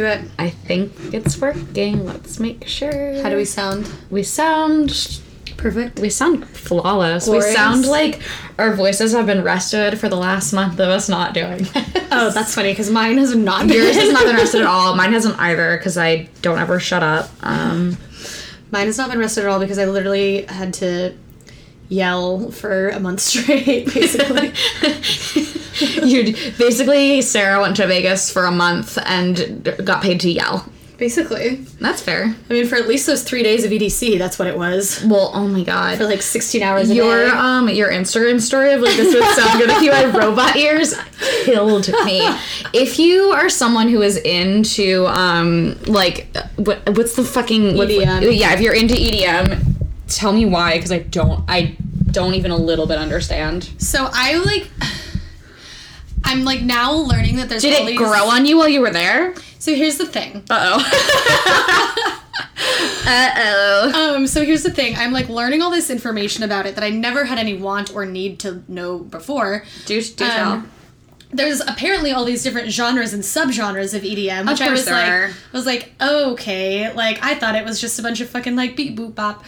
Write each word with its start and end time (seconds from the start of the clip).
to 0.00 0.06
it. 0.12 0.30
I 0.38 0.50
think 0.50 0.92
it's 1.12 1.38
working. 1.38 2.04
Let's 2.06 2.38
make 2.40 2.66
sure. 2.66 3.22
How 3.22 3.30
do 3.30 3.36
we 3.36 3.44
sound? 3.44 3.90
We 4.10 4.22
sound 4.22 5.20
Perfect. 5.56 5.98
we 6.00 6.10
sound 6.10 6.48
flawless. 6.48 7.26
Glorious. 7.26 7.46
We 7.46 7.54
sound 7.54 7.86
like 7.86 8.20
our 8.58 8.74
voices 8.74 9.12
have 9.12 9.26
been 9.26 9.42
rested 9.42 9.98
for 9.98 10.08
the 10.08 10.16
last 10.16 10.52
month 10.52 10.74
of 10.74 10.88
us 10.88 11.08
not 11.08 11.34
doing. 11.34 11.66
Oh, 12.12 12.30
that's 12.30 12.54
funny 12.54 12.72
because 12.72 12.90
mine 12.90 13.18
has 13.18 13.34
not. 13.36 13.66
been. 13.66 13.76
Yours 13.76 13.96
has 13.96 14.12
not 14.12 14.24
been 14.24 14.36
rested 14.42 14.62
at 14.62 14.66
all. 14.66 14.96
Mine 14.96 15.12
hasn't 15.12 15.38
either 15.38 15.76
because 15.76 15.96
I 15.98 16.28
don't 16.42 16.58
ever 16.58 16.80
shut 16.80 17.02
up. 17.02 17.30
Um, 17.42 17.96
Mine 18.72 18.86
has 18.86 18.98
not 18.98 19.10
been 19.10 19.18
rested 19.18 19.44
at 19.44 19.50
all 19.50 19.58
because 19.58 19.78
I 19.78 19.84
literally 19.86 20.42
had 20.42 20.74
to 20.74 21.14
yell 21.88 22.50
for 22.52 22.88
a 22.90 23.00
month 23.00 23.20
straight, 23.30 23.92
basically. 23.92 24.52
you 26.04 26.34
basically 26.58 27.22
Sarah 27.22 27.60
went 27.60 27.76
to 27.76 27.86
Vegas 27.86 28.30
for 28.30 28.44
a 28.44 28.52
month 28.52 28.98
and 29.04 29.64
got 29.84 30.02
paid 30.02 30.20
to 30.20 30.30
yell. 30.30 30.64
basically. 30.98 31.56
That's 31.80 32.02
fair. 32.02 32.34
I 32.48 32.52
mean, 32.52 32.66
for 32.66 32.76
at 32.76 32.86
least 32.86 33.06
those 33.06 33.22
three 33.22 33.42
days 33.42 33.64
of 33.64 33.70
EDC, 33.70 34.18
that's 34.18 34.38
what 34.38 34.46
it 34.48 34.56
was. 34.58 35.02
Well, 35.04 35.30
oh 35.34 35.48
my 35.48 35.64
god. 35.64 35.96
For 35.96 36.04
like 36.04 36.20
16 36.20 36.62
hours 36.62 36.90
a 36.90 36.94
your 36.94 37.24
day. 37.24 37.30
um 37.30 37.68
your 37.70 37.88
Instagram 37.90 38.38
story 38.40 38.72
of 38.74 38.80
like 38.82 38.96
this 38.96 39.14
would 39.14 39.24
sound 39.36 39.58
good 39.60 39.70
if 39.70 39.80
you 39.82 39.92
had 39.92 40.14
robot 40.14 40.56
ears 40.56 40.94
killed 41.44 41.88
me. 42.04 42.20
If 42.74 42.98
you 42.98 43.30
are 43.32 43.48
someone 43.48 43.88
who 43.88 44.02
is 44.02 44.18
into 44.18 45.06
um 45.06 45.78
like 45.86 46.28
what 46.56 46.86
what's 46.96 47.16
the 47.16 47.24
fucking 47.24 47.76
what- 47.76 47.88
EDM. 47.88 48.38
yeah, 48.38 48.52
if 48.52 48.60
you're 48.60 48.74
into 48.74 48.94
EDM, 48.94 49.76
tell 50.08 50.32
me 50.32 50.44
why 50.44 50.76
because 50.76 50.92
I 50.92 50.98
don't 50.98 51.42
I 51.48 51.76
don't 52.10 52.34
even 52.34 52.50
a 52.50 52.56
little 52.56 52.86
bit 52.86 52.98
understand. 52.98 53.70
So 53.78 54.08
I 54.12 54.36
like. 54.38 54.68
I'm 56.24 56.44
like 56.44 56.62
now 56.62 56.92
learning 56.92 57.36
that 57.36 57.48
there's 57.48 57.62
Did 57.62 57.78
all 57.80 57.86
it 57.86 57.90
these- 57.90 57.98
grow 57.98 58.28
on 58.28 58.46
you 58.46 58.56
while 58.58 58.68
you 58.68 58.80
were 58.80 58.90
there? 58.90 59.34
So 59.58 59.74
here's 59.74 59.96
the 59.98 60.06
thing. 60.06 60.42
Uh 60.48 60.78
oh. 60.80 62.16
uh 63.06 63.30
oh. 63.36 64.14
Um, 64.16 64.26
so 64.26 64.44
here's 64.44 64.62
the 64.62 64.70
thing. 64.70 64.94
I'm 64.96 65.12
like 65.12 65.28
learning 65.28 65.62
all 65.62 65.70
this 65.70 65.90
information 65.90 66.44
about 66.44 66.66
it 66.66 66.74
that 66.76 66.84
I 66.84 66.90
never 66.90 67.24
had 67.24 67.38
any 67.38 67.54
want 67.56 67.94
or 67.94 68.06
need 68.06 68.38
to 68.40 68.62
know 68.68 68.98
before. 68.98 69.64
Do 69.86 70.00
do 70.02 70.24
Um, 70.24 70.30
tell. 70.30 70.62
There's 71.32 71.60
apparently 71.60 72.10
all 72.12 72.24
these 72.24 72.42
different 72.42 72.70
genres 72.72 73.12
and 73.12 73.22
subgenres 73.22 73.94
of 73.94 74.02
EDM, 74.02 74.48
which 74.48 74.60
I 74.60 74.66
course 74.66 74.78
was 74.80 74.84
there 74.86 74.94
like, 74.94 75.10
are. 75.12 75.24
I 75.26 75.56
was 75.56 75.64
like, 75.66 75.92
okay, 76.00 76.92
like 76.92 77.22
I 77.22 77.34
thought 77.36 77.54
it 77.54 77.64
was 77.64 77.80
just 77.80 77.98
a 77.98 78.02
bunch 78.02 78.20
of 78.20 78.28
fucking 78.28 78.56
like 78.56 78.74
beat 78.76 78.96
boop 78.96 79.14
bop, 79.14 79.44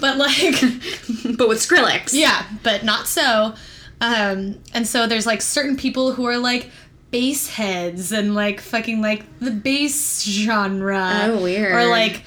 but 0.00 0.16
like, 0.16 0.60
But 1.38 1.48
with 1.48 1.58
Skrillex. 1.58 2.10
yeah, 2.14 2.44
but 2.62 2.82
not 2.84 3.06
so. 3.06 3.54
Um, 4.00 4.58
and 4.72 4.86
so 4.86 5.06
there's 5.06 5.26
like 5.26 5.42
certain 5.42 5.76
people 5.76 6.12
who 6.12 6.24
are 6.26 6.38
like 6.38 6.70
bass 7.10 7.48
heads 7.48 8.12
and 8.12 8.34
like 8.34 8.60
fucking 8.60 9.00
like 9.02 9.24
the 9.40 9.50
bass 9.50 10.22
genre. 10.22 11.10
Oh, 11.24 11.42
weird. 11.42 11.72
Or 11.72 11.86
like 11.86 12.22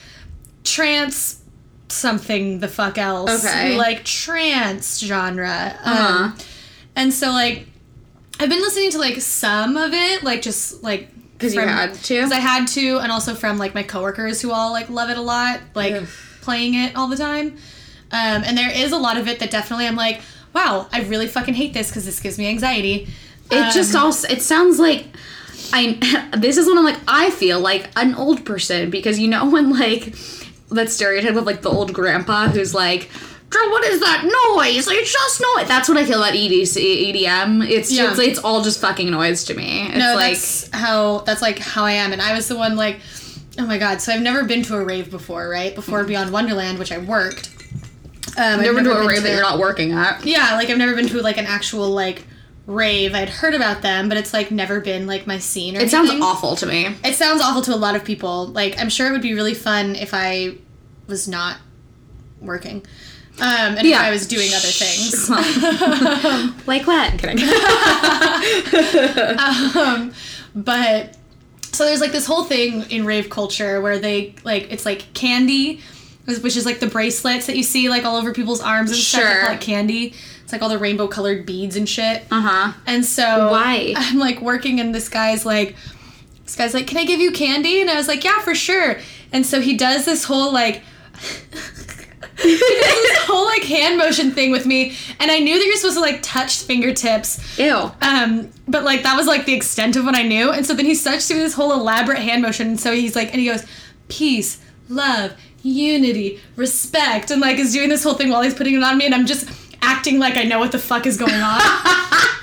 trance 0.63 1.41
something 1.89 2.59
the 2.59 2.67
fuck 2.67 2.97
else. 2.97 3.45
Okay. 3.45 3.77
Like 3.77 4.03
trance 4.03 4.99
genre. 4.99 5.77
Uh-huh. 5.83 6.23
Um, 6.25 6.35
and 6.95 7.13
so 7.13 7.29
like 7.31 7.67
I've 8.39 8.49
been 8.49 8.61
listening 8.61 8.91
to 8.91 8.97
like 8.99 9.21
some 9.21 9.77
of 9.77 9.93
it, 9.93 10.23
like 10.23 10.41
just 10.41 10.83
like 10.83 11.09
'Cause 11.39 11.53
you 11.53 11.61
had 11.61 11.93
to? 11.93 12.21
'cause 12.21 12.31
I 12.31 12.39
had 12.39 12.67
to, 12.69 12.99
and 12.99 13.11
also 13.11 13.35
from 13.35 13.57
like 13.57 13.73
my 13.75 13.83
coworkers 13.83 14.41
who 14.41 14.51
all 14.51 14.71
like 14.71 14.89
love 14.89 15.09
it 15.09 15.17
a 15.17 15.21
lot, 15.21 15.59
like 15.75 15.93
Ugh. 15.93 16.07
playing 16.41 16.73
it 16.75 16.95
all 16.95 17.07
the 17.07 17.17
time. 17.17 17.57
Um, 18.11 18.43
and 18.45 18.57
there 18.57 18.71
is 18.71 18.91
a 18.91 18.97
lot 18.97 19.17
of 19.17 19.27
it 19.27 19.39
that 19.39 19.51
definitely 19.51 19.87
I'm 19.87 19.95
like, 19.95 20.21
wow, 20.53 20.87
I 20.91 21.01
really 21.03 21.27
fucking 21.27 21.53
hate 21.53 21.73
this 21.73 21.89
because 21.89 22.05
this 22.05 22.19
gives 22.19 22.37
me 22.37 22.47
anxiety. 22.47 23.07
It 23.51 23.73
just 23.73 23.93
Um, 23.95 24.03
also 24.05 24.27
it 24.29 24.41
sounds 24.41 24.79
like 24.79 25.05
I 25.71 26.29
this 26.37 26.57
is 26.57 26.67
when 26.67 26.77
I'm 26.77 26.83
like 26.85 26.99
I 27.07 27.29
feel 27.31 27.59
like 27.59 27.89
an 27.95 28.15
old 28.15 28.45
person 28.45 28.89
because 28.89 29.19
you 29.19 29.27
know 29.27 29.49
when 29.49 29.69
like 29.77 30.13
that 30.69 30.89
stereotype 30.89 31.35
of 31.35 31.45
like 31.45 31.61
the 31.61 31.69
old 31.69 31.93
grandpa 31.93 32.47
who's 32.49 32.73
like 32.73 33.09
"Girl, 33.49 33.69
what 33.69 33.83
is 33.85 33.99
that 33.99 34.23
noise? 34.55 34.87
It's 34.87 35.11
just 35.13 35.41
noise. 35.55 35.67
That's 35.67 35.87
what 35.87 35.97
I 35.97 36.05
feel 36.05 36.17
about 36.23 36.33
EDC, 36.33 37.13
EDM. 37.13 37.69
It's 37.69 37.91
Yeah. 37.91 38.03
just 38.07 38.19
it's 38.21 38.39
all 38.39 38.63
just 38.63 38.81
fucking 38.81 39.11
noise 39.11 39.43
to 39.45 39.53
me. 39.53 39.87
It's 39.89 39.97
no, 39.97 40.15
like 40.15 40.33
that's 40.33 40.69
how 40.73 41.19
that's 41.19 41.41
like 41.43 41.59
how 41.59 41.85
I 41.85 41.91
am, 41.93 42.11
and 42.13 42.21
I 42.21 42.33
was 42.33 42.47
the 42.47 42.55
one 42.57 42.75
like, 42.75 42.99
oh 43.59 43.67
my 43.67 43.77
god. 43.77 44.01
So 44.01 44.11
I've 44.13 44.21
never 44.23 44.43
been 44.45 44.63
to 44.63 44.75
a 44.77 44.83
rave 44.83 45.11
before, 45.11 45.47
right? 45.49 45.75
Before 45.75 46.03
Beyond 46.03 46.31
Wonderland, 46.31 46.79
which 46.79 46.91
I 46.91 46.97
worked. 46.97 47.49
Um, 48.35 48.59
I've 48.59 48.61
never, 48.61 48.75
been 48.75 48.83
to 48.85 48.97
a 48.97 49.07
rave 49.07 49.23
that 49.23 49.31
you're 49.31 49.41
not 49.41 49.59
working 49.59 49.91
at. 49.91 50.25
Yeah, 50.25 50.55
like 50.55 50.69
I've 50.69 50.77
never 50.77 50.95
been 50.95 51.07
to 51.09 51.21
like 51.21 51.37
an 51.37 51.45
actual 51.45 51.89
like 51.89 52.23
rave. 52.65 53.13
I'd 53.13 53.29
heard 53.29 53.53
about 53.53 53.81
them, 53.81 54.09
but 54.09 54.17
it's 54.17 54.33
like 54.33 54.51
never 54.51 54.79
been 54.79 55.05
like 55.05 55.27
my 55.27 55.37
scene 55.37 55.77
or 55.77 55.81
It 55.81 55.91
sounds 55.91 56.09
awful 56.11 56.55
to 56.57 56.65
me. 56.65 56.95
It 57.03 57.15
sounds 57.15 57.41
awful 57.41 57.61
to 57.63 57.73
a 57.73 57.77
lot 57.77 57.95
of 57.95 58.03
people. 58.03 58.47
Like 58.47 58.79
I'm 58.79 58.89
sure 58.89 59.07
it 59.07 59.11
would 59.11 59.21
be 59.21 59.33
really 59.33 59.53
fun 59.53 59.95
if 59.95 60.13
I 60.13 60.55
was 61.07 61.27
not 61.27 61.57
working. 62.41 62.85
Um, 63.39 63.77
and 63.77 63.87
Yeah. 63.87 64.01
if 64.01 64.07
I 64.07 64.11
was 64.11 64.27
doing 64.27 64.49
other 64.53 64.67
things. 64.67 65.29
Like 66.67 66.87
what? 66.87 67.11
I'm 67.11 67.17
Kidding. 67.17 67.39
um, 69.77 70.13
but 70.55 71.17
so 71.71 71.85
there's 71.85 72.01
like 72.01 72.11
this 72.11 72.25
whole 72.25 72.43
thing 72.43 72.83
in 72.91 73.05
rave 73.05 73.29
culture 73.29 73.81
where 73.81 73.97
they 73.99 74.35
like 74.43 74.71
it's 74.71 74.85
like 74.85 75.13
candy, 75.13 75.81
which 76.25 76.55
is 76.57 76.65
like 76.65 76.79
the 76.79 76.87
bracelets 76.87 77.47
that 77.47 77.57
you 77.57 77.63
see 77.63 77.89
like 77.89 78.05
all 78.05 78.15
over 78.17 78.33
people's 78.33 78.61
arms 78.61 78.91
and 78.91 78.99
stuff. 78.99 79.21
Sure. 79.21 79.29
They're 79.29 79.49
Like 79.49 79.61
candy. 79.61 80.13
It's 80.43 80.51
like 80.51 80.61
all 80.61 80.69
the 80.69 80.77
rainbow 80.77 81.07
colored 81.07 81.45
beads 81.45 81.75
and 81.75 81.87
shit. 81.87 82.23
uh 82.31 82.41
huh. 82.41 82.73
And 82.85 83.05
so 83.05 83.51
Why? 83.51 83.93
I'm 83.97 84.19
like 84.19 84.41
working 84.41 84.79
and 84.79 84.93
this 84.93 85.09
guy's 85.09 85.45
like 85.45 85.75
this 86.45 86.55
guy's 86.55 86.73
like, 86.73 86.87
Can 86.87 86.97
I 86.97 87.05
give 87.05 87.19
you 87.19 87.31
candy? 87.31 87.81
And 87.81 87.89
I 87.89 87.95
was 87.95 88.07
like, 88.07 88.23
Yeah, 88.23 88.39
for 88.39 88.55
sure. 88.55 88.97
And 89.31 89.45
so 89.45 89.61
he 89.61 89.75
does 89.75 90.05
this 90.05 90.23
whole 90.25 90.51
like 90.53 90.81
he 92.37 92.57
does 92.57 92.59
this 92.59 93.17
whole 93.25 93.45
like 93.45 93.63
hand 93.63 93.97
motion 93.97 94.31
thing 94.31 94.51
with 94.51 94.65
me. 94.65 94.95
And 95.19 95.29
I 95.31 95.39
knew 95.39 95.57
that 95.57 95.65
you're 95.65 95.75
supposed 95.77 95.95
to 95.97 96.01
like 96.01 96.19
touch 96.21 96.57
fingertips. 96.63 97.57
Ew. 97.59 97.91
Um, 98.01 98.49
but 98.67 98.83
like 98.83 99.03
that 99.03 99.15
was 99.15 99.27
like 99.27 99.45
the 99.45 99.53
extent 99.53 99.95
of 99.95 100.05
what 100.05 100.15
I 100.15 100.23
knew. 100.23 100.51
And 100.51 100.65
so 100.65 100.73
then 100.73 100.85
he 100.85 100.95
starts 100.95 101.27
doing 101.27 101.41
this 101.41 101.53
whole 101.53 101.73
elaborate 101.73 102.19
hand 102.19 102.41
motion. 102.41 102.67
And 102.67 102.79
so 102.79 102.93
he's 102.93 103.15
like 103.15 103.29
and 103.31 103.39
he 103.39 103.47
goes, 103.47 103.65
Peace, 104.09 104.61
love, 104.89 105.33
unity, 105.63 106.39
respect, 106.55 107.31
and 107.31 107.41
like 107.41 107.57
is 107.57 107.73
doing 107.73 107.89
this 107.89 108.03
whole 108.03 108.13
thing 108.13 108.29
while 108.29 108.41
he's 108.41 108.53
putting 108.53 108.75
it 108.75 108.83
on 108.83 108.97
me, 108.97 109.05
and 109.05 109.15
I'm 109.15 109.25
just 109.25 109.49
acting 109.81 110.19
like 110.19 110.37
I 110.37 110.43
know 110.43 110.59
what 110.59 110.71
the 110.71 110.79
fuck 110.79 111.07
is 111.07 111.17
going 111.17 111.33
on. 111.33 111.59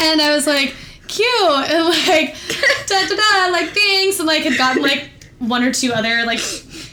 And 0.00 0.20
I 0.20 0.34
was 0.34 0.46
like, 0.46 0.74
cute, 1.08 1.26
and 1.70 1.84
like, 1.86 2.36
da 2.86 3.08
da 3.08 3.16
da, 3.16 3.50
like 3.50 3.70
thanks, 3.70 4.18
and 4.18 4.26
like 4.26 4.42
had 4.42 4.58
gotten 4.58 4.82
like 4.82 5.10
one 5.38 5.62
or 5.62 5.72
two 5.72 5.92
other 5.92 6.24
like 6.26 6.40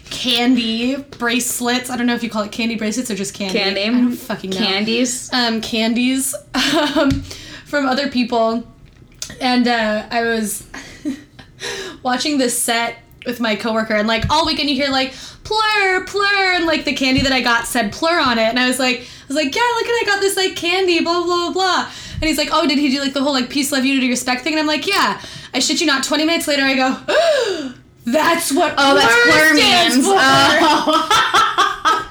candy 0.09 0.95
bracelets. 0.95 1.89
I 1.89 1.97
don't 1.97 2.07
know 2.07 2.15
if 2.15 2.23
you 2.23 2.29
call 2.29 2.43
it 2.43 2.51
candy 2.51 2.75
bracelets 2.75 3.11
or 3.11 3.15
just 3.15 3.33
candy. 3.33 3.59
Candy. 3.59 3.83
I 3.83 3.88
don't 3.88 4.13
fucking 4.13 4.51
know. 4.51 4.57
Candies. 4.57 5.31
Um, 5.33 5.61
candies 5.61 6.33
um, 6.95 7.11
from 7.65 7.85
other 7.85 8.09
people, 8.09 8.63
and 9.41 9.67
uh, 9.67 10.07
I 10.09 10.23
was 10.23 10.65
watching 12.03 12.38
this 12.38 12.57
set 12.57 12.97
with 13.25 13.39
my 13.39 13.55
coworker, 13.55 13.93
and 13.95 14.07
like 14.07 14.29
all 14.29 14.45
weekend 14.45 14.69
you 14.69 14.75
hear 14.75 14.89
like 14.89 15.13
plur 15.43 16.03
plur, 16.05 16.53
and 16.55 16.65
like 16.65 16.85
the 16.85 16.93
candy 16.93 17.21
that 17.21 17.31
I 17.31 17.41
got 17.41 17.65
said 17.67 17.91
plur 17.91 18.19
on 18.19 18.37
it, 18.39 18.43
and 18.49 18.59
I 18.59 18.67
was 18.67 18.79
like, 18.79 18.99
I 18.99 19.03
was 19.27 19.35
like, 19.35 19.55
yeah, 19.55 19.61
look 19.75 19.85
at 19.85 19.89
I 19.89 20.03
got 20.05 20.19
this 20.21 20.35
like 20.37 20.55
candy, 20.55 21.01
blah 21.01 21.23
blah 21.23 21.51
blah 21.51 21.53
blah. 21.53 21.91
And 22.15 22.23
he's 22.29 22.37
like, 22.37 22.49
oh, 22.51 22.67
did 22.67 22.77
he 22.77 22.89
do 22.91 22.99
like 23.01 23.13
the 23.13 23.21
whole 23.23 23.33
like 23.33 23.49
peace, 23.49 23.71
love, 23.71 23.83
unity, 23.85 24.07
respect 24.09 24.43
thing? 24.43 24.53
And 24.53 24.59
I'm 24.59 24.67
like, 24.67 24.85
yeah. 24.87 25.19
I 25.53 25.59
shit 25.59 25.81
you 25.81 25.87
not. 25.87 26.03
Twenty 26.03 26.23
minutes 26.25 26.47
later, 26.47 26.61
I 26.63 26.75
go, 26.75 27.73
that's 28.05 28.51
what 28.53 28.73
Oh, 28.77 28.95
that's 28.95 29.13
plur 29.29 29.53
means. 29.55 30.05
Oh. 30.07 31.07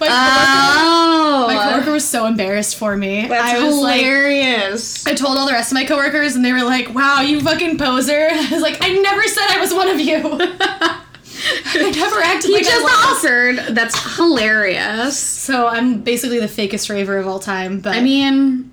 My 0.00 0.06
coworker- 0.06 0.80
oh. 0.80 1.46
My 1.46 1.54
coworker 1.90 1.94
was 1.94 2.08
so 2.08 2.26
embarrassed 2.26 2.76
for 2.76 2.96
me. 2.96 3.26
That's 3.26 3.54
I 3.54 3.64
was 3.64 3.76
like, 3.76 4.00
hilarious. 4.00 5.06
I 5.06 5.14
told 5.14 5.38
all 5.38 5.46
the 5.46 5.52
rest 5.52 5.72
of 5.72 5.74
my 5.74 5.84
coworkers, 5.84 6.36
and 6.36 6.44
they 6.44 6.52
were 6.52 6.62
like, 6.62 6.94
"Wow, 6.94 7.20
you 7.20 7.40
fucking 7.40 7.78
poser!" 7.78 8.28
I 8.32 8.48
was 8.50 8.62
like, 8.62 8.78
"I 8.80 8.90
never 8.90 9.22
said 9.24 9.46
I 9.50 9.60
was 9.60 9.74
one 9.74 9.88
of 9.88 10.00
you. 10.00 10.16
I 11.72 11.90
never 11.90 12.20
acted 12.20 12.48
he 12.48 12.54
like 12.54 12.64
just 12.64 13.06
offered. 13.06 13.74
That's 13.74 14.16
hilarious. 14.16 15.18
So 15.18 15.68
I'm 15.68 16.02
basically 16.02 16.38
the 16.38 16.46
fakest 16.46 16.90
raver 16.90 17.16
of 17.16 17.26
all 17.26 17.38
time. 17.38 17.80
But 17.80 17.96
I 17.96 18.02
mean, 18.02 18.69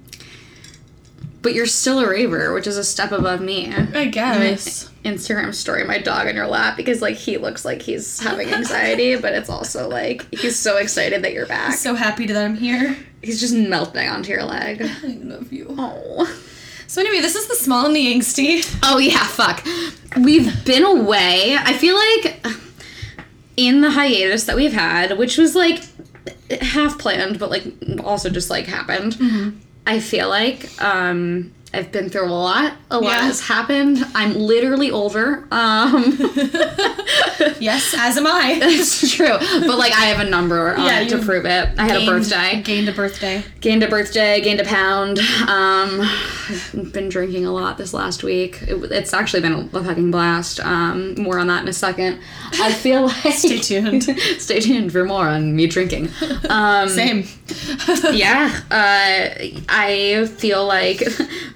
but 1.48 1.54
you're 1.54 1.66
still 1.66 2.00
a 2.00 2.10
raver, 2.10 2.54
which 2.54 2.68
is 2.68 2.76
a 2.76 2.84
step 2.84 3.14
above 3.14 3.40
me. 3.40 3.74
I 3.74 4.08
guess. 4.08 4.90
Instagram 5.06 5.56
story 5.56 5.86
my 5.86 5.98
dog 5.98 6.28
in 6.28 6.36
your 6.36 6.46
lap 6.46 6.76
because 6.76 7.02
like 7.02 7.16
he 7.16 7.38
looks 7.38 7.64
like 7.64 7.82
he's 7.82 8.20
having 8.20 8.54
anxiety, 8.54 9.16
but 9.22 9.32
it's 9.32 9.50
also 9.50 9.88
like 9.88 10.28
he's 10.36 10.60
so 10.60 10.76
excited 10.76 11.22
that 11.22 11.32
you're 11.32 11.46
back. 11.46 11.76
So 11.76 11.96
happy 11.96 12.28
that 12.28 12.36
I'm 12.36 12.58
here. 12.58 12.98
He's 13.24 13.40
just 13.40 13.56
melting 13.56 14.10
onto 14.10 14.30
your 14.30 14.44
leg. 14.44 14.82
I 14.82 15.08
love 15.24 15.54
you. 15.54 15.68
Oh. 15.70 16.26
So 16.88 17.00
anyway, 17.00 17.22
this 17.22 17.36
is 17.38 17.48
the 17.48 17.56
small 17.56 17.86
and 17.86 17.96
the 17.96 18.14
angsty. 18.14 18.68
Oh 18.84 18.98
yeah, 18.98 19.26
fuck. 19.26 19.66
We've 20.18 20.66
been 20.66 20.84
away. 20.84 21.56
I 21.58 21.72
feel 21.78 21.96
like 21.96 22.46
in 23.56 23.80
the 23.80 23.92
hiatus 23.92 24.44
that 24.44 24.58
we've 24.58 24.74
had, 24.74 25.18
which 25.18 25.38
was 25.38 25.56
like 25.56 25.82
half 26.60 27.00
planned, 27.00 27.40
but 27.40 27.50
like 27.50 27.64
also 28.04 28.30
just 28.30 28.50
like 28.50 28.66
happened. 28.66 29.14
Mm-hmm. 29.14 29.60
I 29.88 30.02
feel 30.02 30.28
like 30.28 30.70
um 30.82 31.54
I've 31.74 31.92
been 31.92 32.10
through 32.10 32.30
a 32.30 32.32
lot. 32.32 32.74
A 32.90 32.96
lot 33.00 33.04
Yeah. 33.12 33.22
has 33.24 33.42
happened. 33.42 34.04
I'm 34.16 34.36
literally 34.36 34.90
older. 34.92 35.46
Um, 35.52 36.18
Yes, 37.60 37.96
as 37.98 38.18
am 38.18 38.28
I. 38.28 38.58
it's 38.62 39.12
true, 39.16 39.38
but 39.40 39.78
like 39.78 39.92
I 39.94 40.06
have 40.06 40.20
a 40.26 40.30
number 40.30 40.76
on 40.76 40.86
Yeah, 40.86 41.02
it 41.02 41.10
to 41.10 41.18
prove 41.20 41.46
it. 41.46 41.70
I 41.78 41.88
had 41.88 42.02
a 42.02 42.06
birthday. 42.06 42.62
Gained 42.62 42.88
a 42.90 42.92
birthday. 42.92 43.44
gained 43.62 43.84
a 43.84 43.88
birthday, 43.88 44.42
gained 44.42 44.60
a 44.60 44.64
pound. 44.66 45.18
Um, 45.20 46.02
I've 46.02 46.92
been 46.94 47.10
drinking 47.10 47.46
a 47.46 47.52
lot 47.52 47.78
this 47.78 47.94
last 47.94 48.24
week. 48.24 48.62
It, 48.64 48.92
it's 48.92 49.14
actually 49.14 49.42
been 49.42 49.54
a 49.54 49.68
fucking 49.84 50.12
blast. 50.12 50.60
Um, 50.60 51.16
more 51.16 51.40
on 51.40 51.48
that 51.48 51.64
in 51.64 51.68
a 51.68 51.74
second. 51.74 52.20
I 52.54 52.72
feel 52.74 53.04
like 53.26 53.34
Stay 53.34 53.58
tuned. 53.60 54.04
stay 54.38 54.60
tuned 54.60 54.92
for 54.92 55.04
more 55.04 55.28
on 55.28 55.56
me 55.56 55.68
drinking. 55.68 56.10
Um, 56.50 56.90
Same. 56.90 57.26
yeah, 58.14 58.62
uh, 58.70 59.44
I 59.70 60.28
feel 60.38 60.66
like 60.66 61.02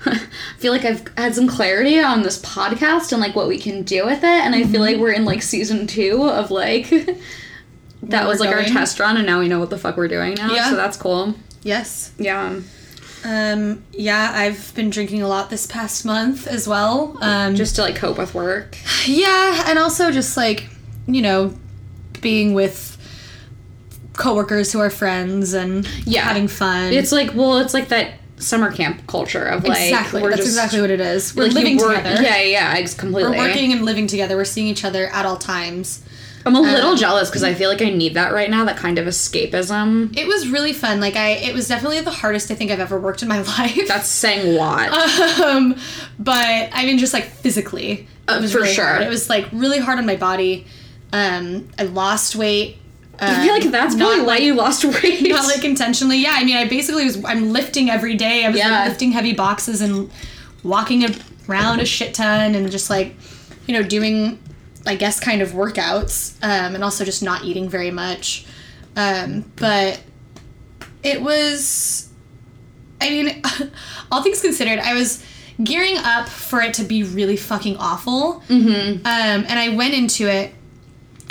feel 0.58 0.72
like 0.72 0.86
I've 0.86 1.08
had 1.18 1.36
some 1.36 1.48
clarity 1.48 2.00
on 2.00 2.24
this 2.24 2.42
podcast 2.42 3.12
and 3.12 3.22
like 3.22 3.36
what 3.36 3.48
we 3.48 3.58
can 3.60 3.84
do 3.84 4.06
with 4.06 4.20
it, 4.24 4.26
and 4.26 4.56
I 4.56 4.64
feel 4.64 4.82
like 4.82 4.98
we're 4.98 5.12
in 5.12 5.26
like 5.26 5.42
season 5.42 5.88
two 5.88 6.24
of 6.30 6.52
like. 6.52 6.92
That 8.06 8.28
was 8.28 8.40
like 8.40 8.50
our 8.50 8.64
test 8.64 9.00
run, 9.00 9.16
and 9.18 9.28
now 9.28 9.40
we 9.40 9.48
know 9.48 9.60
what 9.60 9.70
the 9.70 9.78
fuck 9.78 9.96
we're 9.96 10.08
doing 10.08 10.34
now. 10.34 10.52
Yeah. 10.52 10.72
So 10.72 10.76
that's 10.76 10.98
cool. 10.98 11.36
Yes. 11.62 12.12
Yeah. 12.18 12.60
Um, 13.24 13.84
yeah, 13.92 14.32
I've 14.34 14.74
been 14.74 14.90
drinking 14.90 15.22
a 15.22 15.28
lot 15.28 15.52
this 15.52 15.68
past 15.68 16.04
month 16.04 16.48
as 16.48 16.68
well. 16.68 17.16
Um, 17.22 17.56
Just 17.56 17.76
to 17.76 17.84
like 17.84 17.96
cope 17.96 18.18
with 18.18 18.34
work. 18.34 18.76
yeah, 19.06 19.66
and 19.68 19.78
also 19.78 20.10
just 20.10 20.36
like, 20.36 20.68
you 21.06 21.22
know, 21.22 21.54
being 22.22 22.56
with 22.56 22.98
coworkers 24.14 24.72
who 24.72 24.80
are 24.80 24.90
friends 24.90 25.54
and 25.54 25.88
Yeah. 26.06 26.24
having 26.24 26.48
fun. 26.48 26.94
It's 26.94 27.12
like 27.12 27.36
well, 27.36 27.60
it's 27.60 27.74
like 27.76 27.90
that 27.90 28.14
summer 28.42 28.72
camp 28.72 29.06
culture 29.08 29.46
of 29.46 29.64
like 29.64 29.80
exactly. 29.82 30.22
That's 30.22 30.36
just 30.38 30.48
exactly 30.50 30.82
what 30.82 30.92
it 30.92 31.00
is. 31.00 31.36
We're 31.36 31.44
like, 31.46 31.54
living 31.54 31.78
together. 31.78 32.22
Yeah, 32.22 32.42
yeah, 32.42 32.74
ex- 32.78 32.94
completely. 32.94 33.32
We're 33.38 33.48
working 33.48 33.72
and 33.72 33.86
living 33.86 34.08
together. 34.08 34.36
We're 34.36 34.46
seeing 34.46 34.68
each 34.68 34.84
other 34.84 35.08
at 35.08 35.26
all 35.26 35.38
times. 35.38 36.04
I'm 36.44 36.56
a 36.56 36.60
little 36.60 36.92
um, 36.94 36.98
jealous 36.98 37.30
because 37.30 37.44
I 37.44 37.54
feel 37.54 37.70
like 37.70 37.84
I 37.84 37.90
need 37.92 38.16
that 38.16 38.34
right 38.34 38.50
now. 38.50 38.66
That 38.66 38.76
kind 38.78 38.98
of 38.98 39.06
escapism. 39.06 40.18
It 40.18 40.26
was 40.28 40.48
really 40.50 40.74
fun. 40.74 41.00
Like 41.00 41.16
I, 41.16 41.30
it 41.34 41.54
was 41.54 41.68
definitely 41.68 42.02
the 42.02 42.10
hardest 42.12 42.50
I 42.50 42.56
think 42.56 42.72
I've 42.72 42.80
ever 42.80 43.00
worked 43.00 43.22
in 43.22 43.28
my 43.28 43.42
life. 43.58 43.88
That's 43.88 44.08
saying 44.08 44.48
a 44.56 44.58
lot. 44.58 44.90
um, 45.40 45.76
but 46.18 46.70
I 46.74 46.86
mean, 46.86 46.98
just 46.98 47.14
like 47.14 47.26
physically, 47.26 48.08
Uh, 48.28 48.38
it 48.40 48.42
was 48.42 48.54
for 48.54 48.60
really 48.62 48.74
sure. 48.74 48.86
hard. 48.86 49.02
It 49.04 49.10
was 49.10 49.30
like 49.30 49.48
really 49.52 49.78
hard 49.80 50.00
on 50.00 50.06
my 50.08 50.16
body. 50.16 50.66
Um, 51.14 51.68
I 51.78 51.84
lost 51.84 52.36
weight. 52.36 52.78
I 53.24 53.44
feel 53.44 53.54
like 53.54 53.64
that's 53.72 53.94
not 53.96 54.08
probably 54.08 54.26
why 54.26 54.34
like- 54.36 54.44
you 54.44 54.56
lost 54.56 54.84
weight. 55.04 55.22
not 55.30 55.46
like 55.46 55.64
intentionally. 55.64 56.18
Yeah, 56.18 56.32
I 56.34 56.44
mean, 56.44 56.58
I 56.58 56.66
basically 56.68 57.06
was. 57.06 57.24
I'm 57.24 57.52
lifting 57.52 57.90
every 57.90 58.16
day. 58.16 58.46
I 58.46 58.50
was 58.50 58.58
Yeah. 58.58 58.72
like, 58.80 58.90
lifting 58.90 59.12
heavy 59.12 59.34
boxes 59.34 59.82
and 59.82 60.10
walking 60.64 61.06
around 61.48 61.80
a 61.82 61.86
shit 61.86 62.14
ton 62.14 62.56
and 62.56 62.70
just 62.72 62.90
like, 62.90 63.16
you 63.68 63.74
know, 63.74 63.84
doing, 63.84 64.40
I 64.86 64.96
guess, 64.96 65.20
kind 65.20 65.42
of 65.42 65.52
workouts, 65.52 66.34
um, 66.44 66.76
and 66.76 66.84
also 66.84 67.06
just 67.06 67.22
not 67.24 67.44
eating 67.44 67.70
very 67.70 67.92
much. 67.92 68.46
Um, 68.96 69.52
but 69.56 70.02
it 71.04 71.22
was. 71.22 72.10
I 73.00 73.10
mean, 73.10 73.42
all 74.12 74.22
things 74.22 74.42
considered, 74.42 74.80
I 74.80 74.94
was 74.94 75.24
gearing 75.64 75.98
up 75.98 76.28
for 76.30 76.62
it 76.62 76.74
to 76.76 76.84
be 76.84 77.04
really 77.04 77.38
fucking 77.38 77.78
awful. 77.78 78.44
Mm-hmm. 78.48 79.06
Um, 79.06 79.46
and 79.48 79.60
I 79.60 79.70
went 79.70 79.94
into 79.96 80.28
it 80.28 80.54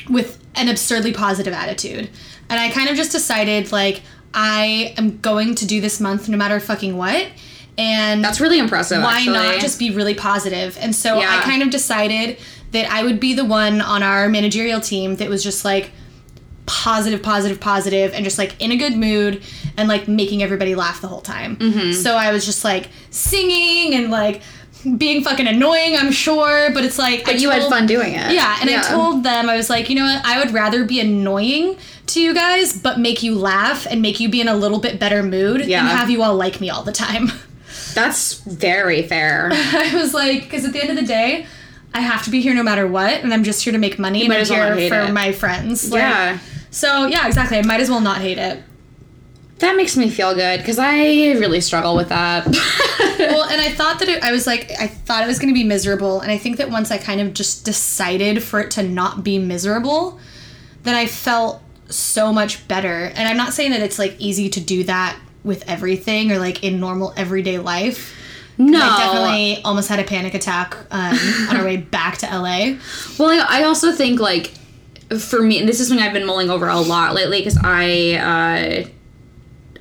with 0.08 0.39
an 0.54 0.68
absurdly 0.68 1.12
positive 1.12 1.52
attitude. 1.52 2.10
And 2.48 2.58
I 2.60 2.70
kind 2.70 2.88
of 2.88 2.96
just 2.96 3.12
decided, 3.12 3.72
like, 3.72 4.02
I 4.34 4.94
am 4.96 5.20
going 5.20 5.54
to 5.56 5.66
do 5.66 5.80
this 5.80 6.00
month 6.00 6.28
no 6.28 6.36
matter 6.36 6.60
fucking 6.60 6.96
what. 6.96 7.26
And 7.78 8.22
That's 8.22 8.40
really 8.40 8.58
impressive. 8.58 9.02
why 9.02 9.18
actually. 9.18 9.32
not 9.34 9.60
just 9.60 9.78
be 9.78 9.90
really 9.90 10.14
positive? 10.14 10.76
And 10.80 10.94
so 10.94 11.18
I 11.18 11.40
kind 11.42 11.62
of 11.62 11.70
decided 11.70 12.38
that 12.72 12.90
I 12.90 13.02
would 13.02 13.20
be 13.20 13.34
the 13.34 13.44
one 13.44 13.80
on 13.80 14.02
our 14.02 14.28
managerial 14.28 14.80
team 14.80 15.16
that 15.16 15.28
was 15.28 15.42
just 15.42 15.64
like 15.64 15.90
positive, 16.66 17.22
positive, 17.22 17.58
positive, 17.58 18.12
and 18.12 18.24
just 18.24 18.38
like 18.38 18.54
in 18.60 18.70
a 18.70 18.76
good 18.76 18.96
mood 18.96 19.42
and 19.76 19.88
like 19.88 20.06
making 20.06 20.42
everybody 20.42 20.74
laugh 20.74 21.00
the 21.00 21.08
whole 21.08 21.20
time. 21.20 21.56
Mm-hmm. 21.56 21.92
So 21.92 22.14
I 22.14 22.32
was 22.32 22.44
just 22.44 22.62
like 22.64 22.88
singing 23.10 23.94
and 23.94 24.10
like 24.10 24.42
being 24.96 25.22
fucking 25.22 25.46
annoying, 25.46 25.96
I'm 25.96 26.10
sure, 26.12 26.70
but 26.72 26.84
it's 26.84 26.98
like 26.98 27.24
But 27.24 27.34
I 27.34 27.38
you 27.38 27.50
had 27.50 27.68
fun 27.68 27.86
doing 27.86 28.14
it. 28.14 28.32
yeah, 28.32 28.56
and 28.60 28.70
I 28.70 28.82
told 28.82 29.22
them 29.24 29.48
I 29.48 29.56
was 29.56 29.68
like, 29.70 29.88
you 29.90 29.96
know 29.96 30.04
what? 30.04 30.24
I 30.24 30.38
would 30.38 30.52
rather 30.52 30.84
be 30.84 31.00
annoying 31.00 31.76
to 32.06 32.20
you 32.20 32.34
guys, 32.34 32.76
but 32.76 32.98
make 32.98 33.22
you 33.22 33.34
laugh 33.36 33.86
and 33.86 34.02
make 34.02 34.20
you 34.20 34.28
be 34.28 34.40
in 34.40 34.48
a 34.48 34.54
little 34.54 34.78
bit 34.80 34.98
better 34.98 35.22
mood 35.22 35.64
Yeah. 35.66 35.80
and 35.80 35.88
have 35.88 36.10
you 36.10 36.22
all 36.22 36.34
like 36.34 36.60
me 36.60 36.70
all 36.70 36.82
the 36.82 36.92
time. 36.92 37.30
that's 37.94 38.40
very 38.40 39.02
fair. 39.02 39.50
I 39.52 39.92
was 39.94 40.14
like, 40.14 40.42
because 40.44 40.64
at 40.64 40.72
the 40.72 40.80
end 40.80 40.90
of 40.90 40.96
the 40.96 41.06
day, 41.06 41.46
I 41.92 42.00
have 42.00 42.24
to 42.24 42.30
be 42.30 42.40
here 42.40 42.54
no 42.54 42.62
matter 42.62 42.86
what, 42.86 43.22
and 43.22 43.32
I'm 43.34 43.44
just 43.44 43.62
here 43.64 43.72
to 43.72 43.78
make 43.78 43.98
money 43.98 44.24
and 44.24 44.32
I'm 44.32 44.40
as 44.40 44.50
well 44.50 44.76
here 44.76 44.88
for 44.88 45.00
it. 45.00 45.12
my 45.12 45.32
friends. 45.32 45.90
Like, 45.90 46.00
yeah. 46.02 46.38
So 46.70 47.06
yeah, 47.06 47.26
exactly. 47.26 47.58
I 47.58 47.62
might 47.62 47.80
as 47.80 47.90
well 47.90 48.00
not 48.00 48.18
hate 48.18 48.38
it. 48.38 48.62
That 49.60 49.76
makes 49.76 49.96
me 49.96 50.08
feel 50.08 50.34
good 50.34 50.60
because 50.60 50.78
I 50.78 51.32
really 51.32 51.60
struggle 51.60 51.94
with 51.94 52.08
that. 52.08 52.46
well, 53.18 53.44
and 53.44 53.60
I 53.60 53.70
thought 53.70 53.98
that 53.98 54.08
it, 54.08 54.24
I 54.24 54.32
was 54.32 54.46
like, 54.46 54.70
I 54.80 54.86
thought 54.86 55.22
it 55.22 55.26
was 55.26 55.38
going 55.38 55.52
to 55.52 55.58
be 55.58 55.64
miserable, 55.64 56.20
and 56.20 56.32
I 56.32 56.38
think 56.38 56.56
that 56.56 56.70
once 56.70 56.90
I 56.90 56.96
kind 56.96 57.20
of 57.20 57.34
just 57.34 57.64
decided 57.64 58.42
for 58.42 58.60
it 58.60 58.70
to 58.72 58.82
not 58.82 59.22
be 59.22 59.38
miserable, 59.38 60.18
then 60.82 60.94
I 60.94 61.06
felt 61.06 61.62
so 61.90 62.32
much 62.32 62.66
better. 62.68 63.12
And 63.14 63.28
I'm 63.28 63.36
not 63.36 63.52
saying 63.52 63.72
that 63.72 63.80
it's 63.80 63.98
like 63.98 64.16
easy 64.18 64.48
to 64.48 64.60
do 64.60 64.84
that 64.84 65.18
with 65.44 65.68
everything 65.68 66.32
or 66.32 66.38
like 66.38 66.64
in 66.64 66.80
normal 66.80 67.12
everyday 67.16 67.58
life. 67.58 68.16
no, 68.56 68.80
I 68.80 68.98
definitely 68.98 69.62
almost 69.62 69.88
had 69.88 69.98
a 70.00 70.04
panic 70.04 70.32
attack 70.32 70.74
um, 70.90 71.18
on 71.50 71.56
our 71.56 71.64
way 71.64 71.76
back 71.76 72.16
to 72.18 72.26
LA. 72.26 72.76
Well, 73.18 73.30
I, 73.30 73.60
I 73.60 73.64
also 73.64 73.92
think 73.92 74.20
like 74.20 74.52
for 75.18 75.42
me, 75.42 75.58
and 75.58 75.68
this 75.68 75.80
is 75.80 75.88
something 75.88 76.06
I've 76.06 76.12
been 76.12 76.26
mulling 76.26 76.50
over 76.50 76.68
a 76.68 76.80
lot 76.80 77.14
lately 77.14 77.40
because 77.40 77.58
I 77.62 78.84
uh, 78.84 78.88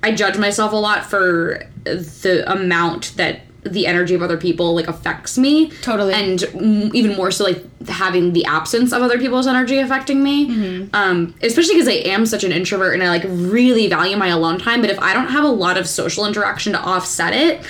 I 0.03 0.11
judge 0.13 0.37
myself 0.37 0.71
a 0.73 0.75
lot 0.77 1.05
for 1.05 1.63
the 1.83 2.43
amount 2.51 3.15
that 3.17 3.41
the 3.63 3.87
energy 3.87 4.13
of 4.15 4.21
other 4.21 4.37
people 4.37 4.73
like 4.73 4.87
affects 4.87 5.37
me 5.37 5.69
Totally. 5.81 6.13
and 6.13 6.39
mm, 6.39 6.95
even 6.95 7.15
more 7.17 7.29
so 7.29 7.43
like 7.43 7.61
having 7.89 8.31
the 8.31 8.45
absence 8.45 8.93
of 8.93 9.01
other 9.01 9.17
people's 9.19 9.47
energy 9.47 9.77
affecting 9.79 10.23
me 10.23 10.47
Mm-hmm. 10.49 10.95
um 10.95 11.35
especially 11.43 11.75
because 11.75 11.89
i 11.89 11.97
am 12.09 12.25
such 12.25 12.45
an 12.45 12.53
introvert 12.53 12.93
and 12.93 13.03
i 13.03 13.09
like 13.09 13.23
really 13.27 13.87
value 13.89 14.15
my 14.15 14.27
alone 14.29 14.59
time 14.59 14.79
but 14.79 14.89
if 14.89 14.97
i 14.99 15.13
don't 15.13 15.27
have 15.27 15.43
a 15.43 15.49
lot 15.49 15.77
of 15.77 15.87
social 15.89 16.25
interaction 16.25 16.71
to 16.71 16.79
offset 16.79 17.33
it 17.33 17.61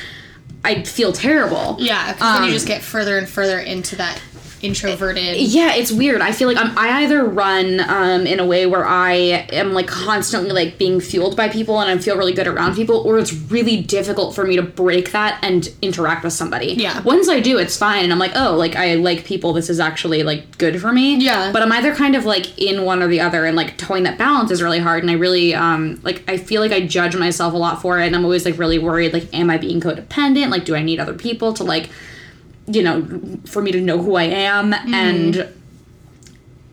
i 0.64 0.84
feel 0.84 1.12
terrible 1.12 1.76
Yeah, 1.80 2.14
because 2.14 2.34
then 2.34 2.44
Um, 2.44 2.48
you 2.48 2.54
just 2.54 2.68
get 2.68 2.84
further 2.84 3.18
and 3.18 3.28
further 3.28 3.58
into 3.58 3.96
that 3.96 4.22
introverted. 4.62 5.38
Yeah, 5.38 5.74
it's 5.76 5.92
weird. 5.92 6.22
I 6.22 6.32
feel 6.32 6.48
like 6.48 6.58
I'm, 6.58 6.78
I 6.78 7.04
either 7.04 7.24
run 7.24 7.80
um, 7.82 8.28
in 8.28 8.40
a 8.40 8.46
way 8.46 8.66
where 8.66 8.86
I 8.86 9.12
am 9.52 9.74
like 9.74 9.88
constantly 9.88 10.52
like 10.52 10.78
being 10.78 11.00
fueled 11.00 11.36
by 11.36 11.50
people 11.50 11.80
and 11.80 11.90
I 11.90 11.98
feel 12.02 12.18
really 12.18 12.34
good 12.34 12.48
around 12.48 12.76
people, 12.76 12.98
or 12.98 13.20
it's 13.20 13.34
really 13.34 13.82
difficult 13.82 14.36
for 14.36 14.46
me 14.46 14.56
to 14.56 14.62
break 14.62 15.12
that 15.12 15.40
and 15.44 15.70
interact 15.82 16.24
with 16.24 16.34
somebody. 16.34 16.74
Yeah. 16.74 17.02
Once 17.02 17.30
I 17.30 17.40
do, 17.40 17.58
it's 17.58 17.78
fine, 17.78 18.04
and 18.04 18.12
I'm 18.12 18.20
like, 18.20 18.34
oh, 18.36 18.56
like 18.56 18.76
I 18.76 18.96
like 18.96 19.26
people. 19.26 19.54
This 19.54 19.70
is 19.70 19.80
actually 19.80 20.24
like 20.24 20.58
good 20.58 20.82
for 20.82 20.92
me. 20.92 21.18
Yeah. 21.18 21.52
But 21.52 21.62
I'm 21.62 21.72
either 21.72 21.96
kind 21.96 22.16
of 22.16 22.26
like 22.26 22.58
in 22.60 22.86
one 22.86 23.02
or 23.02 23.08
the 23.08 23.22
other, 23.22 23.46
and 23.46 23.56
like 23.56 23.78
towing 23.78 24.04
that 24.04 24.18
balance 24.18 24.52
is 24.52 24.62
really 24.62 24.80
hard. 24.80 25.04
And 25.04 25.12
I 25.12 25.16
really 25.16 25.54
um 25.54 26.00
like 26.04 26.24
I 26.28 26.38
feel 26.38 26.62
like 26.62 26.72
I 26.72 26.86
judge 26.86 27.16
myself 27.16 27.54
a 27.54 27.58
lot 27.58 27.82
for 27.82 28.00
it, 28.00 28.08
and 28.08 28.16
I'm 28.16 28.24
always 28.24 28.46
like 28.46 28.58
really 28.58 28.80
worried. 28.80 29.14
Like, 29.14 29.34
am 29.34 29.50
I 29.50 29.58
being 29.58 29.80
codependent? 29.82 30.50
Like, 30.50 30.66
do 30.66 30.76
I 30.76 30.84
need 30.84 31.00
other 31.00 31.14
people 31.14 31.54
to 31.54 31.64
like 31.64 31.90
you 32.72 32.84
know, 32.84 33.06
for 33.46 33.62
me 33.62 33.72
to 33.72 33.82
know 33.82 34.02
who 34.02 34.16
I 34.16 34.24
am 34.24 34.72
Mm-hmm. 34.72 34.94
and 34.94 35.54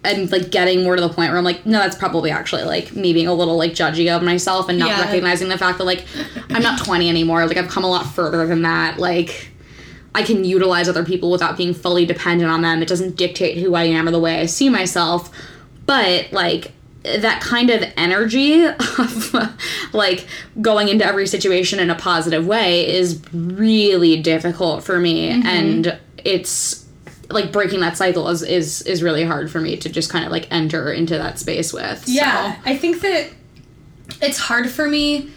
and 0.04 0.30
like 0.30 0.50
getting 0.52 0.84
more 0.84 0.94
to 0.94 1.02
the 1.02 1.08
point 1.08 1.30
where 1.30 1.38
I'm 1.38 1.42
like, 1.44 1.66
no, 1.66 1.78
that's 1.78 1.96
probably 1.96 2.30
actually 2.30 2.62
like 2.62 2.94
me 2.94 3.12
being 3.12 3.26
a 3.26 3.34
little 3.34 3.56
like 3.56 3.72
judgy 3.72 4.14
of 4.14 4.22
myself 4.22 4.68
and 4.68 4.78
not 4.78 4.88
Yeah. 4.90 5.00
recognizing 5.00 5.48
the 5.48 5.58
fact 5.58 5.78
that 5.78 5.84
like 5.84 6.04
I'm 6.50 6.62
not 6.62 6.78
20 6.84 7.08
anymore. 7.08 7.44
Like 7.46 7.56
I've 7.56 7.68
come 7.68 7.82
a 7.82 7.88
lot 7.90 8.06
further 8.06 8.46
than 8.46 8.62
that. 8.62 8.98
Like 8.98 9.50
I 10.14 10.22
can 10.22 10.44
utilize 10.44 10.88
other 10.88 11.04
people 11.04 11.30
without 11.32 11.56
being 11.56 11.74
fully 11.74 12.06
dependent 12.06 12.50
on 12.50 12.62
them. 12.62 12.82
It 12.82 12.88
doesn't 12.88 13.16
dictate 13.16 13.58
who 13.58 13.74
I 13.74 13.84
am 13.84 14.06
or 14.06 14.12
the 14.12 14.20
way 14.20 14.38
I 14.40 14.46
see 14.46 14.68
myself. 14.68 15.30
But 15.86 16.32
like 16.32 16.70
that 17.18 17.40
kind 17.40 17.70
of 17.70 17.84
energy 17.96 18.64
of 18.64 19.58
like 19.92 20.26
going 20.60 20.88
into 20.88 21.04
every 21.04 21.26
situation 21.26 21.78
in 21.78 21.90
a 21.90 21.94
positive 21.94 22.46
way 22.46 22.88
is 22.88 23.22
really 23.32 24.20
difficult 24.20 24.82
for 24.82 24.98
me 24.98 25.30
mm-hmm. 25.30 25.46
and 25.46 25.98
it's 26.24 26.86
like 27.30 27.52
breaking 27.52 27.80
that 27.80 27.96
cycle 27.96 28.28
is 28.28 28.42
is 28.42 28.82
is 28.82 29.02
really 29.02 29.24
hard 29.24 29.50
for 29.50 29.60
me 29.60 29.76
to 29.76 29.88
just 29.88 30.10
kind 30.10 30.24
of 30.24 30.30
like 30.30 30.50
enter 30.50 30.92
into 30.92 31.16
that 31.16 31.38
space 31.38 31.72
with. 31.72 32.04
Yeah, 32.06 32.54
So, 32.54 32.60
I 32.70 32.76
think 32.76 33.00
that 33.00 33.30
it's 34.22 34.38
hard 34.38 34.70
for 34.70 34.88
me, 34.88 35.30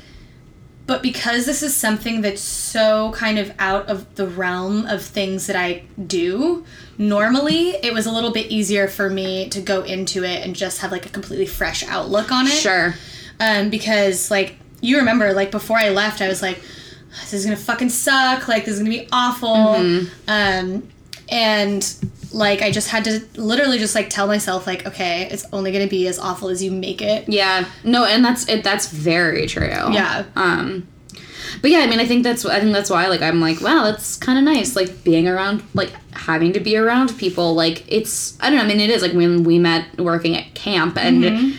but 0.89 1.03
because 1.03 1.45
this 1.45 1.61
is 1.61 1.77
something 1.77 2.21
that's 2.21 2.41
so 2.41 3.11
kind 3.11 3.37
of 3.37 3.53
out 3.59 3.87
of 3.87 4.15
the 4.15 4.25
realm 4.25 4.87
of 4.87 5.03
things 5.03 5.45
that 5.45 5.55
I 5.55 5.83
do 6.07 6.65
normally, 6.97 7.75
it 7.83 7.93
was 7.93 8.07
a 8.07 8.11
little 8.11 8.31
bit 8.31 8.47
easier 8.47 8.87
for 8.87 9.07
me 9.07 9.49
to 9.49 9.61
go 9.61 9.83
into 9.83 10.23
it 10.23 10.43
and 10.43 10.55
just 10.55 10.79
have 10.79 10.91
like 10.91 11.05
a 11.05 11.09
completely 11.09 11.45
fresh 11.45 11.83
outlook 11.83 12.31
on 12.31 12.47
it. 12.47 12.53
sure. 12.53 12.95
Um, 13.39 13.69
because 13.69 14.31
like 14.31 14.55
you 14.81 14.97
remember, 14.97 15.31
like 15.31 15.51
before 15.51 15.77
I 15.77 15.89
left, 15.89 16.23
I 16.23 16.27
was 16.27 16.41
like, 16.41 16.59
this 17.21 17.33
is 17.33 17.45
gonna 17.45 17.55
fucking 17.55 17.89
suck. 17.89 18.47
Like 18.47 18.65
this 18.65 18.73
is 18.73 18.79
gonna 18.79 18.89
be 18.89 19.07
awful. 19.11 19.47
Mm-hmm. 19.47 20.07
Um, 20.27 20.89
and 21.29 21.83
like 22.31 22.61
I 22.61 22.71
just 22.71 22.89
had 22.89 23.03
to 23.05 23.21
literally 23.35 23.77
just 23.77 23.95
like 23.95 24.09
tell 24.09 24.27
myself 24.27 24.67
like, 24.67 24.85
okay, 24.85 25.27
it's 25.31 25.45
only 25.51 25.71
gonna 25.71 25.87
be 25.87 26.07
as 26.07 26.19
awful 26.19 26.49
as 26.49 26.63
you 26.63 26.71
make 26.71 27.01
it. 27.01 27.27
Yeah. 27.27 27.65
No, 27.83 28.05
and 28.05 28.23
that's 28.23 28.47
it. 28.47 28.63
That's 28.63 28.87
very 28.87 29.47
true. 29.47 29.67
Yeah. 29.67 30.25
Um, 30.35 30.87
but 31.61 31.71
yeah, 31.71 31.79
I 31.79 31.87
mean, 31.87 31.99
I 31.99 32.05
think 32.05 32.23
that's 32.23 32.45
I 32.45 32.59
think 32.59 32.73
that's 32.73 32.89
why 32.89 33.07
like 33.07 33.21
I'm 33.21 33.41
like, 33.41 33.61
wow, 33.61 33.83
that's 33.85 34.17
kind 34.17 34.37
of 34.37 34.43
nice, 34.43 34.75
like 34.75 35.03
being 35.03 35.27
around, 35.27 35.63
like 35.73 35.91
having 36.11 36.53
to 36.53 36.59
be 36.59 36.77
around 36.77 37.17
people. 37.17 37.55
Like 37.55 37.83
it's 37.91 38.37
I 38.39 38.49
don't 38.49 38.59
know. 38.59 38.65
I 38.65 38.67
mean, 38.67 38.79
it 38.79 38.89
is 38.89 39.01
like 39.01 39.13
when 39.13 39.43
we 39.43 39.59
met 39.59 39.99
working 39.99 40.37
at 40.37 40.53
camp 40.53 40.97
and. 40.97 41.23
Mm-hmm. 41.23 41.57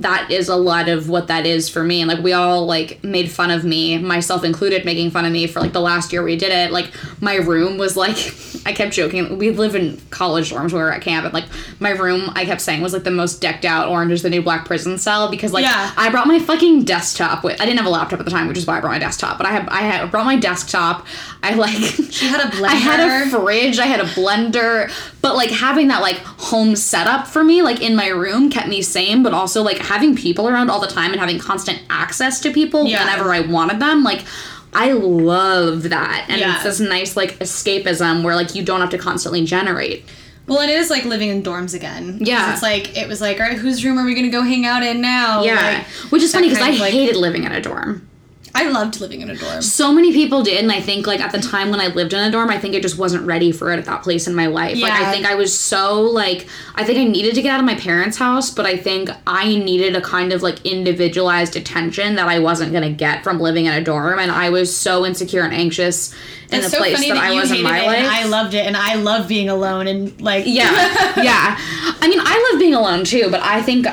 That 0.00 0.30
is 0.30 0.48
a 0.48 0.56
lot 0.56 0.88
of 0.88 1.08
what 1.08 1.26
that 1.26 1.44
is 1.44 1.68
for 1.68 1.82
me, 1.82 2.00
and 2.00 2.08
like 2.08 2.22
we 2.22 2.32
all 2.32 2.66
like 2.66 3.02
made 3.02 3.30
fun 3.30 3.50
of 3.50 3.64
me, 3.64 3.98
myself 3.98 4.44
included, 4.44 4.84
making 4.84 5.10
fun 5.10 5.24
of 5.24 5.32
me 5.32 5.46
for 5.46 5.60
like 5.60 5.72
the 5.72 5.80
last 5.80 6.12
year 6.12 6.22
we 6.22 6.36
did 6.36 6.52
it. 6.52 6.70
Like 6.72 6.92
my 7.20 7.36
room 7.36 7.78
was 7.78 7.96
like, 7.96 8.16
I 8.66 8.72
kept 8.72 8.92
joking. 8.92 9.38
We 9.38 9.50
live 9.50 9.74
in 9.74 10.00
college 10.10 10.50
dorms. 10.50 10.72
We 10.72 10.78
were 10.78 10.92
at 10.92 11.02
camp, 11.02 11.24
and 11.24 11.34
like 11.34 11.46
my 11.80 11.90
room, 11.90 12.30
I 12.34 12.44
kept 12.44 12.60
saying 12.60 12.80
was 12.82 12.92
like 12.92 13.04
the 13.04 13.10
most 13.10 13.40
decked 13.40 13.64
out 13.64 13.88
Orange 13.88 14.12
is 14.12 14.22
the 14.22 14.30
New 14.30 14.42
Black 14.42 14.64
prison 14.64 14.98
cell 14.98 15.30
because 15.30 15.52
like 15.52 15.64
Yeah. 15.64 15.92
I 15.96 16.10
brought 16.10 16.26
my 16.26 16.38
fucking 16.38 16.84
desktop 16.84 17.44
with. 17.44 17.60
I 17.60 17.64
didn't 17.66 17.78
have 17.78 17.86
a 17.86 17.90
laptop 17.90 18.18
at 18.18 18.24
the 18.24 18.30
time, 18.30 18.48
which 18.48 18.58
is 18.58 18.66
why 18.66 18.78
I 18.78 18.80
brought 18.80 18.92
my 18.92 18.98
desktop. 18.98 19.38
But 19.38 19.46
I 19.46 19.50
had 19.52 19.68
I 19.68 19.80
had 19.82 20.10
brought 20.10 20.26
my 20.26 20.36
desktop. 20.36 21.06
I 21.42 21.54
like 21.54 21.76
She 22.10 22.26
had 22.26 22.40
a 22.40 22.56
I 22.66 22.74
had 22.74 23.00
a 23.00 23.30
fridge. 23.30 23.78
I 23.78 23.86
had 23.86 24.00
a 24.00 24.04
blender. 24.04 24.90
But 25.22 25.36
like 25.36 25.50
having 25.50 25.88
that 25.88 26.02
like 26.02 26.16
home 26.18 26.74
setup 26.76 27.26
for 27.26 27.44
me, 27.44 27.62
like 27.62 27.80
in 27.80 27.94
my 27.96 28.08
room, 28.08 28.50
kept 28.50 28.68
me 28.68 28.82
sane. 28.82 29.22
But 29.22 29.32
also 29.34 29.62
like 29.62 29.78
having 29.78 30.16
people 30.16 30.48
around 30.48 30.70
all 30.70 30.80
the 30.80 30.86
time 30.88 31.12
and 31.12 31.20
having 31.20 31.38
constant 31.38 31.80
access 31.90 32.40
to 32.40 32.52
people 32.52 32.86
Yeah. 32.86 33.04
whenever 33.04 33.32
I 33.32 33.40
wanted 33.40 33.80
them, 33.80 34.02
like. 34.04 34.24
I 34.74 34.92
love 34.92 35.84
that. 35.88 36.26
And 36.28 36.38
Yeah. 36.40 36.56
it's 36.56 36.64
this 36.64 36.78
nice 36.78 37.16
like 37.16 37.38
escapism 37.38 38.22
where 38.22 38.36
like 38.36 38.54
you 38.54 38.62
don't 38.62 38.80
have 38.82 38.90
to 38.90 38.98
constantly 38.98 39.42
generate. 39.46 40.04
Well, 40.48 40.60
it 40.60 40.70
is 40.70 40.90
like 40.90 41.04
living 41.04 41.28
in 41.28 41.42
dorms 41.42 41.74
again. 41.74 42.18
Yeah. 42.20 42.52
It's 42.52 42.62
like 42.62 42.96
it 42.96 43.06
was 43.08 43.20
like, 43.20 43.38
all 43.40 43.46
right, 43.46 43.56
whose 43.58 43.84
room 43.84 43.98
are 43.98 44.04
we 44.04 44.14
gonna 44.14 44.30
go 44.30 44.42
hang 44.42 44.66
out 44.66 44.82
in 44.82 45.00
now? 45.00 45.42
Yeah. 45.42 45.54
Like, 45.54 45.86
Which 46.10 46.22
is 46.22 46.32
funny 46.32 46.48
because 46.48 46.62
I 46.62 46.70
like- 46.70 46.92
hated 46.92 47.16
living 47.16 47.44
in 47.44 47.52
a 47.52 47.60
dorm. 47.60 48.08
I 48.54 48.68
loved 48.68 49.00
living 49.00 49.20
in 49.20 49.30
a 49.30 49.36
dorm. 49.36 49.62
So 49.62 49.92
many 49.92 50.12
people 50.12 50.42
did, 50.42 50.62
and 50.62 50.72
I 50.72 50.80
think 50.80 51.06
like 51.06 51.20
at 51.20 51.32
the 51.32 51.38
time 51.40 51.70
when 51.70 51.80
I 51.80 51.88
lived 51.88 52.12
in 52.12 52.20
a 52.20 52.30
dorm, 52.30 52.50
I 52.50 52.58
think 52.58 52.74
I 52.74 52.80
just 52.80 52.98
wasn't 52.98 53.26
ready 53.26 53.52
for 53.52 53.72
it 53.72 53.78
at 53.78 53.84
that 53.84 54.02
place 54.02 54.26
in 54.26 54.34
my 54.34 54.46
life. 54.46 54.78
Like 54.78 54.92
I 54.92 55.12
think 55.12 55.26
I 55.26 55.34
was 55.34 55.56
so 55.58 56.02
like 56.02 56.46
I 56.74 56.84
think 56.84 56.98
I 56.98 57.04
needed 57.04 57.34
to 57.34 57.42
get 57.42 57.52
out 57.52 57.60
of 57.60 57.66
my 57.66 57.74
parents' 57.74 58.16
house, 58.16 58.50
but 58.50 58.66
I 58.66 58.76
think 58.76 59.10
I 59.26 59.46
needed 59.56 59.94
a 59.96 60.00
kind 60.00 60.32
of 60.32 60.42
like 60.42 60.64
individualized 60.66 61.56
attention 61.56 62.16
that 62.16 62.28
I 62.28 62.38
wasn't 62.38 62.72
gonna 62.72 62.90
get 62.92 63.22
from 63.24 63.40
living 63.40 63.66
in 63.66 63.72
a 63.72 63.82
dorm, 63.82 64.18
and 64.18 64.30
I 64.30 64.50
was 64.50 64.74
so 64.76 65.04
insecure 65.06 65.42
and 65.42 65.52
anxious 65.54 66.12
in 66.50 66.58
It's 66.60 66.66
the 66.66 66.70
so 66.70 66.78
place 66.78 66.98
that, 67.00 67.14
that, 67.14 67.22
I 67.22 67.34
was 67.34 67.50
in 67.52 67.62
my 67.62 67.80
it 67.80 67.86
life. 67.86 67.98
and 67.98 68.06
I 68.06 68.24
loved 68.24 68.54
it, 68.54 68.66
and 68.66 68.76
I 68.76 68.94
love 68.94 69.28
being 69.28 69.48
alone 69.48 69.86
and 69.86 70.18
like 70.20 70.44
Yeah, 70.46 70.70
yeah. 71.22 71.56
I 72.00 72.08
mean, 72.08 72.20
I 72.20 72.50
love 72.50 72.58
being 72.60 72.74
alone 72.74 73.04
too, 73.04 73.28
but 73.30 73.40
I 73.40 73.62
think 73.62 73.86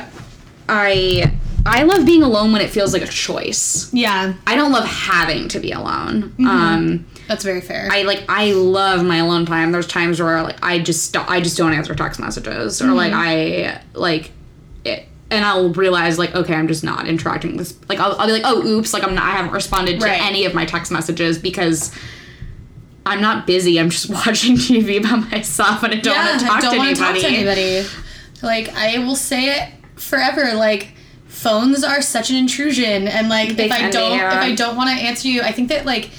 I 0.70 1.34
I 1.68 1.84
love 1.84 2.06
being 2.06 2.22
alone 2.24 2.52
when 2.52 2.62
it 2.62 2.70
feels 2.70 2.94
like 2.94 3.02
a 3.02 3.08
choice. 3.08 3.92
yeah. 3.94 4.34
I 4.46 4.56
don't 4.56 4.72
love 4.72 4.86
having 4.86 5.48
to 5.50 5.60
be 5.60 5.72
alone. 5.72 6.24
Mm-hmm. 6.38 6.48
Um, 6.48 7.08
That's 7.28 7.44
very 7.44 7.62
fair. 7.62 7.88
I 7.92 8.04
like 8.04 8.24
I 8.30 8.52
love 8.54 9.04
my 9.04 9.18
alone 9.18 9.46
time. 9.48 9.72
There's 9.72 9.88
times 9.88 10.22
where 10.22 10.42
like 10.44 10.64
I 10.64 10.80
just 10.80 11.12
don't, 11.14 11.30
I 11.30 11.42
just 11.42 11.58
don't 11.58 11.74
answer 11.74 11.96
text 11.96 12.20
messages 12.20 12.82
or 12.82 12.92
like 12.92 13.14
I 13.14 13.82
like 13.94 14.32
it. 14.84 15.08
And 15.32 15.44
I'll 15.44 15.74
realize 15.74 16.20
like 16.20 16.36
okay 16.36 16.54
I'm 16.54 16.68
just 16.68 16.84
not 16.84 17.08
interacting 17.08 17.58
with 17.58 17.84
like 17.90 18.00
I'll, 18.00 18.14
I'll 18.20 18.28
be 18.28 18.34
like 18.34 18.44
oh 18.46 18.64
oops 18.64 18.94
like 18.94 19.04
I'm 19.04 19.16
not 19.16 19.24
I 19.24 19.32
haven't 19.32 19.52
responded 19.54 20.00
to 20.00 20.06
Right. 20.06 20.22
any 20.22 20.46
of 20.46 20.54
my 20.54 20.66
text 20.66 20.92
messages 20.92 21.40
because 21.40 21.92
I'm 23.08 23.22
not 23.22 23.48
busy 23.48 23.80
I'm 23.80 23.90
just 23.90 24.08
watching 24.12 24.56
TV 24.56 25.02
by 25.02 25.16
myself 25.16 25.82
and 25.82 25.94
I 25.96 25.98
don't 25.98 26.16
want 26.16 26.40
to 26.42 26.46
talk, 26.46 26.58
I 26.58 26.62
don't 26.62 26.78
wanna 26.78 26.90
anybody. 26.92 27.22
talk 27.22 27.30
to 27.32 27.36
anybody. 27.36 27.88
Like 28.44 28.70
I 28.76 29.00
will 29.00 29.16
say 29.16 29.46
it 29.46 29.74
forever. 29.96 30.54
Like 30.54 30.90
phones 31.36 31.84
are 31.84 32.02
such 32.02 32.30
an 32.30 32.38
intrusion, 32.38 33.08
and 33.08 33.30
like 33.30 33.56
They 33.56 33.66
if 33.66 33.72
I 33.72 33.90
don't 33.90 34.18
if 34.18 34.24
I 34.24 34.56
don't 34.56 34.76
want 34.76 34.90
to 34.90 35.06
answer 35.06 35.28
you, 35.28 35.42
I 35.42 35.52
think 35.52 35.70
that 35.70 35.86
like 35.86 36.12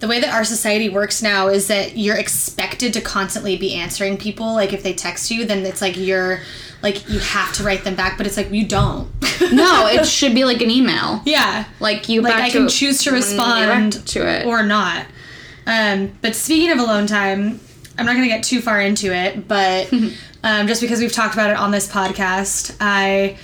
the 0.00 0.08
way 0.08 0.20
that 0.20 0.34
our 0.34 0.44
society 0.44 0.88
works 0.88 1.22
now 1.22 1.48
is 1.48 1.68
that 1.68 1.96
you're 1.96 2.16
expected 2.16 2.92
to 2.94 3.00
constantly 3.00 3.56
be 3.56 3.74
answering 3.74 4.16
people. 4.16 4.54
Like 4.54 4.72
if 4.72 4.82
they 4.82 4.94
text 4.94 5.30
you, 5.30 5.44
then 5.44 5.64
it's 5.66 5.80
like 5.80 5.96
you're 5.96 6.40
like 6.82 7.08
you 7.08 7.18
have 7.18 7.52
to 7.54 7.62
write 7.62 7.84
them 7.84 7.94
back, 7.94 8.16
but 8.16 8.26
it's 8.26 8.36
like 8.36 8.50
you 8.50 8.66
don't. 8.66 9.10
no 9.52 9.86
it 9.86 10.06
should 10.06 10.34
be 10.34 10.44
like 10.44 10.60
an 10.60 10.70
email 10.70 11.20
yeah. 11.24 11.64
like 11.80 12.08
you 12.08 12.22
like 12.22 12.34
I 12.34 12.50
can 12.50 12.68
choose 12.68 13.02
to 13.02 13.10
respond 13.10 14.06
to 14.08 14.26
it 14.26 14.46
or 14.46 14.62
not. 14.62 15.06
Um, 15.66 16.12
but 16.20 16.34
speaking 16.34 16.70
of 16.70 16.78
alone 16.78 17.06
time, 17.06 17.60
I'm 17.98 18.06
not 18.06 18.12
going 18.12 18.28
to 18.28 18.34
get 18.34 18.42
too 18.42 18.60
far 18.60 18.80
into 18.80 19.14
it, 19.14 19.46
but 19.46 19.92
um, 20.42 20.66
just 20.66 20.80
because 20.80 21.00
we've 21.00 21.12
talked 21.12 21.34
about 21.34 21.50
it 21.50 21.56
on 21.56 21.70
this 21.70 21.90
podcast, 21.90 22.76
I 22.80 23.38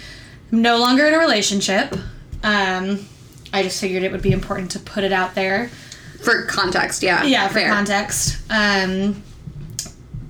no 0.51 0.79
longer 0.79 1.07
in 1.07 1.15
a 1.15 1.19
relationship. 1.19 1.95
Um, 2.43 3.07
I 3.53 3.63
just 3.63 3.81
figured 3.81 4.03
it 4.03 4.13
would 4.13 4.23
be 4.23 4.33
important 4.33 4.71
to 4.73 4.79
put 4.79 5.05
it 5.05 5.13
out 5.13 5.35
there. 5.35 5.71
for 6.23 6.45
context 6.47 7.03
yeah 7.03 7.25
Yeah, 7.25 7.49
for 7.49 7.55
fair. 7.55 7.73
context. 7.73 8.39
Um, 8.51 9.23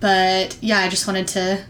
but 0.00 0.56
yeah, 0.60 0.78
I 0.80 0.88
just 0.88 1.06
wanted 1.06 1.28
to 1.28 1.62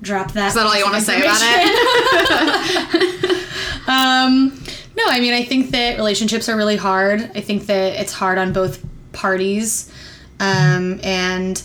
drop 0.00 0.32
that. 0.32 0.48
Is 0.48 0.54
that 0.54 0.66
all 0.66 0.76
you 0.76 0.84
want 0.84 0.96
to 0.96 1.00
say 1.02 1.20
about 1.20 1.38
it? 1.40 3.38
Um, 3.84 4.52
no, 4.96 5.02
I 5.06 5.18
mean, 5.20 5.34
I 5.34 5.44
think 5.44 5.70
that 5.72 5.96
relationships 5.96 6.48
are 6.48 6.56
really 6.56 6.76
hard. 6.76 7.20
I 7.34 7.40
think 7.40 7.66
that 7.66 8.00
it's 8.00 8.12
hard 8.12 8.38
on 8.38 8.52
both 8.52 8.80
parties. 9.12 9.90
Um, 10.38 11.00
and 11.02 11.60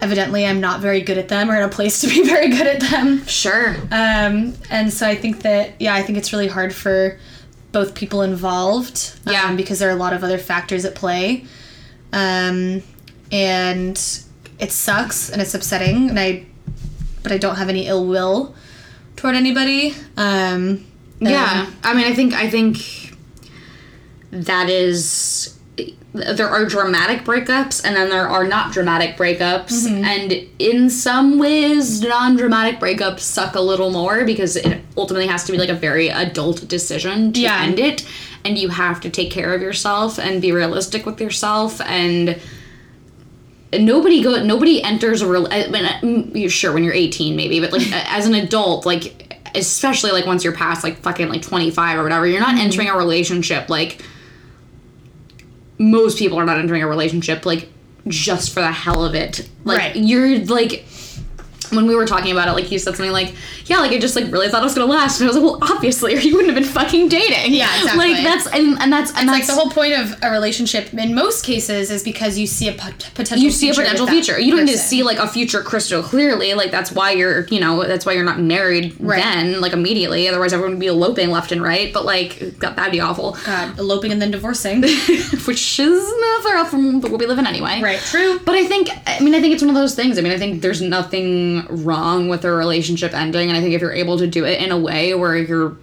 evidently, 0.00 0.46
I'm 0.46 0.60
not 0.60 0.80
very 0.80 1.00
good 1.00 1.18
at 1.18 1.28
them 1.28 1.50
or 1.50 1.56
in 1.56 1.62
a 1.62 1.68
place 1.68 2.00
to 2.02 2.08
be 2.08 2.24
very 2.26 2.48
good 2.50 2.66
at 2.66 2.80
them. 2.80 3.24
sure 3.26 3.76
Um, 3.90 4.54
and 4.70 4.92
so 4.92 5.06
I 5.06 5.14
think 5.14 5.42
that, 5.42 5.74
yeah, 5.80 5.94
I 5.94 6.02
think 6.02 6.18
it's 6.18 6.32
really 6.32 6.48
hard 6.48 6.74
for 6.74 7.18
both 7.72 7.94
people 7.94 8.22
involved. 8.22 9.12
um, 9.26 9.32
Yeah. 9.32 9.54
because 9.54 9.78
there 9.78 9.88
are 9.88 9.92
a 9.92 9.96
lot 9.96 10.12
of 10.12 10.22
other 10.24 10.38
factors 10.38 10.84
at 10.84 10.94
play. 10.94 11.44
Um, 12.12 12.82
and 13.32 13.96
it 14.60 14.70
sucks 14.70 15.30
and 15.30 15.42
it's 15.42 15.54
upsetting. 15.54 16.08
And 16.10 16.18
I, 16.20 16.46
but 17.22 17.32
I 17.32 17.38
don't 17.38 17.56
have 17.56 17.68
any 17.68 17.86
ill 17.88 18.06
will 18.06 18.54
toward 19.16 19.34
anybody. 19.34 19.94
Um, 20.16 20.84
Yeah, 21.20 21.66
I 21.82 21.94
mean, 21.94 22.04
I 22.06 22.14
think 22.14 22.34
I 22.34 22.50
think 22.50 22.78
that 24.30 24.68
is 24.68 25.08
there 26.12 26.48
are 26.48 26.64
dramatic 26.64 27.24
breakups 27.24 27.84
and 27.84 27.96
then 27.96 28.08
there 28.08 28.28
are 28.28 28.46
not 28.46 28.72
dramatic 28.72 29.16
breakups, 29.16 29.84
and 29.90 30.32
in 30.60 30.88
some 30.88 31.38
ways, 31.38 32.00
non-dramatic 32.02 32.78
breakups 32.78 33.20
suck 33.20 33.56
a 33.56 33.60
little 33.60 33.90
more 33.90 34.24
because 34.24 34.54
it 34.56 34.80
ultimately 34.96 35.26
has 35.26 35.42
to 35.44 35.52
be 35.52 35.58
like 35.58 35.68
a 35.68 35.74
very 35.74 36.08
adult 36.08 36.68
decision 36.68 37.32
to 37.32 37.40
Yeah. 37.40 37.62
end 37.62 37.80
it, 37.80 38.06
and 38.44 38.56
you 38.56 38.68
have 38.68 39.00
to 39.00 39.10
take 39.10 39.32
care 39.32 39.52
of 39.54 39.60
yourself 39.62 40.18
and 40.18 40.40
be 40.40 40.52
realistic 40.52 41.04
with 41.06 41.20
yourself. 41.20 41.80
And 41.80 42.38
nobody 43.76 44.22
go 44.22 44.40
nobody 44.44 44.80
enters 44.82 45.20
a 45.22 45.26
real 45.26 45.48
I 45.50 45.66
mean, 45.68 45.84
mm, 45.84 46.36
you're 46.40 46.48
sure 46.50 46.72
when 46.72 46.84
you're 46.84 46.92
18 46.94 47.34
maybe 47.34 47.58
but 47.58 47.72
like 47.72 47.82
as 47.92 48.24
an 48.26 48.34
adult 48.34 48.86
like 48.86 49.36
especially 49.56 50.12
like 50.12 50.26
once 50.26 50.44
you're 50.44 50.52
past 50.52 50.84
like 50.84 50.98
fucking 50.98 51.28
like 51.28 51.42
25 51.42 51.98
or 51.98 52.04
whatever 52.04 52.24
you're 52.26 52.38
not 52.40 52.56
entering 52.56 52.88
a 52.88 52.96
relationship 52.96 53.68
like 53.68 54.00
most 55.78 56.18
people 56.18 56.38
are 56.38 56.44
not 56.44 56.58
entering 56.58 56.82
a 56.82 56.86
relationship 56.88 57.44
like 57.46 57.68
just 58.08 58.52
for 58.52 58.60
the 58.60 58.70
hell 58.70 59.04
of 59.04 59.14
it 59.14 59.48
like 59.64 59.78
Right. 59.78 59.96
you're 59.96 60.38
like 60.40 60.84
when 61.70 61.86
we 61.86 61.94
were 61.94 62.06
talking 62.06 62.32
about 62.32 62.48
it, 62.48 62.52
like 62.52 62.70
you 62.70 62.78
said 62.78 62.96
something 62.96 63.12
like, 63.12 63.34
"Yeah, 63.66 63.78
like 63.78 63.92
I 63.92 63.98
just 63.98 64.16
like 64.16 64.30
really 64.32 64.48
thought 64.48 64.62
it 64.62 64.64
was 64.64 64.74
gonna 64.74 64.90
last," 64.90 65.20
and 65.20 65.28
I 65.28 65.32
was 65.32 65.36
like, 65.42 65.60
"Well, 65.60 65.70
obviously, 65.74 66.14
or 66.14 66.18
you 66.18 66.36
wouldn't 66.36 66.54
have 66.54 66.62
been 66.62 66.70
fucking 66.72 67.08
dating." 67.08 67.52
Yeah, 67.54 67.68
exactly. 67.78 68.12
Like 68.14 68.24
that's 68.24 68.46
and, 68.48 68.78
and 68.80 68.92
that's 68.92 69.10
and 69.12 69.28
It's 69.28 69.30
that's 69.30 69.30
like 69.30 69.46
the 69.46 69.54
whole 69.54 69.70
point 69.70 69.94
of 69.94 70.16
a 70.22 70.30
relationship 70.30 70.92
in 70.94 71.14
most 71.14 71.44
cases 71.44 71.90
is 71.90 72.02
because 72.02 72.38
you 72.38 72.46
see 72.46 72.68
a 72.68 72.72
pot- 72.72 73.10
potential 73.14 73.38
you 73.44 73.50
see 73.50 73.70
a 73.70 73.74
potential 73.74 74.06
future. 74.06 74.38
You 74.38 74.56
don't 74.56 74.64
need 74.66 74.72
to 74.72 74.78
see 74.78 75.02
like 75.02 75.18
a 75.18 75.26
future 75.28 75.62
crystal 75.62 76.02
clearly. 76.02 76.54
Like 76.54 76.70
that's 76.70 76.92
why 76.92 77.12
you're, 77.12 77.46
you 77.46 77.60
know, 77.60 77.84
that's 77.84 78.04
why 78.06 78.12
you're 78.12 78.24
not 78.24 78.40
married 78.40 78.94
Right. 78.98 79.22
then, 79.22 79.60
like 79.60 79.72
immediately. 79.72 80.28
Otherwise, 80.28 80.52
everyone 80.52 80.72
would 80.72 80.80
be 80.80 80.86
eloping 80.86 81.30
left 81.30 81.52
and 81.52 81.62
right. 81.62 81.92
But 81.92 82.04
like, 82.04 82.38
that, 82.60 82.76
that'd 82.76 82.92
be 82.92 83.00
awful. 83.00 83.36
God, 83.44 83.78
eloping 83.78 84.12
and 84.12 84.20
then 84.22 84.30
divorcing. 84.30 84.82
Which 85.44 85.78
is 85.78 86.14
not 86.20 86.42
far 86.42 86.56
off 86.56 86.70
from 86.70 87.00
world 87.00 87.20
we 87.20 87.26
live 87.26 87.38
in 87.38 87.46
anyway. 87.46 87.80
right, 87.82 87.98
true. 88.00 88.38
But 88.44 88.54
I 88.54 88.64
think, 88.66 88.88
I 89.06 89.20
mean, 89.20 89.34
I 89.34 89.40
think 89.40 89.52
it's 89.54 89.62
one 89.62 89.70
of 89.70 89.76
those 89.76 89.94
things. 89.94 90.18
I 90.18 90.22
mean, 90.22 90.32
I 90.32 90.38
think 90.38 90.62
there's 90.62 90.80
nothing 90.82 91.53
wrong 91.70 92.28
with 92.28 92.44
a 92.44 92.50
relationship 92.52 93.14
ending, 93.14 93.48
and 93.48 93.56
I 93.56 93.60
think 93.60 93.74
if 93.74 93.80
you're 93.80 93.92
able 93.92 94.18
to 94.18 94.26
do 94.26 94.44
it 94.44 94.60
in 94.62 94.70
a 94.70 94.78
way 94.78 95.14
where 95.14 95.36
you're 95.36 95.76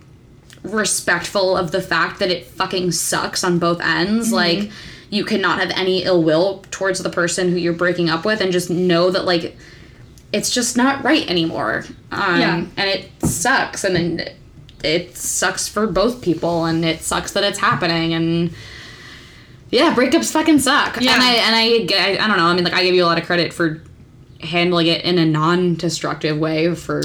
respectful 0.64 1.58
of 1.58 1.72
the 1.72 1.82
fact 1.82 2.20
that 2.20 2.30
it 2.30 2.46
fucking 2.46 2.92
sucks 2.92 3.44
on 3.44 3.60
both 3.60 3.82
ends, 3.82 4.32
like 4.32 4.70
you 5.10 5.26
cannot 5.26 5.60
have 5.60 5.72
any 5.72 6.04
ill 6.04 6.24
will 6.24 6.64
towards 6.72 7.02
the 7.02 7.10
person 7.10 7.50
who 7.50 7.58
you're 7.58 7.74
breaking 7.74 8.10
up 8.10 8.26
with, 8.26 8.42
and 8.42 8.52
just 8.52 8.70
know 8.70 9.10
that 9.12 9.26
like 9.26 9.58
it's 10.34 10.50
just 10.50 10.78
not 10.78 11.04
right 11.04 11.30
anymore. 11.30 11.84
Um, 12.12 12.40
Yeah. 12.40 12.66
and 12.78 12.90
it 12.90 13.10
sucks, 13.24 13.84
and 13.84 13.96
then 13.96 14.30
it 14.84 15.18
sucks 15.18 15.68
for 15.68 15.86
both 15.88 16.22
people, 16.22 16.66
and 16.66 16.86
it 16.86 17.02
sucks 17.02 17.32
that 17.34 17.44
it's 17.44 17.60
happening, 17.60 18.14
and 18.14 18.54
Yeah, 19.70 19.94
breakups 19.96 20.32
fucking 20.32 20.60
suck. 20.60 21.00
Yeah. 21.02 21.14
And 21.14 21.24
I 21.24 21.34
and 21.34 21.56
I, 21.56 21.96
I 22.20 22.24
I 22.24 22.28
don't 22.28 22.38
know. 22.38 22.46
I 22.46 22.54
mean, 22.54 22.64
like 22.66 22.74
I 22.74 22.84
give 22.84 22.94
you 22.96 23.04
a 23.04 23.08
lot 23.08 23.18
of 23.18 23.26
credit 23.26 23.52
for 23.54 23.82
handling 24.44 24.88
it 24.88 25.04
in 25.04 25.18
a 25.18 25.26
non-destructive 25.26 26.38
way 26.38 26.74
for 26.76 27.02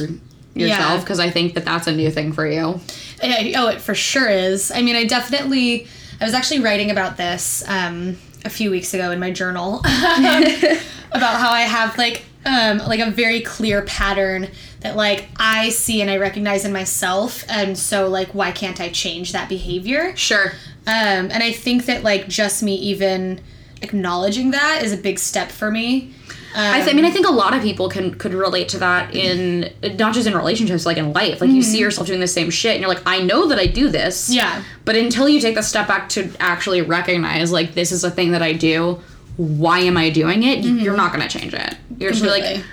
yourself 0.54 1.02
because 1.02 1.20
I 1.20 1.30
think 1.30 1.54
that 1.54 1.64
that's 1.64 1.86
a 1.86 1.92
new 1.92 2.10
thing 2.10 2.32
for 2.32 2.46
you. 2.46 2.80
Yeah, 3.22 3.62
oh, 3.62 3.68
it 3.68 3.80
for 3.80 3.94
sure 3.94 4.28
is. 4.28 4.70
I 4.70 4.82
mean, 4.82 4.96
I 4.96 5.04
definitely. 5.04 5.86
I 6.20 6.24
was 6.24 6.34
actually 6.34 6.60
writing 6.60 6.90
about 6.90 7.18
this 7.18 7.62
um, 7.68 8.16
a 8.44 8.48
few 8.48 8.70
weeks 8.70 8.94
ago 8.94 9.10
in 9.10 9.20
my 9.20 9.30
journal 9.30 9.80
about 9.84 11.40
how 11.40 11.50
I 11.50 11.62
have 11.62 11.98
like 11.98 12.24
um, 12.46 12.78
like 12.78 13.00
a 13.00 13.10
very 13.10 13.40
clear 13.40 13.82
pattern 13.82 14.48
that 14.80 14.96
like 14.96 15.28
I 15.36 15.70
see 15.70 16.00
and 16.00 16.10
I 16.10 16.16
recognize 16.16 16.64
in 16.64 16.72
myself, 16.72 17.44
and 17.48 17.76
so 17.76 18.08
like 18.08 18.28
why 18.28 18.52
can't 18.52 18.80
I 18.80 18.88
change 18.88 19.32
that 19.32 19.48
behavior? 19.48 20.16
Sure. 20.16 20.52
Um, 20.86 21.30
and 21.32 21.42
I 21.42 21.52
think 21.52 21.86
that 21.86 22.02
like 22.02 22.28
just 22.28 22.62
me 22.62 22.76
even 22.76 23.40
acknowledging 23.82 24.52
that 24.52 24.82
is 24.82 24.92
a 24.92 24.96
big 24.96 25.18
step 25.18 25.50
for 25.50 25.70
me. 25.70 26.14
Um, 26.54 26.74
I, 26.74 26.80
th- 26.80 26.90
I 26.90 26.94
mean, 26.94 27.04
I 27.04 27.10
think 27.10 27.26
a 27.26 27.32
lot 27.32 27.52
of 27.54 27.62
people 27.62 27.88
can 27.90 28.14
could 28.14 28.32
relate 28.32 28.68
to 28.70 28.78
that 28.78 29.14
in 29.14 29.70
not 29.98 30.14
just 30.14 30.26
in 30.26 30.34
relationships, 30.34 30.86
like 30.86 30.96
in 30.96 31.12
life. 31.12 31.40
Like 31.40 31.50
you 31.50 31.62
see 31.62 31.78
yourself 31.78 32.06
doing 32.06 32.20
the 32.20 32.26
same 32.26 32.48
shit, 32.50 32.72
and 32.72 32.80
you're 32.80 32.88
like, 32.88 33.02
I 33.04 33.20
know 33.20 33.46
that 33.48 33.58
I 33.58 33.66
do 33.66 33.88
this. 33.90 34.30
Yeah. 34.30 34.62
But 34.86 34.96
until 34.96 35.28
you 35.28 35.40
take 35.40 35.54
the 35.54 35.62
step 35.62 35.86
back 35.88 36.08
to 36.10 36.30
actually 36.40 36.80
recognize, 36.82 37.52
like, 37.52 37.74
this 37.74 37.92
is 37.92 38.04
a 38.04 38.10
thing 38.10 38.30
that 38.32 38.42
I 38.42 38.52
do. 38.54 39.00
Why 39.36 39.80
am 39.80 39.98
I 39.98 40.08
doing 40.08 40.44
it? 40.44 40.60
You're 40.64 40.96
not 40.96 41.12
gonna 41.12 41.28
change 41.28 41.52
it. 41.52 41.76
You're 41.98 42.12
just 42.12 42.24
like, 42.24 42.64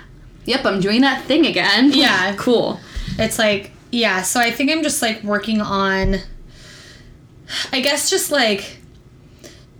yep, 0.46 0.64
I'm 0.64 0.80
doing 0.80 1.02
that 1.02 1.24
thing 1.24 1.44
again. 1.46 1.92
Yeah. 1.94 2.34
cool. 2.38 2.80
It's 3.18 3.38
like, 3.38 3.70
yeah, 3.92 4.22
so 4.22 4.40
I 4.40 4.50
think 4.50 4.70
I'm 4.70 4.82
just 4.82 5.02
like 5.02 5.22
working 5.22 5.60
on 5.60 6.16
I 7.72 7.80
guess 7.80 8.08
just 8.10 8.30
like 8.30 8.78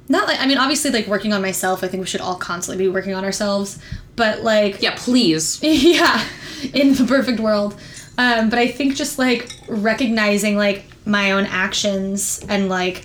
not 0.09 0.29
like 0.29 0.41
I 0.41 0.47
mean 0.47 0.59
obviously 0.59 0.91
like 0.91 1.07
working 1.07 1.33
on 1.33 1.41
myself, 1.43 1.83
I 1.83 1.89
think 1.89 2.01
we 2.01 2.07
should 2.07 2.21
all 2.21 2.37
constantly 2.37 2.85
be 2.85 2.91
working 2.91 3.15
on 3.15 3.25
ourselves, 3.25 3.79
but 4.17 4.43
like 4.43 4.83
Yeah, 4.83 4.95
please. 4.97 5.59
yeah, 5.63 6.25
in 6.73 6.95
the 6.95 7.05
perfect 7.05 7.41
world. 7.41 7.75
Um, 8.17 8.49
but 8.51 8.59
I 8.59 8.69
think 8.69 8.95
just 8.95 9.19
like 9.19 9.49
recognizing 9.69 10.57
like 10.57 10.85
my 11.07 11.33
own 11.33 11.47
actions 11.47 12.45
and 12.49 12.69
like 12.69 13.05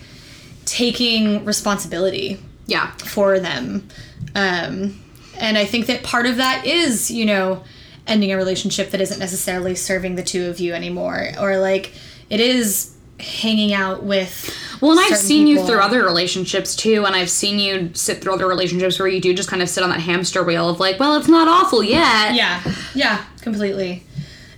taking 0.65 1.45
responsibility 1.45 2.37
Yeah. 2.67 2.91
for 2.97 3.39
them. 3.39 3.87
Um, 4.35 4.99
and 5.37 5.57
I 5.57 5.65
think 5.65 5.87
that 5.87 6.03
part 6.03 6.25
of 6.25 6.37
that 6.37 6.65
is, 6.65 7.09
you 7.09 7.25
know, 7.25 7.63
ending 8.05 8.31
a 8.31 8.37
relationship 8.37 8.91
that 8.91 9.01
isn't 9.01 9.19
necessarily 9.19 9.73
serving 9.75 10.15
the 10.15 10.23
two 10.23 10.47
of 10.49 10.59
you 10.59 10.73
anymore, 10.73 11.29
or 11.39 11.57
like 11.57 11.93
it 12.29 12.39
is 12.39 12.93
hanging 13.19 13.73
out 13.73 14.03
with. 14.03 14.55
Well, 14.81 14.91
and 14.91 14.99
I've 14.99 15.17
seen 15.17 15.47
you 15.47 15.65
through 15.65 15.79
other 15.79 16.03
relationships 16.03 16.75
too, 16.75 17.05
and 17.05 17.15
I've 17.15 17.29
seen 17.29 17.59
you 17.59 17.91
sit 17.93 18.21
through 18.21 18.33
other 18.33 18.47
relationships 18.47 18.97
where 18.99 19.07
you 19.07 19.19
do 19.19 19.33
just 19.33 19.49
kind 19.49 19.61
of 19.61 19.69
sit 19.69 19.83
on 19.83 19.89
that 19.89 19.99
hamster 19.99 20.43
wheel 20.43 20.69
of 20.69 20.79
like, 20.79 20.99
well, 20.99 21.17
it's 21.17 21.27
not 21.27 21.47
awful 21.47 21.83
yet. 21.83 22.33
Yeah, 22.33 22.61
yeah, 22.95 23.25
completely. 23.41 24.03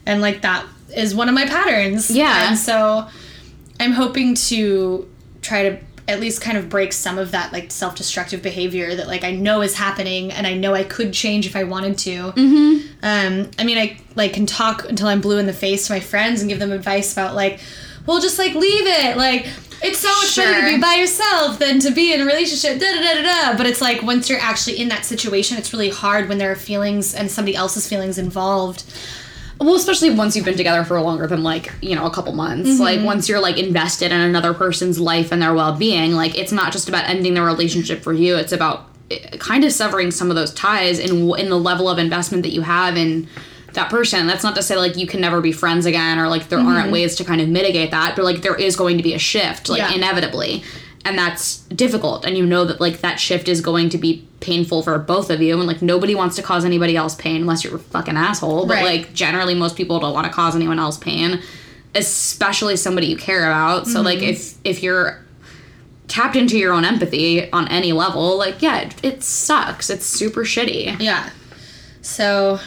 And 0.06 0.22
like 0.22 0.42
that 0.42 0.66
is 0.96 1.16
one 1.16 1.30
of 1.30 1.36
my 1.36 1.46
patterns. 1.46 2.12
Yeah. 2.12 2.50
And 2.50 2.58
so 2.58 3.08
I'm 3.80 3.94
hoping 3.94 4.36
to 4.36 5.10
try 5.42 5.70
to 5.70 5.80
at 6.08 6.20
least 6.20 6.42
kind 6.42 6.58
of 6.58 6.68
break 6.68 6.92
some 6.92 7.18
of 7.18 7.32
that 7.32 7.54
like 7.54 7.72
self-destructive 7.72 8.42
behavior 8.42 8.96
that 8.96 9.08
like 9.08 9.24
I 9.24 9.32
know 9.32 9.62
is 9.62 9.76
happening 9.76 10.32
and 10.32 10.46
I 10.46 10.56
know 10.56 10.74
I 10.74 10.84
could 10.84 11.14
change 11.14 11.46
if 11.46 11.56
I 11.56 11.64
wanted 11.64 11.98
to. 12.00 12.32
Mm-hmm. 12.34 12.88
Um, 13.04 13.52
I 13.58 13.64
mean, 13.64 13.78
I 13.78 13.98
like 14.16 14.34
can 14.34 14.46
talk 14.46 14.90
until 14.90 15.08
I'm 15.08 15.22
blue 15.22 15.38
in 15.38 15.46
the 15.46 15.54
face 15.54 15.88
to 15.88 15.94
my 15.94 16.00
friends 16.00 16.42
and 16.42 16.50
give 16.50 16.60
them 16.60 16.72
advice 16.72 17.14
about 17.14 17.36
like, 17.36 17.60
well, 18.06 18.20
just 18.20 18.38
like 18.38 18.54
leave 18.54 18.86
it. 18.86 19.18
Like 19.18 19.48
it's 19.84 20.00
so 20.00 20.10
much 20.10 20.36
better 20.36 20.68
to 20.68 20.76
be 20.76 20.82
by 20.82 20.96
yourself 20.96 21.60
than 21.60 21.80
to 21.80 21.92
be 21.92 22.14
in 22.14 22.22
a 22.22 22.26
relationship. 22.26 22.80
Da 22.80 22.94
da 22.94 23.02
da 23.02 23.22
da 23.22 23.52
da. 23.52 23.58
But 23.58 23.66
it's 23.66 23.82
like 23.82 24.04
once 24.04 24.30
you're 24.30 24.40
actually 24.40 24.80
in 24.80 24.90
that 24.90 25.06
situation, 25.06 25.58
it's 25.58 25.74
really 25.74 25.90
hard 25.90 26.30
when 26.30 26.38
there 26.38 26.52
are 26.52 26.56
feelings 26.56 27.16
and 27.16 27.32
somebody 27.32 27.56
else's 27.56 27.88
feelings 27.88 28.18
involved. 28.18 28.84
Well, 29.60 29.76
especially 29.76 30.10
once 30.10 30.36
you've 30.36 30.46
been 30.46 30.58
together 30.58 30.84
for 30.84 31.00
longer 31.02 31.28
than 31.28 31.44
like, 31.44 31.72
you 31.82 31.96
know, 31.96 32.06
a 32.06 32.12
couple 32.12 32.34
months. 32.34 32.80
Like 32.80 33.02
once 33.02 33.30
you're 33.30 33.40
like 33.40 33.58
invested 33.60 34.12
in 34.12 34.20
another 34.20 34.56
person's 34.56 35.00
life 35.00 35.32
and 35.32 35.40
their 35.42 35.54
well-being, 35.54 36.14
like 36.14 36.36
it's 36.38 36.52
not 36.52 36.72
just 36.72 36.90
about 36.90 37.08
ending 37.08 37.36
the 37.36 37.44
relationship 37.44 38.02
for 38.02 38.12
you, 38.12 38.38
it's 38.38 38.52
about 38.52 38.90
eh, 39.12 39.38
kind 39.38 39.64
of 39.64 39.72
severing 39.72 40.10
some 40.10 40.32
of 40.32 40.36
those 40.36 40.52
ties 40.54 40.98
in 40.98 41.30
in 41.36 41.50
the 41.50 41.60
level 41.60 41.90
of 41.90 42.00
investment 42.00 42.42
that 42.42 42.52
you 42.52 42.62
have 42.62 42.98
in 42.98 43.28
that 43.74 43.90
person. 43.90 44.28
That's 44.28 44.44
not 44.44 44.56
to 44.56 44.64
say 44.64 44.76
like 44.76 44.98
you 44.98 45.08
can 45.08 45.22
never 45.22 45.42
be 45.42 45.52
friends 45.52 45.86
again 45.86 46.20
or 46.20 46.28
like 46.28 46.50
there 46.50 46.60
aren't 46.60 46.84
mm-hmm. 46.86 46.92
ways 46.94 47.16
to 47.18 47.24
kind 47.24 47.42
of 47.42 47.50
mitigate 47.50 47.92
that, 47.92 48.16
but 48.16 48.26
like 48.26 48.42
there 48.42 48.56
is 48.56 48.76
going 48.76 48.98
to 48.98 49.04
be 49.04 49.14
a 49.14 49.20
shift 49.20 49.70
like 49.70 49.80
Yeah. 49.80 49.94
inevitably. 49.94 50.64
And 51.04 51.18
that's 51.18 51.58
difficult 51.70 52.26
and 52.26 52.38
you 52.38 52.46
know 52.46 52.64
that 52.66 52.80
like 52.80 53.02
that 53.02 53.20
shift 53.20 53.48
is 53.48 53.60
going 53.60 53.90
to 53.90 53.98
be 53.98 54.28
painful 54.40 54.84
for 54.84 55.00
both 55.00 55.32
of 55.32 55.42
you 55.42 55.58
and 55.58 55.66
like 55.66 55.82
nobody 55.82 56.14
wants 56.14 56.36
to 56.36 56.44
cause 56.44 56.64
anybody 56.64 56.96
else 56.96 57.16
pain 57.16 57.38
unless 57.42 57.64
you're 57.64 57.76
a 57.76 57.80
fucking 57.80 58.16
asshole, 58.18 58.68
but 58.68 58.76
Right. 58.76 59.00
like 59.00 59.14
generally 59.14 59.56
most 59.56 59.76
people 59.76 60.00
don't 60.00 60.14
want 60.14 60.28
to 60.28 60.34
cause 60.34 60.56
anyone 60.56 60.78
else 60.80 60.98
pain 60.98 61.42
especially 61.94 62.78
somebody 62.78 63.08
you 63.08 63.18
care 63.18 63.46
about 63.46 63.86
so 63.86 64.02
like 64.02 64.20
mm-hmm. 64.20 64.30
if 64.30 64.56
if 64.64 64.82
you're 64.82 65.20
tapped 66.08 66.38
into 66.38 66.58
your 66.58 66.72
own 66.72 66.86
empathy 66.86 67.52
on 67.52 67.68
any 67.68 67.92
level 67.92 68.38
like 68.38 68.62
yeah 68.62 68.80
it, 68.82 69.04
it 69.04 69.24
sucks 69.24 69.90
it's 69.90 70.06
super 70.06 70.44
shitty 70.46 70.98
Yeah. 71.02 71.30
So, 72.02 72.60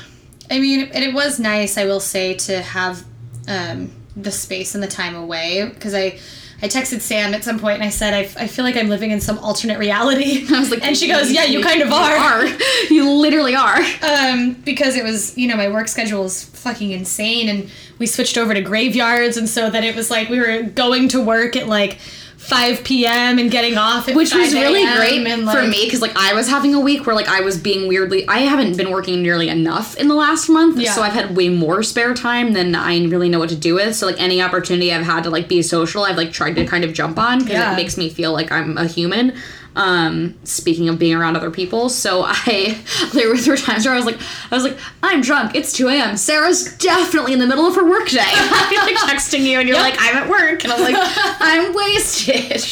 I 0.50 0.58
mean, 0.60 0.88
and 0.92 1.02
it 1.04 1.14
was 1.14 1.38
nice, 1.38 1.78
I 1.78 1.84
will 1.86 2.00
say, 2.00 2.34
to 2.34 2.60
have 2.62 3.04
um, 3.48 3.90
the 4.16 4.30
space 4.30 4.74
and 4.74 4.82
the 4.82 4.88
time 4.88 5.14
away 5.14 5.68
because 5.72 5.94
I. 5.94 6.18
I 6.62 6.68
texted 6.68 7.00
Sam 7.00 7.34
at 7.34 7.44
some 7.44 7.58
point 7.58 7.74
and 7.74 7.82
I 7.82 7.90
said, 7.90 8.14
I, 8.14 8.22
f- 8.22 8.38
I 8.38 8.46
feel 8.46 8.64
like 8.64 8.76
I'm 8.76 8.88
living 8.88 9.10
in 9.10 9.20
some 9.20 9.38
alternate 9.40 9.78
reality. 9.78 10.46
I 10.50 10.60
was 10.60 10.70
like, 10.70 10.82
and 10.82 10.96
she 10.96 11.08
goes, 11.08 11.30
Yeah, 11.30 11.44
you 11.44 11.60
kind 11.62 11.82
of 11.82 11.88
You 11.88 11.94
are. 11.94 12.16
are. 12.16 12.46
you 12.90 13.10
literally 13.10 13.54
are 13.54 13.80
Um, 14.02 14.54
because 14.64 14.96
it 14.96 15.04
was, 15.04 15.36
you 15.36 15.46
know, 15.48 15.56
my 15.56 15.68
work 15.68 15.88
schedule 15.88 16.22
was 16.22 16.44
fucking 16.44 16.92
insane, 16.92 17.48
and 17.50 17.70
we 17.98 18.06
switched 18.06 18.38
over 18.38 18.54
to 18.54 18.62
graveyards, 18.62 19.36
and 19.36 19.46
so 19.46 19.68
that 19.68 19.84
it 19.84 19.94
was 19.94 20.10
like 20.10 20.30
we 20.30 20.38
were 20.38 20.62
going 20.62 21.08
to 21.08 21.20
work 21.22 21.54
at 21.54 21.66
like 21.68 21.98
5 22.44 22.84
p.m. 22.84 23.38
and 23.38 23.50
getting 23.50 23.78
off 23.78 24.08
at 24.08 24.14
which 24.14 24.34
was 24.34 24.52
really 24.52 24.84
great 24.96 25.26
and, 25.26 25.48
for 25.50 25.62
me 25.62 25.84
because 25.86 26.02
like 26.02 26.12
i 26.16 26.34
was 26.34 26.46
having 26.48 26.74
a 26.74 26.80
week 26.80 27.06
where 27.06 27.14
like 27.16 27.28
i 27.28 27.40
was 27.40 27.56
being 27.58 27.88
weirdly 27.88 28.28
i 28.28 28.38
haven't 28.40 28.76
been 28.76 28.90
working 28.90 29.22
nearly 29.22 29.48
enough 29.48 29.96
in 29.96 30.08
the 30.08 30.14
last 30.14 30.48
month 30.50 30.78
Yeah. 30.78 30.92
so 30.92 31.02
i've 31.02 31.14
had 31.14 31.34
way 31.36 31.48
more 31.48 31.82
spare 31.82 32.12
time 32.14 32.52
than 32.52 32.74
i 32.74 33.02
really 33.06 33.28
know 33.30 33.38
what 33.38 33.48
to 33.48 33.56
do 33.56 33.74
with 33.74 33.96
so 33.96 34.06
like 34.06 34.20
any 34.20 34.42
opportunity 34.42 34.92
i've 34.92 35.06
had 35.06 35.24
to 35.24 35.30
like 35.30 35.48
be 35.48 35.62
social 35.62 36.04
i've 36.04 36.16
like 36.18 36.32
tried 36.32 36.54
to 36.56 36.66
kind 36.66 36.84
of 36.84 36.92
jump 36.92 37.18
on 37.18 37.38
because 37.38 37.52
Yeah. 37.54 37.72
it 37.72 37.76
makes 37.76 37.96
me 37.96 38.10
feel 38.10 38.32
like 38.32 38.52
i'm 38.52 38.76
a 38.76 38.86
human 38.86 39.34
um 39.76 40.34
speaking 40.44 40.88
of 40.88 40.98
being 40.98 41.14
around 41.14 41.36
other 41.36 41.50
people 41.50 41.88
so 41.88 42.22
i 42.24 42.78
there 43.12 43.28
were, 43.28 43.36
there 43.36 43.52
were 43.54 43.56
times 43.56 43.84
where 43.84 43.92
i 43.94 43.96
was 43.96 44.06
like 44.06 44.18
i 44.50 44.54
was 44.54 44.62
like 44.64 44.78
i'm 45.02 45.20
drunk 45.20 45.54
it's 45.54 45.72
2 45.72 45.88
a.m 45.88 46.16
sarah's 46.16 46.76
definitely 46.78 47.32
in 47.32 47.38
the 47.40 47.46
middle 47.46 47.66
of 47.66 47.74
her 47.74 47.84
workday 47.88 48.18
i'm 48.24 48.86
like 48.86 48.96
texting 48.96 49.40
you 49.40 49.58
and 49.58 49.68
you're 49.68 49.76
Yep. 49.78 49.92
like 49.92 50.00
i'm 50.00 50.16
at 50.16 50.28
work 50.28 50.62
and 50.64 50.72
i'm 50.72 50.80
like 50.80 50.94
i'm 51.40 51.74
wasted 51.74 52.62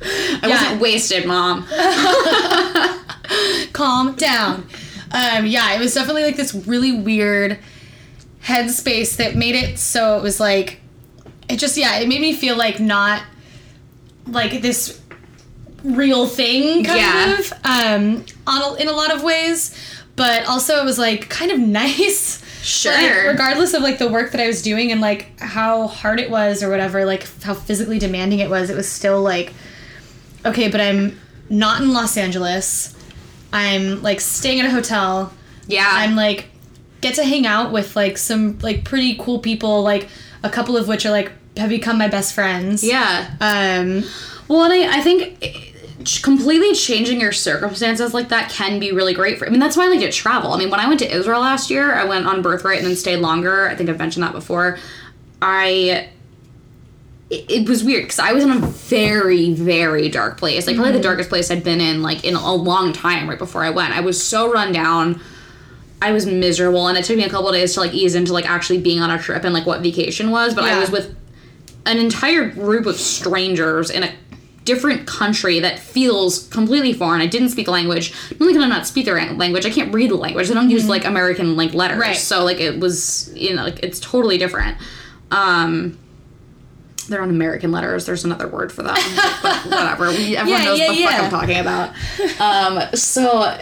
I 0.00 0.46
Yeah. 0.46 0.48
wasn't 0.48 0.80
wasted, 0.80 1.26
mom. 1.26 1.64
calm 3.72 4.14
down. 4.16 4.66
Um, 5.10 5.46
yeah, 5.46 5.74
it 5.74 5.80
was 5.80 5.94
definitely 5.94 6.22
like 6.24 6.36
this 6.36 6.54
really 6.54 6.92
weird 6.92 7.58
headspace 8.44 9.16
that 9.16 9.34
made 9.36 9.54
it 9.54 9.78
so 9.78 10.16
it 10.16 10.22
was 10.22 10.38
like, 10.38 10.80
it 11.48 11.56
just, 11.58 11.76
yeah, 11.76 11.98
it 11.98 12.08
made 12.08 12.20
me 12.20 12.32
feel 12.32 12.56
like 12.56 12.78
not 12.78 13.22
like 14.26 14.60
this 14.62 15.00
real 15.84 16.26
thing 16.26 16.84
kind 16.84 16.98
Yeah. 16.98 17.38
of 17.38 17.52
um, 17.64 18.24
on 18.46 18.62
a, 18.62 18.74
in 18.82 18.88
a 18.88 18.92
lot 18.92 19.14
of 19.14 19.22
ways. 19.22 19.74
But 20.16 20.46
also, 20.46 20.76
it 20.80 20.84
was 20.84 20.98
like 20.98 21.28
kind 21.28 21.50
of 21.52 21.58
nice. 21.80 22.44
Sure. 22.62 22.92
Like, 22.92 23.26
regardless 23.28 23.72
of 23.74 23.82
like 23.82 23.98
the 23.98 24.08
work 24.08 24.32
that 24.32 24.40
I 24.40 24.46
was 24.48 24.62
doing 24.62 24.90
and 24.92 25.00
like 25.00 25.38
how 25.38 25.86
hard 25.86 26.18
it 26.20 26.28
was 26.30 26.62
or 26.62 26.68
whatever, 26.70 27.04
like 27.04 27.26
how 27.42 27.54
physically 27.54 27.98
demanding 28.00 28.40
it 28.40 28.50
was, 28.50 28.68
it 28.68 28.76
was 28.76 28.90
still 28.90 29.22
like, 29.22 29.52
okay, 30.44 30.68
but 30.68 30.80
I'm 30.80 31.18
not 31.48 31.80
in 31.80 31.92
Los 31.92 32.16
Angeles. 32.16 32.94
I'm 33.52 34.02
like 34.02 34.20
staying 34.20 34.60
at 34.60 34.66
a 34.66 34.70
hotel. 34.70 35.32
Yeah. 35.68 35.88
I'm 35.90 36.16
like 36.16 36.46
get 37.00 37.14
to 37.14 37.24
hang 37.24 37.46
out 37.46 37.70
with 37.72 37.94
like 37.94 38.18
some 38.18 38.58
like 38.58 38.84
pretty 38.84 39.14
cool 39.18 39.38
people, 39.38 39.82
like 39.82 40.08
a 40.42 40.50
couple 40.50 40.76
of 40.76 40.88
which 40.88 41.06
are 41.06 41.10
like 41.10 41.30
have 41.56 41.70
become 41.70 41.96
my 41.96 42.08
best 42.08 42.34
friends. 42.34 42.82
yeah. 42.84 43.30
Um 43.40 44.02
Well, 44.48 44.64
and 44.64 44.72
I, 44.72 44.98
I 44.98 45.00
think 45.00 45.67
ch- 46.08 46.22
completely 46.22 46.74
changing 46.74 47.20
your 47.20 47.32
circumstances 47.32 48.14
like 48.14 48.30
that 48.30 48.50
can 48.50 48.80
be 48.80 48.92
really 48.92 49.12
great 49.12 49.38
for. 49.38 49.46
I 49.46 49.50
mean, 49.50 49.60
that's 49.60 49.76
why 49.76 49.84
I 49.84 49.88
like 49.88 50.00
to 50.00 50.10
travel. 50.10 50.52
I 50.52 50.58
mean, 50.58 50.70
when 50.70 50.80
I 50.80 50.88
went 50.88 51.00
to 51.00 51.14
Israel 51.14 51.40
last 51.40 51.70
year, 51.70 51.94
I 51.94 52.04
went 52.04 52.26
on 52.26 52.40
birthright 52.40 52.78
and 52.78 52.86
then 52.86 52.96
stayed 52.96 53.18
longer. 53.18 53.68
I 53.68 53.76
think 53.76 53.90
I've 53.90 53.98
mentioned 53.98 54.22
that 54.24 54.32
before. 54.32 54.78
I. 55.42 56.08
It, 57.30 57.50
it 57.50 57.68
was 57.68 57.84
weird 57.84 58.04
because 58.04 58.20
I 58.20 58.32
was 58.32 58.42
in 58.42 58.50
a 58.50 58.58
very, 58.58 59.52
very 59.52 60.08
dark 60.08 60.38
place. 60.38 60.66
Like 60.66 60.76
probably 60.76 60.92
the 60.92 60.98
mm-hmm. 60.98 61.08
darkest 61.08 61.28
place 61.28 61.50
I'd 61.50 61.62
been 61.62 61.82
in 61.82 62.00
like 62.00 62.24
in 62.24 62.34
a 62.34 62.54
long 62.54 62.94
time. 62.94 63.28
Right 63.28 63.38
before 63.38 63.62
I 63.62 63.68
went, 63.68 63.94
I 63.94 64.00
was 64.00 64.22
so 64.22 64.50
run 64.50 64.72
down. 64.72 65.20
I 66.00 66.12
was 66.12 66.24
miserable, 66.24 66.86
and 66.86 66.96
it 66.96 67.04
took 67.04 67.18
me 67.18 67.24
a 67.24 67.28
couple 67.28 67.52
days 67.52 67.74
to 67.74 67.80
like 67.80 67.92
ease 67.92 68.14
into 68.14 68.32
like 68.32 68.48
actually 68.48 68.80
being 68.80 69.00
on 69.00 69.10
a 69.10 69.18
trip 69.18 69.44
and 69.44 69.52
like 69.52 69.66
what 69.66 69.82
vacation 69.82 70.30
was. 70.30 70.54
But 70.54 70.64
I 70.64 70.78
was 70.78 70.90
with 70.90 71.14
an 71.84 71.98
entire 71.98 72.48
group 72.48 72.86
of 72.86 72.96
strangers 72.96 73.90
in 73.90 74.04
a 74.04 74.14
different 74.68 75.06
country 75.06 75.58
that 75.60 75.78
feels 75.78 76.46
completely 76.48 76.92
foreign. 76.92 77.20
I 77.22 77.26
didn't 77.26 77.48
speak 77.48 77.66
the 77.66 77.72
language. 77.72 78.12
Not 78.32 78.42
only 78.42 78.52
can 78.52 78.62
I 78.62 78.68
not 78.68 78.86
speak 78.86 79.06
the 79.06 79.14
ra- 79.14 79.32
language, 79.32 79.64
I 79.66 79.70
can't 79.70 79.92
read 79.94 80.10
the 80.10 80.16
language. 80.16 80.50
I 80.50 80.54
don't 80.54 80.68
use 80.70 80.86
like 80.88 81.04
American 81.06 81.56
like 81.56 81.72
letters. 81.74 81.94
Mm-hmm. 81.94 82.00
Right. 82.02 82.16
So 82.16 82.44
like 82.44 82.60
it 82.60 82.78
was 82.78 83.32
you 83.34 83.54
know 83.56 83.64
like 83.64 83.80
it's 83.82 83.98
totally 83.98 84.36
different. 84.38 84.76
Um, 85.30 85.98
they're 87.08 87.22
on 87.22 87.30
American 87.30 87.72
letters. 87.72 88.04
There's 88.04 88.24
another 88.24 88.46
word 88.48 88.70
for 88.70 88.82
that. 88.82 89.00
but 89.42 89.64
whatever. 89.74 90.10
We, 90.10 90.36
everyone 90.36 90.60
Yeah, 90.62 90.64
knows 90.66 90.78
yeah, 90.78 90.88
what 90.88 90.96
the 90.96 91.04
fuck. 91.06 91.22
I'm 91.24 91.30
talking 91.30 91.58
about. 91.58 91.94
Um, 92.40 92.94
so, 92.94 93.56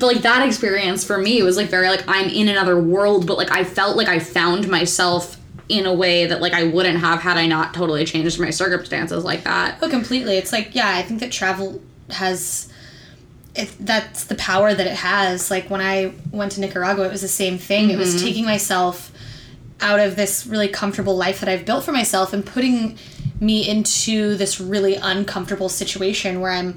like 0.00 0.22
that 0.22 0.44
experience 0.46 1.04
for 1.04 1.18
me 1.18 1.42
was 1.42 1.56
like 1.56 1.68
very 1.68 1.88
like 1.88 2.04
I'm 2.08 2.28
in 2.28 2.48
another 2.48 2.78
world, 2.80 3.26
but 3.26 3.36
like 3.38 3.50
I 3.52 3.64
felt 3.64 3.96
like 3.96 4.08
I 4.08 4.18
found 4.18 4.68
myself 4.68 5.37
in 5.68 5.84
a 5.86 5.92
way 5.92 6.26
that 6.26 6.40
like 6.40 6.54
I 6.54 6.64
wouldn't 6.64 6.98
have 7.00 7.20
had 7.20 7.36
I 7.36 7.46
not 7.46 7.74
totally 7.74 8.04
changed 8.04 8.40
my 8.40 8.50
circumstances 8.50 9.24
like 9.24 9.44
that. 9.44 9.78
Oh, 9.82 9.88
completely. 9.88 10.36
It's 10.36 10.52
like, 10.52 10.74
yeah, 10.74 10.88
I 10.96 11.02
think 11.02 11.20
that 11.20 11.30
travel 11.32 11.80
has. 12.10 12.72
It, 13.54 13.74
that's 13.80 14.24
the 14.24 14.36
power 14.36 14.72
that 14.72 14.86
it 14.86 14.92
has. 14.94 15.50
Like 15.50 15.68
when 15.68 15.80
I 15.80 16.12
went 16.30 16.52
to 16.52 16.60
Nicaragua, 16.60 17.06
it 17.06 17.12
was 17.12 17.22
the 17.22 17.28
same 17.28 17.58
thing. 17.58 17.86
It 17.86 17.92
Mm-hmm. 17.92 17.98
was 18.00 18.22
taking 18.22 18.44
myself 18.44 19.10
out 19.80 20.00
of 20.00 20.16
this 20.16 20.46
really 20.46 20.68
comfortable 20.68 21.16
life 21.16 21.40
that 21.40 21.48
I've 21.48 21.64
built 21.64 21.84
for 21.84 21.92
myself 21.92 22.32
and 22.32 22.44
putting 22.46 22.98
me 23.40 23.68
into 23.68 24.36
this 24.36 24.60
really 24.60 24.94
uncomfortable 24.96 25.68
situation 25.68 26.40
where 26.40 26.50
I'm 26.52 26.76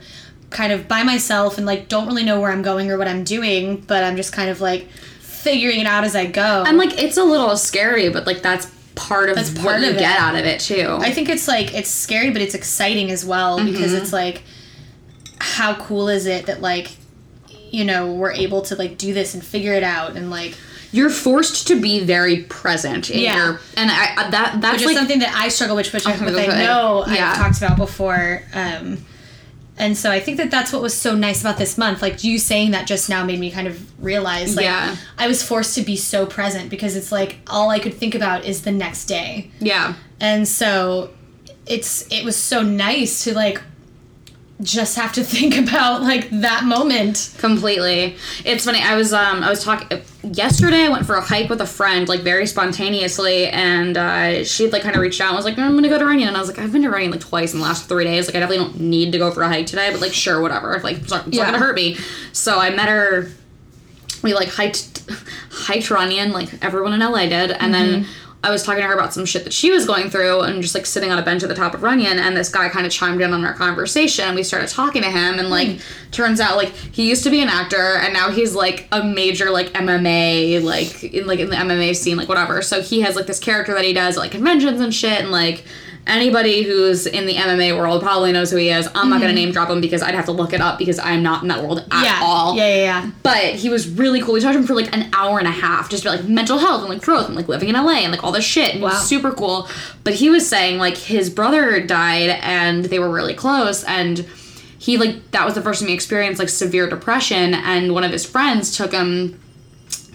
kind 0.49 0.71
of 0.73 0.87
by 0.87 1.01
myself 1.03 1.57
and 1.57 1.65
like 1.65 1.87
don't 1.87 2.05
really 2.07 2.23
know 2.23 2.39
where 2.41 2.51
I'm 2.51 2.61
going 2.61 2.89
or 2.91 2.97
what 2.97 3.07
I'm 3.07 3.23
doing, 3.23 3.81
but 3.81 4.03
I'm 4.03 4.15
just 4.17 4.33
kind 4.33 4.49
of 4.49 4.59
like 4.61 4.87
figuring 5.19 5.79
it 5.79 5.87
out 5.87 6.03
as 6.03 6.15
I 6.15 6.25
go. 6.25 6.63
And 6.67 6.77
like 6.77 6.99
it's 7.01 7.17
a 7.17 7.23
little 7.23 7.55
scary, 7.57 8.09
but 8.09 8.25
like 8.27 8.41
that's 8.41 8.65
part 9.07 9.29
of 9.29 9.35
That's 9.35 9.51
what 9.51 9.61
part 9.63 9.81
you 9.81 9.89
of 9.89 9.95
it. 9.95 9.99
get 9.99 10.19
out 10.19 10.35
of 10.35 10.45
it 10.45 10.59
too. 10.59 10.97
I 10.99 11.11
think 11.11 11.29
it's 11.29 11.47
like 11.47 11.73
it's 11.73 11.89
scary, 11.89 12.31
but 12.31 12.41
it's 12.41 12.55
exciting 12.55 13.11
as 13.11 13.25
well 13.25 13.63
because 13.63 13.93
it's 13.93 14.13
like, 14.13 14.43
how 15.39 15.73
cool 15.75 16.07
is 16.09 16.25
it 16.25 16.45
that 16.45 16.61
like, 16.61 16.91
you 17.71 17.83
know, 17.85 18.13
we're 18.13 18.31
able 18.31 18.61
to 18.63 18.75
like 18.75 18.97
do 18.97 19.13
this 19.13 19.33
and 19.33 19.43
figure 19.43 19.73
it 19.73 19.83
out 19.83 20.15
and 20.15 20.29
like, 20.29 20.55
You're 20.91 21.09
forced 21.09 21.67
to 21.67 21.79
be 21.79 22.03
very 22.03 22.43
present 22.43 23.09
in 23.09 23.19
Yeah. 23.21 23.35
your 23.35 23.59
and 23.77 23.89
I 23.89 24.13
I- 24.17 24.29
that 24.29 24.61
that's 24.61 24.73
which 24.73 24.81
is 24.81 24.87
like 24.87 24.97
something 24.97 25.19
that 25.19 25.33
I 25.35 25.47
struggle 25.47 25.75
with, 25.75 25.91
which, 25.93 26.05
I, 26.05 26.13
Okay, 26.15 26.25
which 26.25 26.49
I 26.49 26.63
know 26.65 27.05
Yeah. 27.07 27.31
I've 27.31 27.37
talked 27.37 27.57
about 27.57 27.77
before. 27.77 28.43
Um, 28.53 29.05
and 29.81 29.97
so 29.97 30.11
I 30.11 30.19
think 30.19 30.37
that 30.37 30.51
that's 30.51 30.71
what 30.71 30.81
was 30.81 30.93
so 30.95 31.15
nice 31.15 31.41
about 31.41 31.57
this 31.57 31.77
month. 31.77 32.01
Like 32.01 32.23
you 32.23 32.37
saying 32.37 32.71
that 32.71 32.87
just 32.87 33.09
now 33.09 33.25
made 33.25 33.39
me 33.39 33.51
kind 33.51 33.67
of 33.67 33.75
realize, 34.03 34.55
like, 34.55 34.65
Yeah. 34.65 34.95
I 35.17 35.27
was 35.27 35.43
forced 35.43 35.75
to 35.75 35.81
be 35.81 35.95
so 35.97 36.25
present 36.25 36.69
because 36.69 36.95
it's 36.95 37.11
like 37.11 37.39
all 37.47 37.69
I 37.69 37.79
could 37.79 37.95
think 37.95 38.13
about 38.15 38.45
is 38.45 38.61
the 38.61 38.71
next 38.71 39.05
day. 39.05 39.51
yeah. 39.59 39.95
and 40.19 40.47
so 40.47 41.09
it's 41.65 42.05
it 42.11 42.23
was 42.23 42.35
so 42.35 42.61
nice 42.63 43.23
to 43.25 43.33
like 43.33 43.61
just 44.61 44.95
have 44.95 45.13
to 45.13 45.23
think 45.35 45.57
about 45.57 46.01
like 46.01 46.29
that 46.31 46.63
moment 46.63 47.33
Completely. 47.37 48.15
It's 48.45 48.65
funny. 48.65 48.81
I 48.81 48.95
was 48.95 49.13
um 49.13 49.43
I 49.43 49.49
was 49.49 49.63
talking 49.63 50.01
yesterday. 50.23 50.83
I 50.85 50.89
went 50.89 51.05
for 51.05 51.15
a 51.15 51.21
hike 51.21 51.49
with 51.49 51.61
a 51.61 51.65
friend, 51.65 52.07
like 52.07 52.21
very 52.21 52.45
spontaneously, 52.45 53.47
and 53.47 53.97
uh, 53.97 54.43
she'd 54.43 54.71
like 54.71 54.83
kind 54.83 54.95
of 54.95 55.01
reached 55.01 55.19
out 55.21 55.29
and 55.29 55.35
was 55.37 55.45
like, 55.45 55.57
"I'm 55.57 55.73
gonna 55.75 55.89
go 55.89 55.97
to 55.97 56.05
Runyon," 56.05 56.27
and 56.27 56.37
I 56.37 56.39
was 56.39 56.49
like, 56.49 56.59
"I've 56.59 56.71
been 56.71 56.83
to 56.83 56.89
Runyon 56.89 57.11
like 57.11 57.21
twice 57.21 57.53
in 57.53 57.59
the 57.59 57.65
last 57.65 57.89
three 57.89 58.03
days. 58.03 58.27
Like, 58.27 58.35
I 58.35 58.39
definitely 58.39 58.63
don't 58.65 58.79
need 58.79 59.11
to 59.13 59.17
go 59.17 59.31
for 59.31 59.41
a 59.41 59.47
hike 59.47 59.65
today, 59.65 59.89
but 59.91 59.99
like, 60.01 60.13
sure, 60.13 60.39
whatever. 60.41 60.79
Like, 60.83 60.97
it's 60.97 61.09
not, 61.09 61.27
it's 61.27 61.35
Yeah. 61.37 61.43
not 61.45 61.53
gonna 61.53 61.65
hurt 61.65 61.75
me." 61.75 61.97
So 62.33 62.59
I 62.59 62.69
met 62.69 62.89
her. 62.89 63.29
We 64.21 64.33
like 64.35 64.49
hiked 64.49 65.01
hiked 65.49 65.89
Runyon 65.89 66.31
like 66.31 66.63
everyone 66.63 66.93
in 66.93 66.99
LA 67.01 67.25
did, 67.27 67.51
and 67.51 67.73
then. 67.73 68.05
I 68.43 68.49
was 68.49 68.63
talking 68.63 68.81
to 68.81 68.87
her 68.87 68.93
about 68.93 69.13
some 69.13 69.25
shit 69.25 69.43
that 69.43 69.53
she 69.53 69.69
was 69.69 69.85
going 69.85 70.09
through 70.09 70.41
and 70.41 70.63
just 70.63 70.73
like 70.73 70.87
sitting 70.87 71.11
on 71.11 71.19
a 71.19 71.21
bench 71.21 71.43
at 71.43 71.49
the 71.49 71.55
top 71.55 71.75
of 71.75 71.83
Runyon 71.83 72.17
and 72.17 72.35
this 72.35 72.49
guy 72.49 72.69
kind 72.69 72.87
of 72.87 72.91
chimed 72.91 73.21
in 73.21 73.33
on 73.33 73.45
our 73.45 73.53
conversation 73.53 74.25
and 74.25 74.35
we 74.35 74.41
started 74.41 74.67
talking 74.67 75.03
to 75.03 75.11
him 75.11 75.37
and 75.37 75.49
like 75.49 75.67
hmm. 75.67 75.77
turns 76.09 76.39
out 76.39 76.57
like 76.57 76.69
he 76.69 77.07
used 77.07 77.23
to 77.23 77.29
be 77.29 77.41
an 77.41 77.49
actor 77.49 77.97
and 77.97 78.13
now 78.13 78.31
he's 78.31 78.55
like 78.55 78.87
a 78.91 79.03
major 79.03 79.51
like 79.51 79.67
MMA 79.73 80.63
like 80.63 81.03
in 81.03 81.27
like 81.27 81.39
in 81.39 81.51
the 81.51 81.55
MMA 81.55 81.95
scene 81.95 82.17
like 82.17 82.29
whatever. 82.29 82.63
So 82.63 82.81
he 82.81 83.01
has 83.01 83.15
like 83.15 83.27
this 83.27 83.39
character 83.39 83.75
that 83.75 83.85
he 83.85 83.93
does 83.93 84.17
at, 84.17 84.21
like 84.21 84.31
conventions 84.31 84.81
and 84.81 84.93
shit 84.93 85.19
and 85.19 85.29
like 85.29 85.63
anybody 86.07 86.63
who's 86.63 87.05
in 87.05 87.25
the 87.25 87.35
MMA 87.35 87.77
world 87.77 88.01
probably 88.01 88.31
knows 88.31 88.51
who 88.51 88.57
he 88.57 88.69
is. 88.69 88.87
I'm 88.95 89.09
not 89.09 89.21
gonna 89.21 89.27
mm-hmm. 89.27 89.35
name 89.35 89.51
drop 89.51 89.69
him 89.69 89.81
because 89.81 90.01
I'd 90.01 90.15
have 90.15 90.25
to 90.25 90.31
look 90.31 90.53
it 90.53 90.61
up 90.61 90.79
because 90.79 90.99
I'm 90.99 91.23
not 91.23 91.43
in 91.43 91.47
that 91.49 91.63
world 91.63 91.79
at 91.91 92.03
yeah 92.03 92.19
all. 92.23 92.55
yeah 92.55 92.67
yeah 92.67 92.83
yeah 92.83 93.11
But 93.23 93.55
he 93.55 93.69
was 93.69 93.87
really 93.89 94.21
cool. 94.21 94.33
We 94.33 94.41
talked 94.41 94.53
to 94.53 94.59
him 94.59 94.67
for 94.67 94.75
like 94.75 94.95
an 94.95 95.09
hour 95.13 95.39
and 95.39 95.47
a 95.47 95.51
half, 95.51 95.89
just 95.89 96.03
about 96.03 96.19
like 96.19 96.27
mental 96.27 96.57
health 96.57 96.81
and 96.81 96.89
like 96.89 97.01
growth 97.01 97.27
and 97.27 97.35
like 97.35 97.47
living 97.47 97.69
in 97.69 97.75
LA 97.75 97.99
and 97.99 98.11
like 98.11 98.23
all 98.23 98.31
this 98.31 98.45
shit. 98.45 98.73
And 98.73 98.83
Wow. 98.83 98.89
was 98.89 99.07
super 99.07 99.31
cool. 99.31 99.67
But 100.03 100.15
he 100.15 100.29
was 100.29 100.47
saying 100.47 100.77
like 100.77 100.97
his 100.97 101.29
brother 101.29 101.79
died 101.85 102.39
and 102.41 102.85
they 102.85 102.99
were 102.99 103.09
really 103.09 103.33
close 103.33 103.83
and 103.83 104.25
he 104.79 104.97
like 104.97 105.31
that 105.31 105.45
was 105.45 105.53
the 105.53 105.61
first 105.61 105.79
time 105.79 105.89
he 105.89 105.93
experienced 105.93 106.39
like 106.39 106.49
severe 106.49 106.89
depression 106.89 107.53
and 107.53 107.93
one 107.93 108.03
of 108.03 108.11
his 108.11 108.25
friends 108.25 108.75
took 108.75 108.91
him 108.91 109.39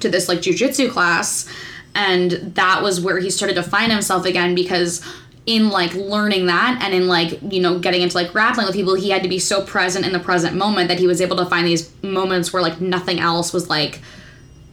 to 0.01 0.09
this 0.09 0.29
like 0.29 0.41
jujitsu 0.41 0.91
class 0.91 1.49
and 1.95 2.33
that 2.57 2.83
was 2.83 3.01
where 3.01 3.19
he 3.21 3.31
started 3.31 3.55
to 3.55 3.63
find 3.63 3.93
himself 3.93 4.27
again 4.27 4.55
because 4.57 5.03
in 5.47 5.71
like 5.71 5.95
learning 5.95 6.47
that 6.47 6.81
and 6.83 6.93
in 6.93 7.07
like 7.07 7.41
you 7.53 7.61
know 7.61 7.79
getting 7.79 8.03
into 8.03 8.17
like 8.17 8.33
grappling 8.33 8.67
with 8.67 8.75
people 8.75 8.95
he 8.95 9.11
had 9.11 9.23
to 9.23 9.29
be 9.29 9.39
so 9.39 9.65
present 9.65 10.05
in 10.05 10.13
the 10.13 10.19
present 10.19 10.57
moment 10.57 10.89
that 10.89 10.99
he 10.99 11.07
was 11.07 11.21
able 11.21 11.37
to 11.37 11.47
find 11.47 11.67
these 11.67 11.91
moments 12.03 12.53
where 12.53 12.61
like 12.61 12.81
nothing 12.81 13.21
else 13.21 13.53
was 13.53 13.69
like 13.69 14.01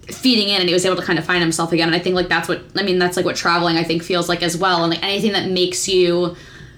feeding 0.08 0.50
in 0.50 0.60
and 0.60 0.68
he 0.68 0.74
was 0.74 0.86
able 0.86 0.96
to 0.96 1.04
kind 1.04 1.18
of 1.20 1.24
find 1.24 1.42
himself 1.42 1.72
again 1.72 1.88
and 1.88 1.96
i 1.96 2.00
think 2.00 2.16
like 2.16 2.28
that's 2.28 2.50
what 2.50 2.64
i 2.76 2.84
mean 2.84 2.98
that's 2.98 3.16
like 3.16 3.26
what 3.26 3.36
traveling 3.36 3.78
i 3.78 3.84
think 3.84 4.04
feels 4.04 4.28
like 4.28 4.42
as 4.42 4.58
well 4.58 4.84
and 4.84 4.92
like 4.92 5.04
anything 5.04 5.32
that 5.32 5.50
makes 5.50 5.88
you 5.88 6.36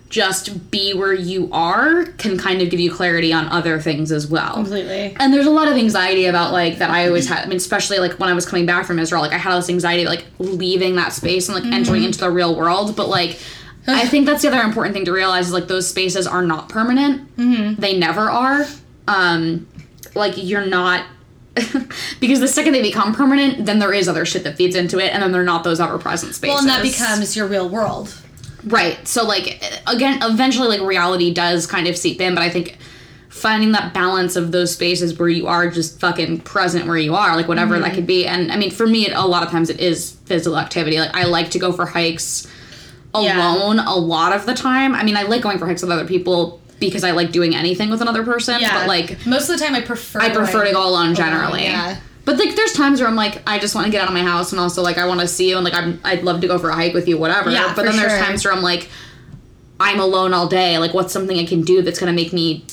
just 0.10 0.70
be 0.70 0.94
where 0.94 1.14
you 1.14 1.50
are 1.52 2.06
can 2.18 2.38
kind 2.38 2.62
of 2.62 2.70
give 2.70 2.80
you 2.80 2.94
clarity 2.94 3.34
on 3.34 3.48
other 3.48 3.80
things 3.80 4.12
as 4.12 4.28
well 4.28 4.54
completely 4.56 5.16
and 5.20 5.34
there's 5.34 5.48
a 5.48 5.52
lot 5.52 5.68
of 5.68 5.76
anxiety 5.76 6.26
about 6.26 6.54
like 6.54 6.78
that 6.78 6.90
I 6.90 7.08
always 7.08 7.28
had. 7.28 7.44
I 7.44 7.48
mean, 7.48 7.58
especially 7.58 7.98
like 7.98 8.20
when 8.20 8.30
I 8.30 8.34
was 8.34 8.46
coming 8.46 8.66
back 8.66 8.86
from 8.86 9.00
Israel, 9.00 9.22
like 9.22 9.34
I 9.34 9.38
had 9.38 9.52
all 9.52 9.60
this 9.60 9.70
anxiety 9.70 10.06
like 10.06 10.26
leaving 10.38 10.96
that 10.96 11.12
space 11.12 11.50
and 11.50 11.56
like 11.56 11.74
entering 11.74 12.02
mm-hmm. 12.02 12.08
into 12.08 12.20
the 12.20 12.30
real 12.30 12.56
world. 12.56 12.96
But 12.96 13.10
like, 13.10 13.40
I 13.88 14.08
think 14.08 14.26
that's 14.26 14.42
the 14.42 14.48
other 14.48 14.62
important 14.62 14.96
thing 14.96 15.06
to 15.06 15.12
realize 15.12 15.48
is 15.48 15.54
like 15.54 15.68
those 15.68 15.88
spaces 15.88 16.26
are 16.26 16.42
not 16.42 16.70
permanent. 16.70 17.36
Mm-hmm. 17.38 17.80
They 17.80 17.98
never 17.98 18.30
are. 18.30 18.66
Um, 19.08 19.68
like 20.16 20.34
you're 20.38 20.66
not. 20.66 21.06
because 22.20 22.42
the 22.42 22.50
second 22.50 22.74
they 22.74 22.82
become 22.82 23.14
permanent, 23.14 23.66
then 23.66 23.80
there 23.80 23.94
is 23.94 24.10
other 24.10 24.26
shit 24.26 24.44
that 24.44 24.58
feeds 24.58 24.76
into 24.76 25.00
it, 25.00 25.14
and 25.14 25.24
then 25.24 25.32
they're 25.32 25.44
not 25.44 25.64
those 25.64 25.80
ever 25.80 25.98
present 25.98 26.36
spaces. 26.36 26.54
well 26.54 26.60
and 26.60 26.70
that 26.70 26.82
becomes 26.84 27.36
your 27.36 27.48
real 27.48 27.70
world 27.70 28.14
Right. 28.66 29.08
So 29.08 29.24
like 29.24 29.64
again, 29.88 30.20
eventually 30.24 30.68
like 30.68 30.82
reality 30.82 31.34
does 31.34 31.68
kind 31.68 31.88
of 31.88 31.98
seep 31.98 32.20
in, 32.20 32.34
but 32.34 32.42
I 32.42 32.50
think 32.50 32.78
finding 33.30 33.74
that 33.74 33.94
balance 33.94 34.36
of 34.36 34.52
those 34.52 34.74
spaces 34.74 35.20
where 35.20 35.30
you 35.30 35.46
are 35.48 35.70
just 35.70 36.00
fucking 36.00 36.40
present 36.42 36.88
where 36.88 36.98
you 36.98 37.16
are, 37.16 37.36
like 37.36 37.48
whatever 37.48 37.78
that 37.80 37.94
could 37.94 38.08
be. 38.08 38.26
And 38.26 38.52
I 38.52 38.58
mean, 38.58 38.72
for 38.72 38.88
me, 38.88 39.08
it, 39.08 39.14
a 39.14 39.26
lot 39.26 39.44
of 39.44 39.50
times 39.50 39.70
it 39.70 39.80
is 39.80 40.12
physical 40.26 40.58
activity. 40.58 41.00
Like 41.00 41.14
I 41.14 41.26
like 41.26 41.52
to 41.52 41.60
go 41.60 41.72
for 41.72 41.86
hikes 41.86 42.48
Yeah. 43.24 43.56
alone 43.56 43.80
a 43.80 43.96
lot 43.96 44.34
of 44.36 44.46
the 44.46 44.54
time. 44.54 44.94
I 44.96 45.04
mean, 45.04 45.16
I 45.18 45.24
like 45.24 45.42
going 45.42 45.58
for 45.58 45.66
hikes 45.66 45.82
with 45.82 45.92
other 45.92 46.06
people 46.08 46.60
because 46.80 47.04
I 47.04 47.12
like 47.12 47.32
doing 47.32 47.56
anything 47.56 47.90
with 47.90 48.02
another 48.02 48.24
person. 48.24 48.60
yeah 48.60 48.80
But 48.80 48.88
like, 48.88 49.26
most 49.26 49.50
of 49.50 49.58
the 49.58 49.64
time 49.66 49.76
i 49.76 49.82
prefer 49.82 50.20
I 50.20 50.30
prefer 50.30 50.66
to 50.66 50.72
go 50.74 50.88
alone 50.88 51.16
generally. 51.16 51.64
yeah 51.64 51.98
But 52.26 52.38
like, 52.38 52.56
there's 52.56 52.74
times 52.74 53.00
where 53.00 53.08
I'm 53.10 53.16
like, 53.16 53.42
I 53.48 53.60
just 53.60 53.76
want 53.76 53.86
to 53.86 53.92
get 53.92 54.02
out 54.02 54.08
of 54.10 54.14
my 54.14 54.24
house, 54.24 54.52
and 54.52 54.60
also 54.60 54.82
like, 54.82 54.98
I 54.98 55.06
want 55.08 55.22
to 55.22 55.28
see 55.28 55.50
you, 55.50 55.56
and 55.56 55.64
like, 55.64 55.74
I'm, 55.74 56.00
I'd 56.04 56.24
love 56.24 56.42
to 56.42 56.48
go 56.48 56.58
for 56.60 56.70
a 56.70 56.76
hike 56.76 56.94
with 56.94 57.08
you, 57.08 57.18
whatever. 57.18 57.50
Yeah, 57.50 57.72
but 57.76 57.86
then 57.86 57.96
there's 57.96 58.12
sure. 58.12 58.20
times 58.20 58.44
where 58.44 58.54
I'm 58.54 58.62
like, 58.64 58.90
I'm 59.80 60.00
alone 60.00 60.34
all 60.34 60.48
day. 60.48 60.78
Like, 60.78 60.94
what's 60.94 61.14
something 61.14 61.38
I 61.38 61.46
can 61.46 61.62
do 61.62 61.82
that's 61.82 62.00
gonna 62.00 62.14
make 62.14 62.34
me 62.34 62.66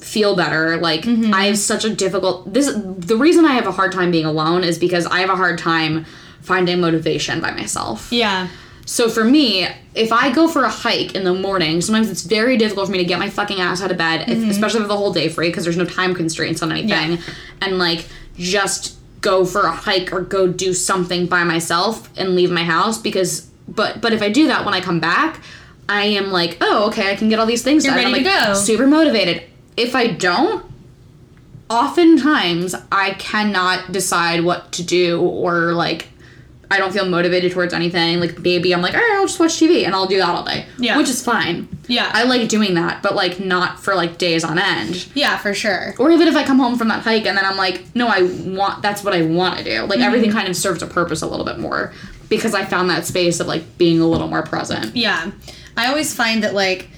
feel 0.00 0.34
better? 0.36 0.76
Like, 0.78 1.02
Mm-hmm. 1.02 1.34
I 1.34 1.44
have 1.46 1.58
such 1.58 1.84
a 1.84 1.90
difficult. 1.94 2.52
This 2.52 2.72
the 2.74 3.16
reason 3.16 3.44
I 3.44 3.52
have 3.54 3.66
a 3.66 3.72
hard 3.72 3.92
time 3.92 4.10
being 4.10 4.26
alone 4.26 4.62
is 4.64 4.78
because 4.78 5.06
I 5.06 5.20
have 5.20 5.30
a 5.30 5.36
hard 5.36 5.58
time 5.58 6.06
finding 6.40 6.80
motivation 6.80 7.40
by 7.40 7.50
myself. 7.52 8.10
yeah 8.12 8.48
So 8.86 9.08
for 9.08 9.24
me, 9.24 9.68
if 9.94 10.12
I 10.12 10.32
go 10.32 10.48
for 10.48 10.64
a 10.64 10.68
hike 10.70 11.14
in 11.14 11.24
the 11.24 11.34
morning, 11.34 11.80
sometimes 11.80 12.10
it's 12.10 12.22
very 12.22 12.56
difficult 12.56 12.86
for 12.86 12.92
me 12.92 12.98
to 12.98 13.04
get 13.04 13.18
my 13.18 13.30
fucking 13.30 13.60
ass 13.60 13.82
out 13.82 13.90
of 13.90 13.98
bed, 13.98 14.28
if, 14.28 14.38
mm-hmm. 14.38 14.50
especially 14.50 14.82
if 14.82 14.88
the 14.88 14.96
whole 14.96 15.12
day 15.12 15.28
free 15.28 15.48
because 15.48 15.64
there's 15.64 15.76
no 15.76 15.84
time 15.84 16.14
constraints 16.14 16.62
on 16.62 16.72
anything, 16.72 17.12
Yeah. 17.12 17.16
and 17.62 17.78
like 17.78 18.06
just 18.36 18.96
go 19.20 19.44
for 19.44 19.62
a 19.62 19.70
hike 19.72 20.12
or 20.12 20.22
go 20.22 20.46
do 20.48 20.72
something 20.72 21.26
by 21.26 21.44
myself 21.44 22.08
and 22.18 22.34
leave 22.34 22.50
my 22.50 22.64
house 22.64 22.98
because. 22.98 23.48
But 23.68 24.00
but 24.00 24.12
if 24.12 24.20
I 24.20 24.30
do 24.30 24.48
that 24.48 24.64
when 24.64 24.74
I 24.74 24.80
come 24.80 24.98
back, 24.98 25.40
I 25.88 26.02
am 26.02 26.32
like, 26.32 26.56
oh 26.60 26.88
okay, 26.88 27.12
I 27.12 27.14
can 27.16 27.28
get 27.28 27.38
all 27.38 27.46
these 27.46 27.62
things 27.62 27.84
You're 27.84 27.94
done. 27.94 28.06
I'm 28.06 28.12
ready 28.12 28.24
to 28.24 28.30
like 28.30 28.46
go. 28.48 28.54
super 28.54 28.86
motivated. 28.86 29.44
If 29.76 29.94
I 29.94 30.08
don't, 30.08 30.64
oftentimes 31.68 32.74
I 32.90 33.12
cannot 33.12 33.92
decide 33.92 34.42
what 34.44 34.72
to 34.72 34.82
do 34.82 35.20
or 35.20 35.72
like 35.72 36.08
I 36.72 36.78
don't 36.78 36.92
feel 36.92 37.04
motivated 37.04 37.50
towards 37.52 37.74
anything. 37.74 38.20
Like 38.20 38.38
maybe 38.38 38.72
I'm 38.72 38.80
like, 38.80 38.94
all 38.94 39.00
right, 39.00 39.16
I'll 39.16 39.26
just 39.26 39.40
watch 39.40 39.52
TV 39.54 39.84
and 39.84 39.94
I'll 39.94 40.06
do 40.06 40.18
that 40.18 40.28
all 40.28 40.44
day. 40.44 40.66
Yeah. 40.78 40.96
Which 40.96 41.08
is 41.08 41.20
fine. 41.22 41.66
Yeah. 41.88 42.08
I 42.14 42.22
like 42.24 42.48
doing 42.48 42.74
that, 42.74 43.02
but 43.02 43.14
like 43.16 43.40
not 43.40 43.80
for 43.80 43.94
like 43.96 44.18
days 44.18 44.44
on 44.44 44.58
end. 44.58 45.08
yeah 45.14 45.36
for 45.38 45.52
sure 45.52 45.94
Or 45.98 46.10
even 46.12 46.28
if 46.28 46.36
I 46.36 46.44
come 46.44 46.58
home 46.60 46.78
from 46.78 46.86
that 46.88 47.02
hike 47.02 47.26
and 47.26 47.36
then 47.36 47.44
I'm 47.44 47.56
like, 47.56 47.84
no, 47.96 48.06
I 48.06 48.22
want 48.22 48.82
that's 48.82 49.02
what 49.02 49.12
I 49.14 49.22
want 49.22 49.58
to 49.58 49.64
do. 49.64 49.80
Like 49.82 49.90
Mm-hmm. 49.98 50.02
everything 50.02 50.30
kind 50.30 50.48
of 50.48 50.54
serves 50.56 50.80
a 50.82 50.86
purpose 50.86 51.22
a 51.22 51.26
little 51.26 51.44
bit 51.44 51.58
more 51.58 51.92
because 52.28 52.54
I 52.54 52.64
found 52.64 52.88
that 52.90 53.04
space 53.04 53.40
of 53.40 53.48
like 53.48 53.76
being 53.76 54.00
a 54.00 54.06
little 54.06 54.28
more 54.28 54.42
present. 54.42 54.94
Yeah. 54.94 55.32
I 55.76 55.88
always 55.88 56.14
find 56.14 56.44
that 56.44 56.54
like 56.54 56.88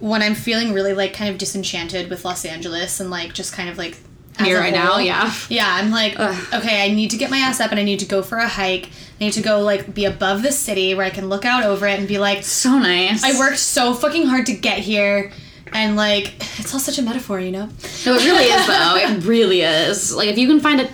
when 0.00 0.22
I'm 0.22 0.34
feeling 0.34 0.72
really 0.72 0.92
like 0.94 1.12
kind 1.12 1.30
of 1.30 1.38
disenchanted 1.38 2.08
with 2.10 2.24
Los 2.24 2.44
Angeles 2.44 2.98
and 3.00 3.10
like 3.10 3.32
just 3.34 3.52
kind 3.52 3.68
of 3.68 3.78
like 3.78 3.96
Me 4.40 4.54
right 4.54 4.72
now, 4.72 4.98
yeah. 4.98 5.32
yeah, 5.48 5.66
I'm 5.68 5.90
like, 5.90 6.18
okay, 6.18 6.84
I 6.84 6.94
need 6.94 7.10
to 7.10 7.16
get 7.16 7.30
my 7.30 7.38
ass 7.38 7.60
up 7.60 7.70
and 7.70 7.80
I 7.80 7.82
need 7.82 8.00
to 8.00 8.06
go 8.06 8.22
for 8.22 8.38
a 8.38 8.48
hike. 8.48 8.86
I 8.86 9.24
need 9.24 9.32
to 9.32 9.42
go 9.42 9.60
like 9.60 9.92
be 9.94 10.04
above 10.04 10.42
the 10.42 10.52
city 10.52 10.94
where 10.94 11.04
I 11.04 11.10
can 11.10 11.28
look 11.28 11.44
out 11.44 11.64
over 11.64 11.86
it 11.86 11.98
and 11.98 12.06
be 12.06 12.18
like, 12.18 12.44
So 12.44 12.78
nice. 12.78 13.24
I 13.24 13.38
worked 13.38 13.58
so 13.58 13.94
fucking 13.94 14.26
hard 14.26 14.46
to 14.46 14.54
get 14.54 14.78
here. 14.78 15.32
And 15.72 15.96
like, 15.96 16.34
it's 16.58 16.72
all 16.72 16.80
such 16.80 16.98
a 16.98 17.02
metaphor, 17.02 17.40
you 17.40 17.50
know? 17.50 17.66
No, 18.06 18.14
it 18.14 18.24
really 18.24 18.44
is 18.44 18.66
though. 18.66 18.96
It 18.96 19.24
really 19.26 19.60
is. 19.62 20.14
Like 20.14 20.28
if 20.28 20.38
you 20.38 20.46
can 20.46 20.60
find 20.60 20.80
a 20.80 20.88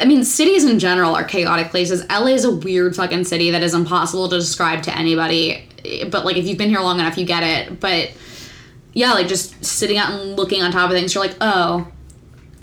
I 0.00 0.04
mean, 0.04 0.22
cities 0.24 0.64
in 0.64 0.78
general 0.78 1.14
are 1.16 1.24
chaotic 1.24 1.70
places. 1.70 2.06
LA 2.08 2.28
is 2.28 2.44
a 2.44 2.54
weird 2.54 2.94
fucking 2.94 3.24
city 3.24 3.50
that 3.50 3.62
is 3.62 3.74
impossible 3.74 4.28
to 4.28 4.38
describe 4.38 4.82
to 4.84 4.96
anybody. 4.96 5.68
But 6.10 6.24
like 6.24 6.36
if 6.36 6.46
you've 6.46 6.58
been 6.58 6.70
here 6.70 6.80
long 6.80 7.00
enough, 7.00 7.18
you 7.18 7.24
get 7.24 7.42
it. 7.42 7.80
But 7.80 8.12
yeah, 8.92 9.12
like 9.12 9.26
just 9.28 9.64
sitting 9.64 9.98
out 9.98 10.12
and 10.12 10.36
looking 10.36 10.62
on 10.62 10.70
top 10.70 10.90
of 10.90 10.96
things, 10.96 11.14
you're 11.14 11.24
like, 11.24 11.36
"Oh, 11.40 11.88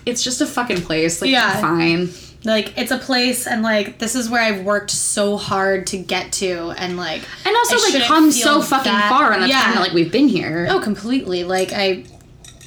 it's 0.06 0.24
just 0.24 0.42
a 0.42 0.46
fucking 0.46 0.82
place. 0.82 1.22
Like 1.22 1.32
Yeah. 1.32 1.60
fine." 1.62 2.10
Like, 2.44 2.78
it's 2.78 2.92
a 2.92 3.00
place, 3.00 3.48
and 3.48 3.64
like, 3.64 3.98
this 3.98 4.14
is 4.14 4.30
where 4.30 4.40
I've 4.40 4.64
worked 4.64 4.92
so 4.92 5.36
hard 5.36 5.88
to 5.88 5.98
get 5.98 6.32
to, 6.34 6.76
and 6.78 6.96
like, 6.96 7.24
And 7.44 7.56
also 7.56 7.76
I 7.76 7.90
like 7.92 8.04
come 8.04 8.32
so 8.32 8.62
fucking 8.62 8.92
that- 8.92 9.10
far 9.10 9.34
in 9.34 9.42
the 9.42 9.48
yeah. 9.48 9.62
time 9.64 9.74
that 9.74 9.80
like 9.82 9.94
we've 9.94 10.12
been 10.12 10.28
here. 10.28 10.68
Oh, 10.70 10.80
completely. 10.80 11.44
Like 11.44 11.72
I 11.74 12.04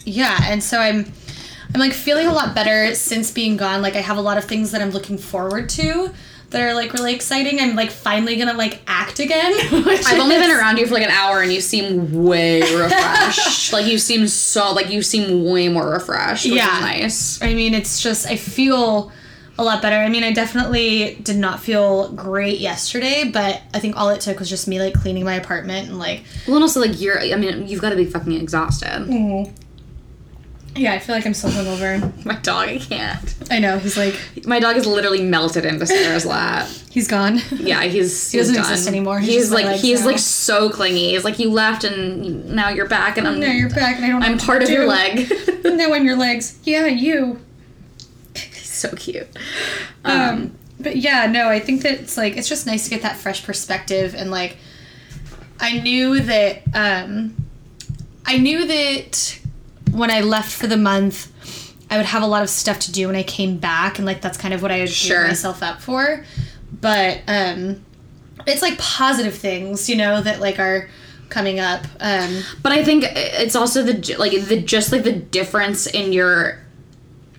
yeah, 0.04 0.36
and 0.46 0.60
so 0.64 0.78
I'm 0.80 1.12
I'm 1.72 1.80
like 1.80 1.92
feeling 1.92 2.26
a 2.26 2.32
lot 2.32 2.56
better 2.56 2.92
since 2.96 3.30
being 3.30 3.56
gone. 3.56 3.80
Like 3.80 3.94
I 3.94 4.00
have 4.00 4.16
a 4.16 4.20
lot 4.20 4.36
of 4.36 4.44
things 4.46 4.72
that 4.72 4.82
I'm 4.82 4.90
looking 4.90 5.16
forward 5.16 5.68
to 5.70 6.10
that 6.50 6.62
are 6.62 6.72
like 6.74 6.92
really 6.94 7.14
exciting. 7.14 7.60
I'm 7.60 7.76
like 7.76 7.90
finally 7.90 8.36
gonna 8.36 8.54
like 8.54 8.80
act 8.86 9.20
again. 9.20 9.52
which 9.84 10.02
I've 10.06 10.18
only 10.20 10.36
been 10.36 10.50
around 10.50 10.78
you 10.78 10.86
for 10.86 10.94
like 10.94 11.02
an 11.04 11.10
hour 11.10 11.42
and 11.42 11.52
you 11.52 11.60
seem 11.60 12.24
way 12.24 12.60
refreshed. 12.62 13.72
like 13.72 13.86
you 13.86 13.98
seem 13.98 14.26
so 14.28 14.72
like 14.72 14.90
you 14.90 15.02
seem 15.02 15.44
way 15.44 15.68
more 15.68 15.90
refreshed, 15.90 16.46
which 16.46 16.54
Yeah. 16.54 16.74
is 16.76 16.80
nice. 16.80 17.42
I 17.42 17.54
mean, 17.54 17.74
it's 17.74 18.02
just 18.02 18.26
I 18.26 18.36
feel 18.36 19.12
a 19.60 19.64
lot 19.64 19.82
better. 19.82 19.96
I 19.96 20.08
mean, 20.08 20.22
I 20.22 20.32
definitely 20.32 21.18
did 21.22 21.36
not 21.36 21.60
feel 21.60 22.12
great 22.12 22.60
yesterday, 22.60 23.24
but 23.24 23.60
I 23.74 23.80
think 23.80 23.96
all 23.96 24.08
it 24.10 24.20
took 24.20 24.38
was 24.38 24.48
just 24.48 24.68
me 24.68 24.80
like 24.80 24.94
cleaning 24.94 25.24
my 25.24 25.34
apartment 25.34 25.88
and 25.88 25.98
like 25.98 26.22
Well, 26.46 26.56
and 26.56 26.62
also 26.62 26.80
like 26.80 27.00
you're 27.00 27.18
I 27.20 27.34
mean, 27.36 27.66
you've 27.68 27.80
got 27.82 27.90
to 27.90 27.96
be 27.96 28.04
fucking 28.04 28.32
exhausted. 28.40 28.86
Mm-hmm. 28.88 29.52
Yeah, 30.76 30.92
I 30.94 30.98
feel 31.00 31.14
like 31.14 31.26
I'm 31.26 31.34
so 31.34 31.48
hungover. 31.48 32.24
My 32.24 32.36
dog, 32.36 32.68
I 32.68 32.78
can't. 32.78 33.34
I 33.50 33.58
know 33.58 33.78
he's 33.78 33.96
like 33.96 34.14
My 34.46 34.60
dog 34.60 34.76
is 34.76 34.86
literally 34.86 35.22
melted 35.22 35.64
into 35.64 35.86
Sarah's 35.86 36.24
lap. 36.26 36.68
he's 36.90 37.08
gone. 37.08 37.40
Yeah, 37.56 37.82
he's 37.84 38.30
he 38.30 38.38
doesn't 38.38 38.56
exist 38.56 38.86
anymore. 38.86 39.18
He's 39.18 39.28
He's, 39.30 39.38
just 39.44 39.50
my 39.52 39.56
like 39.58 39.66
legs 39.66 39.82
he's 39.82 40.00
now. 40.00 40.06
like 40.06 40.18
so 40.18 40.70
clingy. 40.70 41.10
He's 41.10 41.24
like 41.24 41.38
you 41.38 41.50
left 41.50 41.84
and 41.84 42.50
now 42.54 42.68
you're 42.68 42.88
back 42.88 43.18
and 43.18 43.26
I'm 43.26 43.40
now 43.40 43.50
you're 43.50 43.70
back, 43.70 43.96
and 43.96 44.04
I 44.04 44.08
don't. 44.08 44.20
know 44.20 44.26
I'm 44.26 44.32
what 44.32 44.40
to 44.40 44.46
part 44.46 44.62
of 44.62 44.70
your 44.70 44.82
do. 44.82 44.88
leg. 44.88 45.32
now 45.64 45.92
I'm 45.92 46.04
your 46.04 46.16
legs. 46.16 46.58
Yeah, 46.64 46.86
you. 46.86 47.40
so 48.52 48.94
cute. 48.94 49.26
Um, 50.04 50.56
but 50.78 50.96
yeah, 50.96 51.26
no, 51.26 51.48
I 51.48 51.58
think 51.58 51.82
that 51.82 51.94
it's 51.94 52.16
like 52.16 52.36
it's 52.36 52.48
just 52.48 52.66
nice 52.66 52.84
to 52.84 52.90
get 52.90 53.02
that 53.02 53.16
fresh 53.16 53.44
perspective 53.44 54.14
and 54.14 54.30
like 54.30 54.56
I 55.58 55.80
knew 55.80 56.20
that 56.20 56.62
um 56.74 57.34
I 58.24 58.38
knew 58.38 58.66
that 58.66 59.37
when 59.92 60.10
I 60.10 60.20
left 60.20 60.52
for 60.52 60.66
the 60.66 60.76
month 60.76 61.32
I 61.90 61.96
would 61.96 62.06
have 62.06 62.22
a 62.22 62.26
lot 62.26 62.42
of 62.42 62.50
stuff 62.50 62.78
to 62.80 62.92
do 62.92 63.06
when 63.06 63.16
I 63.16 63.22
came 63.22 63.56
back 63.58 63.98
and 63.98 64.04
like 64.06 64.20
that's 64.20 64.36
kind 64.36 64.52
of 64.52 64.60
what 64.60 64.70
I 64.70 64.76
had 64.78 64.90
Sure. 64.90 65.26
myself 65.26 65.62
up 65.62 65.80
for. 65.80 66.24
But 66.80 67.20
um 67.26 67.84
it's 68.46 68.62
like 68.62 68.78
positive 68.78 69.34
things, 69.34 69.88
you 69.88 69.96
know, 69.96 70.20
that 70.22 70.40
like 70.40 70.58
are 70.58 70.88
coming 71.30 71.60
up. 71.60 71.84
Um 72.00 72.42
But 72.62 72.72
I 72.72 72.84
think 72.84 73.04
it's 73.14 73.56
also 73.56 73.82
the 73.82 74.16
like 74.18 74.32
the 74.32 74.60
just 74.60 74.92
like 74.92 75.04
the 75.04 75.12
difference 75.12 75.86
in 75.86 76.12
your 76.12 76.58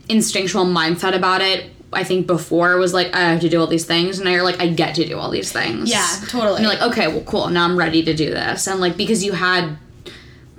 instinctual 0.08 0.66
mindset 0.66 1.16
about 1.16 1.42
it. 1.42 1.72
I 1.92 2.04
think 2.04 2.28
before 2.28 2.78
was 2.78 2.94
like 2.94 3.16
I 3.16 3.20
have 3.32 3.42
to 3.42 3.50
do 3.50 3.60
all 3.60 3.66
these 3.68 3.86
things, 3.86 4.18
and 4.20 4.26
now 4.26 4.32
you're 4.32 4.44
like 4.44 4.60
I 4.62 4.68
get 4.68 4.96
to 4.96 5.06
do 5.08 5.18
all 5.18 5.32
these 5.32 5.52
things. 5.52 5.90
Yeah, 5.90 6.06
totally. 6.28 6.58
And 6.58 6.62
you're 6.64 6.74
like, 6.74 6.82
okay, 6.92 7.08
well, 7.08 7.22
cool. 7.22 7.50
Now 7.50 7.66
I'm 7.66 7.78
ready 7.78 8.04
to 8.04 8.14
do 8.14 8.30
this, 8.30 8.68
and 8.68 8.80
like 8.80 8.96
because 8.96 9.24
you 9.24 9.32
had 9.34 9.78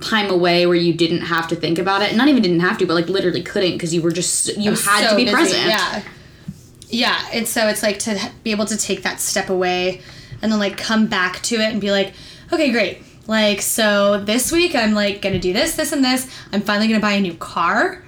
time 0.00 0.30
away 0.30 0.66
where 0.66 0.76
you 0.76 0.94
didn't 0.94 1.22
have 1.22 1.48
to 1.48 1.56
think 1.56 1.78
about 1.78 2.02
it, 2.02 2.16
not 2.16 2.28
even 2.28 2.42
didn't 2.42 2.60
have 2.60 2.78
to, 2.78 2.86
but 2.86 2.94
like 2.94 3.08
literally 3.08 3.42
couldn't 3.42 3.72
because 3.72 3.94
you 3.94 4.02
were 4.02 4.10
just 4.10 4.56
you 4.56 4.70
had 4.70 5.04
so 5.04 5.10
to 5.10 5.16
be 5.16 5.24
busy, 5.24 5.34
present. 5.34 5.66
Yeah. 5.66 6.02
Yeah. 6.88 7.28
And 7.32 7.46
so 7.46 7.68
it's 7.68 7.82
like 7.82 7.98
to 8.00 8.32
be 8.42 8.50
able 8.50 8.66
to 8.66 8.76
take 8.76 9.02
that 9.02 9.20
step 9.20 9.48
away 9.48 10.00
and 10.42 10.50
then 10.50 10.58
like 10.58 10.76
come 10.76 11.06
back 11.06 11.40
to 11.42 11.56
it 11.56 11.72
and 11.72 11.80
be 11.80 11.90
like, 11.90 12.14
okay, 12.52 12.70
great. 12.70 13.02
Like, 13.26 13.60
so 13.60 14.20
this 14.24 14.50
week 14.50 14.74
I'm 14.74 14.92
like 14.92 15.22
gonna 15.22 15.38
do 15.38 15.52
this, 15.52 15.76
this, 15.76 15.92
and 15.92 16.04
this. 16.04 16.28
I'm 16.52 16.62
finally 16.62 16.88
gonna 16.88 17.00
buy 17.00 17.12
a 17.12 17.20
new 17.20 17.34
car. 17.34 18.02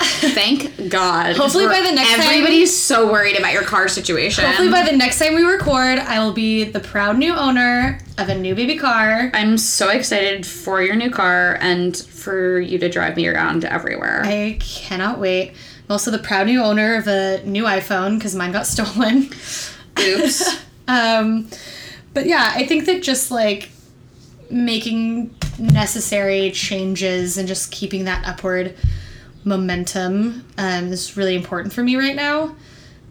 Thank 0.00 0.88
God. 0.88 1.36
Hopefully 1.36 1.66
by 1.66 1.80
the 1.82 1.92
next 1.92 2.10
time- 2.10 2.20
everybody's 2.20 2.74
so 2.76 3.10
worried 3.10 3.38
about 3.38 3.52
your 3.52 3.62
car 3.62 3.86
situation. 3.88 4.44
Hopefully 4.44 4.70
by 4.70 4.82
the 4.82 4.96
next 4.96 5.18
time 5.18 5.34
we 5.34 5.42
record, 5.42 5.98
I 5.98 6.18
will 6.24 6.32
be 6.32 6.64
the 6.64 6.80
proud 6.80 7.18
new 7.18 7.34
owner 7.34 7.98
of 8.18 8.28
a 8.28 8.34
new 8.34 8.54
baby 8.54 8.76
car. 8.76 9.30
I'm 9.34 9.58
so 9.58 9.90
excited 9.90 10.46
for 10.46 10.82
your 10.82 10.96
new 10.96 11.10
car 11.10 11.58
and 11.60 11.96
for 11.96 12.58
you 12.60 12.78
to 12.78 12.88
drive 12.88 13.16
me 13.16 13.26
around 13.28 13.64
everywhere. 13.64 14.22
I 14.24 14.56
cannot 14.60 15.18
wait. 15.18 15.50
I'm 15.50 15.92
also 15.92 16.10
the 16.10 16.18
proud 16.18 16.46
new 16.46 16.62
owner 16.62 16.94
of 16.96 17.06
a 17.06 17.42
new 17.44 17.64
iPhone 17.64 18.18
because 18.18 18.34
mine 18.34 18.52
got 18.52 18.66
stolen. 18.66 19.30
Oops. 19.98 20.56
Um, 20.88 21.48
but 22.14 22.26
yeah, 22.26 22.50
I 22.52 22.66
think 22.66 22.86
that 22.86 23.00
just 23.04 23.30
like 23.30 23.70
making 24.50 25.32
necessary 25.56 26.50
changes 26.50 27.38
and 27.38 27.46
just 27.46 27.70
keeping 27.70 28.06
that 28.06 28.26
upward 28.26 28.74
momentum 29.44 30.44
um, 30.58 30.92
is 30.92 31.16
really 31.16 31.34
important 31.34 31.72
for 31.72 31.82
me 31.82 31.96
right 31.96 32.16
now. 32.16 32.54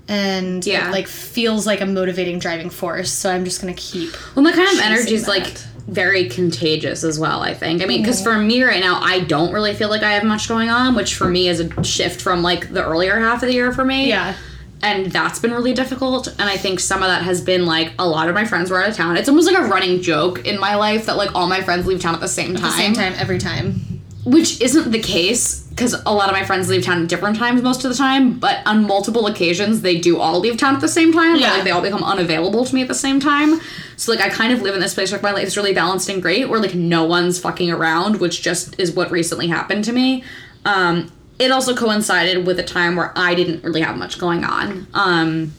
And 0.08 0.66
Yeah. 0.66 0.90
it 0.90 0.92
like 0.92 1.08
feels 1.08 1.68
like 1.68 1.82
a 1.82 1.86
motivating 1.86 2.40
driving 2.40 2.70
force. 2.70 3.12
So 3.12 3.30
I'm 3.32 3.46
just 3.46 3.62
gonna 3.62 3.74
keep. 3.74 4.16
Well, 4.36 4.44
that 4.46 4.56
kind 4.56 4.70
of 4.72 4.80
energy 4.84 5.14
is 5.14 5.28
like 5.28 5.54
very 5.88 6.28
contagious 6.30 7.04
as 7.04 7.20
well, 7.20 7.42
I 7.42 7.54
think. 7.54 7.82
I 7.82 7.86
mean, 7.86 8.02
because 8.02 8.22
for 8.22 8.38
me 8.38 8.64
right 8.64 8.80
now, 8.80 9.00
I 9.02 9.22
don't 9.22 9.52
really 9.54 9.74
feel 9.74 9.90
like 9.90 10.04
I 10.04 10.12
have 10.14 10.24
much 10.24 10.48
going 10.48 10.70
on, 10.70 10.96
which 10.96 11.16
for 11.16 11.28
me 11.28 11.48
is 11.48 11.60
a 11.60 11.84
shift 11.84 12.22
from 12.22 12.42
like 12.42 12.72
the 12.74 12.84
earlier 12.84 13.20
half 13.20 13.42
of 13.44 13.48
the 13.48 13.54
year 13.54 13.72
for 13.72 13.86
me. 13.86 14.08
Yeah. 14.10 14.34
And 14.82 15.12
that's 15.12 15.40
been 15.40 15.52
really 15.52 15.74
difficult. 15.74 16.28
And 16.28 16.44
I 16.50 16.58
think 16.58 16.80
some 16.80 17.02
of 17.04 17.10
that 17.10 17.24
has 17.24 17.42
been 17.42 17.66
like 17.66 17.92
a 18.00 18.08
lot 18.08 18.30
of 18.30 18.36
my 18.36 18.46
friends 18.46 18.72
were 18.72 18.82
out 18.82 18.90
of 18.90 18.96
town. 18.96 19.18
It's 19.18 19.28
almost 19.30 19.52
like 19.52 19.58
a 19.60 19.68
running 19.68 20.02
joke 20.02 20.46
in 20.48 20.60
my 20.60 20.76
life 20.76 21.06
that 21.08 21.18
like 21.18 21.36
all 21.36 21.48
my 21.48 21.62
friends 21.62 21.86
leave 21.86 22.00
town 22.02 22.16
at 22.16 22.22
the 22.22 22.28
same 22.30 22.56
time. 22.56 22.66
At 22.66 22.72
the 22.72 22.78
same 22.78 22.94
time, 22.94 23.14
every 23.18 23.40
time. 23.40 23.82
Which 24.26 24.62
isn't 24.62 24.92
the 24.92 25.00
case 25.00 25.69
because 25.80 25.94
a 26.06 26.14
lot 26.14 26.28
of 26.28 26.34
my 26.34 26.44
friends 26.44 26.68
leave 26.68 26.84
town 26.84 27.04
at 27.04 27.08
different 27.08 27.38
times 27.38 27.62
most 27.62 27.86
of 27.86 27.90
the 27.90 27.96
time, 27.96 28.38
but 28.38 28.62
on 28.66 28.86
multiple 28.86 29.28
occasions 29.28 29.82
they 29.82 29.98
do 29.98 30.20
all 30.20 30.38
leave 30.42 30.58
town 30.58 30.76
at 30.76 30.82
the 30.82 30.90
same 30.90 31.14
time. 31.14 31.38
Yeah. 31.38 31.54
like 31.54 31.64
they 31.64 31.72
all 31.72 31.82
become 31.82 32.04
unavailable 32.04 32.66
to 32.66 32.76
me 32.76 32.82
at 32.82 32.90
the 32.90 32.94
same 32.94 33.22
time. 33.22 33.62
So 33.96 34.12
like 34.12 34.20
I 34.20 34.28
kind 34.28 34.52
of 34.52 34.62
live 34.62 34.76
in 34.76 34.82
this 34.82 34.94
place 34.94 35.14
where 35.14 35.22
my 35.22 35.32
life 35.32 35.48
is 35.48 35.56
really 35.56 35.74
balanced 35.74 36.10
and 36.10 36.22
great, 36.22 36.50
where 36.50 36.60
like 36.60 36.76
no 36.76 37.06
one's 37.06 37.40
fucking 37.40 37.72
around, 37.72 38.20
which 38.20 38.42
just 38.42 38.78
is 38.78 38.92
what 38.92 39.10
recently 39.10 39.48
happened 39.48 39.86
to 39.86 39.94
me. 39.94 40.26
Um, 40.66 41.14
it 41.40 41.50
also 41.50 41.74
coincided 41.74 42.46
with 42.46 42.60
a 42.60 42.64
time 42.64 42.98
where 42.98 43.14
I 43.16 43.34
didn't 43.34 43.64
really 43.64 43.80
have 43.80 43.96
much 43.96 44.20
going 44.20 44.44
on. 44.44 44.86
Um, 44.94 45.54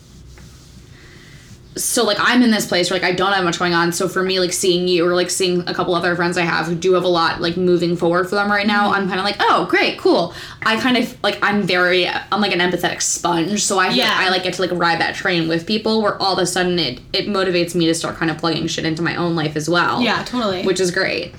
so 1.76 2.02
like 2.04 2.16
I'm 2.20 2.42
in 2.42 2.50
this 2.50 2.66
place 2.66 2.90
where 2.90 2.98
like 2.98 3.08
I 3.08 3.14
don't 3.14 3.32
have 3.32 3.44
much 3.44 3.58
going 3.58 3.74
on. 3.74 3.92
So 3.92 4.08
for 4.08 4.22
me, 4.22 4.40
like 4.40 4.52
seeing 4.52 4.88
you 4.88 5.06
or 5.06 5.14
like 5.14 5.30
seeing 5.30 5.60
a 5.68 5.72
couple 5.74 5.94
other 5.94 6.16
friends 6.16 6.36
I 6.36 6.42
have 6.42 6.66
who 6.66 6.74
do 6.74 6.94
have 6.94 7.04
a 7.04 7.08
lot 7.08 7.40
like 7.40 7.56
moving 7.56 7.96
forward 7.96 8.28
for 8.28 8.34
them 8.34 8.50
right 8.50 8.66
now, 8.66 8.92
I'm 8.92 9.06
kind 9.06 9.20
of 9.20 9.24
like, 9.24 9.36
oh 9.38 9.66
great, 9.70 9.96
cool. 9.98 10.34
I 10.62 10.80
kind 10.80 10.96
of 10.96 11.16
like 11.22 11.38
I'm 11.42 11.62
very 11.62 12.08
I'm 12.08 12.40
like 12.40 12.52
an 12.52 12.58
empathetic 12.58 13.00
sponge, 13.02 13.62
so 13.62 13.78
I 13.78 13.88
feel 13.88 13.98
Yeah. 13.98 14.08
like 14.08 14.16
I 14.16 14.28
like 14.30 14.42
get 14.42 14.54
to 14.54 14.62
like 14.62 14.72
ride 14.72 15.00
that 15.00 15.14
train 15.14 15.48
with 15.48 15.66
people 15.66 16.02
where 16.02 16.20
all 16.20 16.32
of 16.32 16.38
a 16.40 16.46
sudden 16.46 16.78
it 16.78 17.00
it 17.12 17.26
motivates 17.26 17.74
me 17.74 17.86
to 17.86 17.94
start 17.94 18.16
kind 18.16 18.30
of 18.30 18.38
plugging 18.38 18.66
shit 18.66 18.84
into 18.84 19.02
my 19.02 19.14
own 19.14 19.36
life 19.36 19.54
as 19.56 19.70
well. 19.70 20.02
Yeah, 20.02 20.24
totally. 20.24 20.64
which 20.64 20.80
is 20.80 20.90
great. 20.90 21.34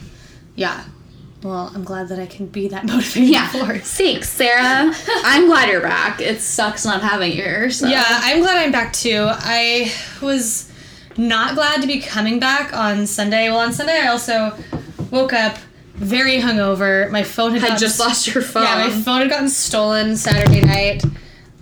yeah. 0.56 0.86
Well, 1.43 1.71
I'm 1.73 1.84
glad 1.84 2.10
that 2.10 2.19
I 2.19 2.27
can 2.27 2.45
be 2.47 2.67
that 2.67 2.86
motivating 2.88 3.34
Yeah, 3.34 3.47
force. 3.49 3.91
thanks, 3.97 4.30
Sarah. 4.30 4.93
I'm 5.08 5.47
glad 5.47 5.69
you're 5.69 5.82
back. 5.82 6.21
It 6.21 6.39
sucks 6.41 6.86
not 6.86 7.01
having 7.01 7.32
you 7.32 7.38
here. 7.38 7.71
So. 7.71 7.88
Yeah, 7.88 8.04
I'm 8.08 8.41
glad 8.41 8.58
I'm 8.58 8.71
back 8.71 8.93
too. 8.93 9.25
I 9.27 9.91
was 10.21 10.71
not 11.17 11.56
glad 11.56 11.82
to 11.82 11.88
be 11.88 11.99
coming 11.99 12.39
back 12.39 12.73
on 12.73 13.08
Sunday. 13.08 13.49
Well, 13.49 13.60
on 13.60 13.73
Sunday 13.73 13.99
I 14.01 14.08
also 14.08 14.56
woke 15.10 15.34
up 15.34 15.58
very 15.95 16.38
hungover. 16.38 17.10
My 17.12 17.23
phone 17.23 17.51
had 17.54 17.62
gotten 17.62 17.77
just 17.77 17.99
lost 17.99 18.34
your 18.34 18.43
phone. 18.43 18.63
Yeah, 18.63 18.88
my 18.88 18.89
phone 18.89 19.21
had 19.21 19.30
gotten 19.30 19.49
stolen 19.49 20.15
Saturday 20.17 20.62
night. 20.62 21.04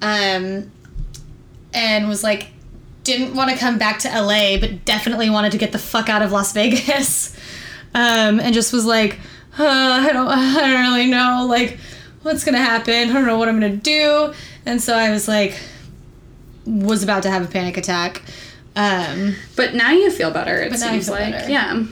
Um 0.01 0.71
and 1.73 2.07
was 2.07 2.23
like 2.23 2.49
didn't 3.03 3.33
want 3.33 3.49
to 3.49 3.57
come 3.57 3.77
back 3.77 3.99
to 3.99 4.07
LA, 4.09 4.57
but 4.59 4.85
definitely 4.85 5.29
wanted 5.29 5.51
to 5.53 5.57
get 5.57 5.71
the 5.71 5.79
fuck 5.79 6.09
out 6.09 6.21
of 6.21 6.31
Las 6.33 6.51
Vegas. 6.53 7.35
Um 7.95 8.39
and 8.39 8.53
just 8.53 8.71
was 8.71 8.85
like, 8.85 9.17
uh, 9.57 9.63
I 9.63 10.11
don't 10.13 10.27
I 10.29 10.61
don't 10.71 10.81
really 10.81 11.07
know 11.07 11.45
like 11.49 11.79
what's 12.21 12.43
going 12.43 12.55
to 12.55 12.61
happen. 12.61 13.09
I 13.09 13.13
don't 13.13 13.25
know 13.25 13.37
what 13.37 13.47
I'm 13.49 13.59
going 13.59 13.71
to 13.71 13.77
do. 13.77 14.33
And 14.65 14.81
so 14.81 14.93
I 14.95 15.09
was 15.11 15.27
like 15.27 15.59
was 16.65 17.01
about 17.03 17.23
to 17.23 17.29
have 17.31 17.43
a 17.43 17.47
panic 17.47 17.77
attack. 17.77 18.21
Um 18.75 19.35
But 19.55 19.73
now 19.73 19.91
you 19.91 20.11
feel 20.11 20.31
better. 20.31 20.59
It 20.61 20.69
But 20.71 20.79
now 20.79 20.87
I 20.87 20.91
seems 20.91 21.05
feel 21.07 21.15
like 21.15 21.31
better. 21.33 21.49
yeah. 21.49 21.83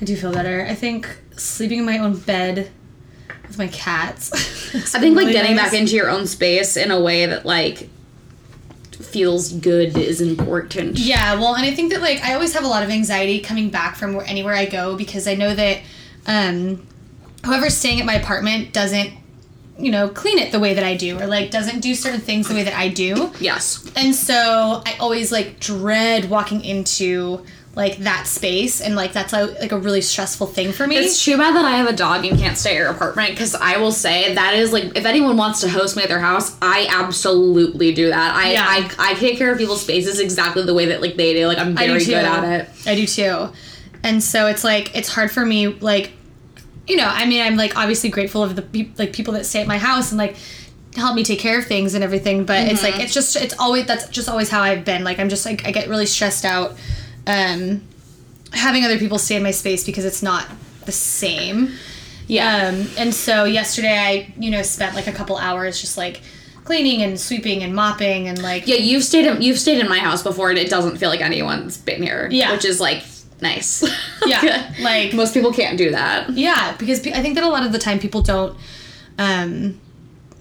I 0.00 0.04
do 0.04 0.16
feel 0.16 0.32
better. 0.32 0.66
I 0.68 0.74
think 0.74 1.08
sleeping 1.36 1.78
in 1.80 1.84
my 1.86 1.98
own 1.98 2.18
bed 2.18 2.70
with 3.46 3.58
my 3.58 3.68
cats. 3.68 4.32
I 4.94 4.98
think 4.98 5.16
like 5.16 5.30
getting 5.32 5.56
back 5.56 5.72
into 5.72 5.94
your 5.94 6.10
own 6.10 6.26
space 6.26 6.76
in 6.76 6.90
a 6.90 7.00
way 7.00 7.26
that 7.26 7.46
like 7.46 7.88
feels 8.92 9.52
good 9.52 9.96
is 9.96 10.20
important. 10.20 10.98
Yeah, 10.98 11.34
well, 11.36 11.54
and 11.54 11.64
I 11.64 11.74
think 11.74 11.92
that 11.92 12.00
like 12.00 12.22
I 12.22 12.34
always 12.34 12.52
have 12.54 12.64
a 12.64 12.68
lot 12.68 12.82
of 12.82 12.90
anxiety 12.90 13.40
coming 13.40 13.70
back 13.70 13.96
from 13.96 14.18
anywhere 14.26 14.54
I 14.54 14.66
go 14.66 14.96
because 14.96 15.28
I 15.28 15.34
know 15.34 15.54
that 15.54 15.80
um, 16.26 16.86
whoever's 17.44 17.76
staying 17.76 18.00
at 18.00 18.06
my 18.06 18.14
apartment 18.14 18.72
doesn't, 18.72 19.10
you 19.78 19.90
know, 19.90 20.08
clean 20.08 20.38
it 20.38 20.52
the 20.52 20.60
way 20.60 20.74
that 20.74 20.84
I 20.84 20.96
do 20.96 21.20
or 21.20 21.26
like 21.26 21.50
doesn't 21.50 21.80
do 21.80 21.94
certain 21.94 22.20
things 22.20 22.48
the 22.48 22.54
way 22.54 22.64
that 22.64 22.74
I 22.74 22.88
do. 22.88 23.32
Yes. 23.40 23.90
And 23.94 24.14
so 24.14 24.82
I 24.84 24.96
always 24.98 25.30
like 25.30 25.60
dread 25.60 26.30
walking 26.30 26.64
into 26.64 27.44
like 27.76 27.98
that 27.98 28.26
space 28.26 28.80
and 28.80 28.96
like 28.96 29.12
that's 29.12 29.34
like, 29.34 29.60
like 29.60 29.70
a 29.70 29.78
really 29.78 30.00
stressful 30.00 30.46
thing 30.46 30.72
for 30.72 30.86
me. 30.86 30.96
It's 30.96 31.22
too 31.22 31.36
bad 31.36 31.54
that 31.54 31.64
I 31.66 31.76
have 31.76 31.86
a 31.86 31.92
dog 31.92 32.24
and 32.24 32.38
can't 32.38 32.56
stay 32.56 32.70
at 32.70 32.76
your 32.78 32.88
apartment 32.88 33.30
because 33.30 33.54
I 33.54 33.76
will 33.76 33.92
say 33.92 34.34
that 34.34 34.54
is 34.54 34.72
like 34.72 34.96
if 34.96 35.04
anyone 35.04 35.36
wants 35.36 35.60
to 35.60 35.68
host 35.68 35.94
me 35.94 36.02
at 36.02 36.08
their 36.08 36.18
house, 36.18 36.56
I 36.62 36.88
absolutely 36.90 37.92
do 37.92 38.08
that. 38.08 38.34
I 38.34 38.52
Yeah. 38.52 38.64
I, 38.66 39.10
I 39.10 39.14
take 39.14 39.36
care 39.36 39.52
of 39.52 39.58
people's 39.58 39.82
spaces 39.82 40.20
exactly 40.20 40.64
the 40.64 40.72
way 40.72 40.86
that 40.86 41.02
like 41.02 41.16
they 41.16 41.34
do. 41.34 41.46
Like 41.46 41.58
I'm 41.58 41.76
very 41.76 42.02
good 42.02 42.14
at 42.14 42.44
it. 42.44 42.70
I 42.86 42.94
do 42.94 43.06
too. 43.06 43.50
And 44.02 44.24
so 44.24 44.46
it's 44.46 44.64
like 44.64 44.96
it's 44.96 45.10
hard 45.10 45.30
for 45.30 45.44
me 45.44 45.66
like 45.66 46.12
you 46.86 46.96
know, 46.96 47.06
I 47.06 47.26
mean 47.26 47.42
I'm 47.42 47.56
like 47.56 47.76
obviously 47.76 48.10
grateful 48.10 48.42
of 48.42 48.56
the 48.56 48.88
like 48.98 49.12
people 49.12 49.34
that 49.34 49.46
stay 49.46 49.60
at 49.60 49.66
my 49.66 49.78
house 49.78 50.10
and 50.12 50.18
like 50.18 50.36
help 50.96 51.14
me 51.14 51.22
take 51.24 51.38
care 51.38 51.58
of 51.58 51.66
things 51.66 51.94
and 51.94 52.02
everything, 52.02 52.44
but 52.44 52.58
it's 52.68 52.80
Mm-hmm. 52.82 52.92
like 52.92 53.04
it's 53.04 53.12
just 53.14 53.36
it's 53.36 53.54
always 53.58 53.86
that's 53.86 54.08
just 54.08 54.28
always 54.28 54.48
how 54.48 54.62
I've 54.62 54.84
been. 54.84 55.04
Like 55.04 55.18
I'm 55.18 55.28
just 55.28 55.44
like 55.44 55.66
I 55.66 55.72
get 55.72 55.88
really 55.88 56.06
stressed 56.06 56.44
out 56.44 56.76
um 57.26 57.82
having 58.52 58.84
other 58.84 58.98
people 58.98 59.18
stay 59.18 59.36
in 59.36 59.42
my 59.42 59.50
space 59.50 59.84
because 59.84 60.04
it's 60.04 60.22
not 60.22 60.46
the 60.86 60.92
same. 60.92 61.72
Yeah. 62.28 62.68
Um, 62.72 62.86
and 62.96 63.14
so 63.14 63.44
yesterday 63.44 63.96
I, 63.98 64.34
you 64.38 64.50
know, 64.50 64.62
spent 64.62 64.94
like 64.94 65.06
a 65.06 65.12
couple 65.12 65.36
hours 65.36 65.80
just 65.80 65.96
like 65.98 66.20
cleaning 66.64 67.02
and 67.02 67.18
sweeping 67.20 67.62
and 67.62 67.74
mopping 67.74 68.26
and 68.28 68.42
like 68.42 68.66
yeah, 68.66 68.76
you've 68.76 69.04
stayed 69.04 69.26
in 69.26 69.42
you've 69.42 69.58
stayed 69.58 69.78
in 69.78 69.88
my 69.88 69.98
house 69.98 70.22
before 70.22 70.50
and 70.50 70.58
it 70.58 70.68
doesn't 70.70 70.96
feel 70.96 71.08
like 71.10 71.20
anyone's 71.20 71.76
been 71.76 72.02
here. 72.02 72.28
Yeah. 72.30 72.52
Which 72.52 72.64
is 72.64 72.80
like 72.80 73.02
nice. 73.40 73.84
Yeah, 74.26 74.72
like- 74.80 75.14
most 75.14 75.34
people 75.34 75.52
can't 75.52 75.78
do 75.78 75.90
that. 75.92 76.30
Yeah, 76.30 76.74
because 76.78 77.06
I 77.06 77.22
think 77.22 77.36
that 77.36 77.44
a 77.44 77.48
lot 77.48 77.64
of 77.64 77.70
the 77.70 77.78
time 77.78 78.00
people 78.00 78.22
don't, 78.22 78.56
um, 79.18 79.80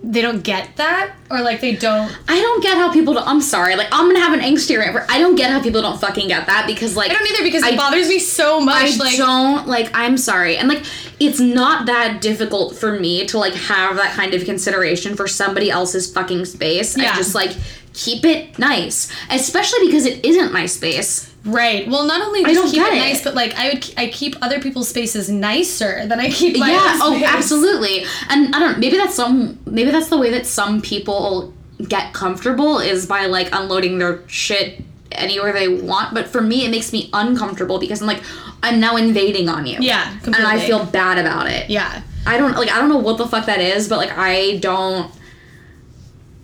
they 0.04 0.22
don't 0.22 0.44
get 0.44 0.76
that, 0.78 1.16
or 1.30 1.42
like 1.42 1.62
they 1.62 1.76
don't. 1.76 2.16
I 2.28 2.40
don't 2.42 2.64
get 2.64 2.78
how 2.78 2.92
people 2.92 3.14
don't 3.14 3.28
I'm 3.28 3.42
sorry, 3.42 3.76
like 3.76 3.88
I'm 3.92 4.08
gonna 4.08 4.20
have 4.20 4.34
an 4.34 4.40
angsty 4.40 4.78
rant 4.78 4.94
where 4.94 5.06
I 5.10 5.20
don't 5.20 5.36
get 5.36 5.52
how 5.52 5.62
people 5.62 5.82
don't 5.82 6.00
fucking 6.00 6.28
get 6.28 6.48
that 6.48 6.66
because 6.68 6.96
like 6.96 7.12
I 7.12 7.14
don't 7.14 7.28
either 7.28 7.44
because 7.44 7.64
it 7.64 7.78
bothers 7.78 8.08
me 8.08 8.20
so 8.20 8.60
much. 8.60 8.94
I 8.94 8.96
like, 8.98 9.18
don't 9.18 9.68
like 9.68 9.90
I'm 9.94 10.18
sorry. 10.18 10.58
And 10.58 10.68
like 10.68 10.84
it's 11.20 11.40
not 11.40 11.86
that 11.88 12.22
difficult 12.22 12.76
for 12.76 13.00
me 13.00 13.26
to 13.28 13.38
like 13.38 13.54
have 13.54 13.96
that 13.98 14.14
kind 14.14 14.34
of 14.34 14.46
consideration 14.46 15.16
for 15.16 15.28
somebody 15.28 15.70
else's 15.72 16.12
fucking 16.12 16.46
space. 16.46 16.98
Yeah. 16.98 17.12
I 17.12 17.16
just 17.16 17.36
like 17.36 17.52
keep 17.94 18.26
it 18.26 18.60
nice. 18.60 19.12
Especially 19.30 19.86
because 19.88 20.06
it 20.06 20.24
isn't 20.26 20.52
my 20.52 20.66
space. 20.66 21.32
Right. 21.46 21.88
Well, 21.88 22.06
not 22.06 22.22
only 22.22 22.44
I 22.44 22.54
just 22.54 22.62
don't 22.62 22.72
keep 22.72 22.82
it 22.82 22.94
it. 22.94 22.98
nice, 22.98 23.24
but 23.24 23.36
like 23.36 23.54
I 23.56 23.70
would, 23.74 23.94
I 23.98 24.08
keep 24.08 24.36
other 24.42 24.60
people's 24.60 24.90
spaces 24.90 25.30
nicer 25.30 26.06
than 26.08 26.20
I 26.20 26.30
keep 26.30 26.58
my 26.58 26.72
yeah, 26.72 27.00
oh 27.02 27.22
absolutely. 27.26 28.06
And 28.30 28.56
I 28.56 28.60
don't 28.60 28.80
maybe 28.80 28.98
that's 28.98 29.16
some 29.16 29.60
maybe 29.66 29.92
that's 29.92 30.10
the 30.10 30.18
way 30.18 30.32
that 30.32 30.46
some 30.46 30.82
people 30.82 31.54
get 31.88 32.14
comfortable 32.14 32.80
is 32.80 33.06
by 33.06 33.26
like 33.26 33.50
unloading 33.52 33.98
their 34.00 34.28
shit 34.28 34.84
anywhere 35.12 35.54
they 35.54 35.68
want. 35.68 36.14
But 36.14 36.28
for 36.28 36.42
me 36.42 36.66
it 36.66 36.72
makes 36.72 36.92
me 36.92 37.10
uncomfortable 37.14 37.80
because 37.80 38.02
I'm 38.02 38.08
like 38.08 38.24
I'm 38.64 38.80
now 38.80 38.96
invading 38.98 39.48
on 39.50 39.66
you. 39.66 39.78
Yeah, 39.80 40.18
And 40.24 40.36
I 40.36 40.60
feel 40.60 40.86
bad 40.86 41.18
about 41.20 41.48
it. 41.48 41.70
Yeah. 41.70 42.02
I 42.26 42.38
don't 42.38 42.56
like 42.56 42.72
I 42.72 42.80
don't 42.80 42.90
know 42.90 42.98
what 42.98 43.18
the 43.18 43.28
fuck 43.28 43.46
that 43.46 43.60
is, 43.60 43.88
but 43.88 43.98
like 43.98 44.12
I 44.18 44.58
don't 44.58 45.12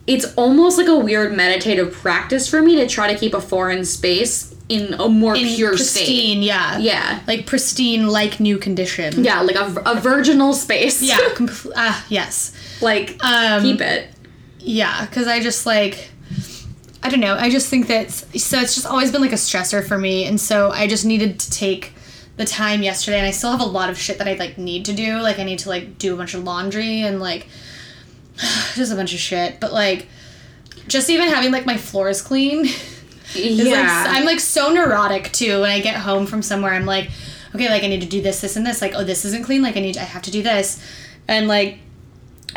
it's 0.08 0.34
almost 0.36 0.78
like 0.78 0.88
a 0.88 0.98
weird 0.98 1.34
meditative 1.34 1.94
practice 1.94 2.48
for 2.48 2.62
me 2.62 2.76
to 2.76 2.88
try 2.88 3.12
to 3.12 3.18
keep 3.18 3.34
a 3.34 3.42
foreign 3.42 3.86
space 3.86 4.56
in 4.70 4.94
a 4.94 5.10
more 5.10 5.36
In 5.36 5.48
pure 5.56 5.72
pristine, 5.72 6.06
state. 6.06 6.38
yeah. 6.44 6.78
Yeah. 6.78 7.20
Like 7.28 7.46
pristine, 7.46 8.08
like 8.08 8.40
new 8.40 8.58
condition. 8.58 9.24
Yeah, 9.24 9.42
like 9.42 9.56
a, 9.58 9.66
a 9.86 10.00
virginal 10.00 10.54
space. 10.54 11.02
Yeah. 11.02 11.18
compl- 11.36 11.74
ah, 11.76 12.06
yes. 12.10 12.54
like 12.82 13.18
Um, 13.24 13.64
keep 13.64 13.82
it. 13.82 14.08
Yeah, 14.60 15.06
because 15.06 15.28
I 15.28 15.40
just 15.42 15.66
like, 15.66 16.12
I 17.04 17.10
don't 17.10 17.20
know. 17.20 17.36
I 17.36 17.50
just 17.50 17.68
think 17.70 17.88
that 17.88 18.12
so 18.12 18.60
it's 18.60 18.76
just 18.76 18.86
always 18.86 19.12
been 19.12 19.22
like 19.22 19.32
a 19.32 19.36
stressor 19.36 19.86
for 19.86 19.98
me, 19.98 20.26
and 20.26 20.40
so 20.40 20.70
I 20.72 20.88
just 20.88 21.04
needed 21.04 21.40
to 21.40 21.50
take 21.52 21.94
the 22.38 22.46
time 22.46 22.82
yesterday, 22.84 23.18
and 23.18 23.26
I 23.28 23.32
still 23.32 23.52
have 23.52 23.60
a 23.60 23.66
lot 23.66 23.90
of 23.90 23.98
shit 23.98 24.20
that 24.20 24.28
I 24.28 24.34
like 24.36 24.58
need 24.58 24.86
to 24.86 24.94
do. 24.94 25.18
Like 25.20 25.40
I 25.40 25.44
need 25.44 25.60
to 25.60 25.70
like 25.70 25.98
do 25.98 26.14
a 26.14 26.18
bunch 26.18 26.34
of 26.36 26.44
laundry 26.44 27.02
and 27.02 27.20
like 27.20 27.48
just 28.76 28.92
a 28.92 28.96
bunch 28.96 29.14
of 29.14 29.20
shit. 29.20 29.60
But 29.60 29.74
like, 29.74 30.08
just 30.88 31.10
even 31.10 31.28
having 31.28 31.52
like 31.52 31.66
my 31.66 31.76
floors 31.78 32.22
clean. 32.22 32.68
is, 33.36 33.58
like, 33.60 33.68
Yeah. 33.68 34.06
I'm 34.08 34.26
like 34.26 34.40
so 34.40 34.72
neurotic 34.72 35.32
too. 35.32 35.62
When 35.62 35.70
I 35.70 35.80
get 35.80 35.96
home 35.96 36.26
from 36.26 36.42
somewhere, 36.42 36.74
I'm 36.74 36.86
like, 36.86 37.10
okay, 37.56 37.70
like 37.70 37.84
I 37.84 37.88
need 37.88 38.02
to 38.02 38.08
do 38.08 38.22
this, 38.22 38.42
this, 38.42 38.56
and 38.56 38.66
this. 38.66 38.82
Like, 38.82 38.94
oh, 38.96 39.04
this 39.04 39.26
isn't 39.26 39.44
clean. 39.44 39.62
Like 39.62 39.78
I 39.78 39.82
need, 39.82 39.98
I 39.98 40.04
have 40.04 40.22
to 40.24 40.32
do 40.32 40.42
this, 40.42 40.84
and 41.28 41.48
like 41.48 41.80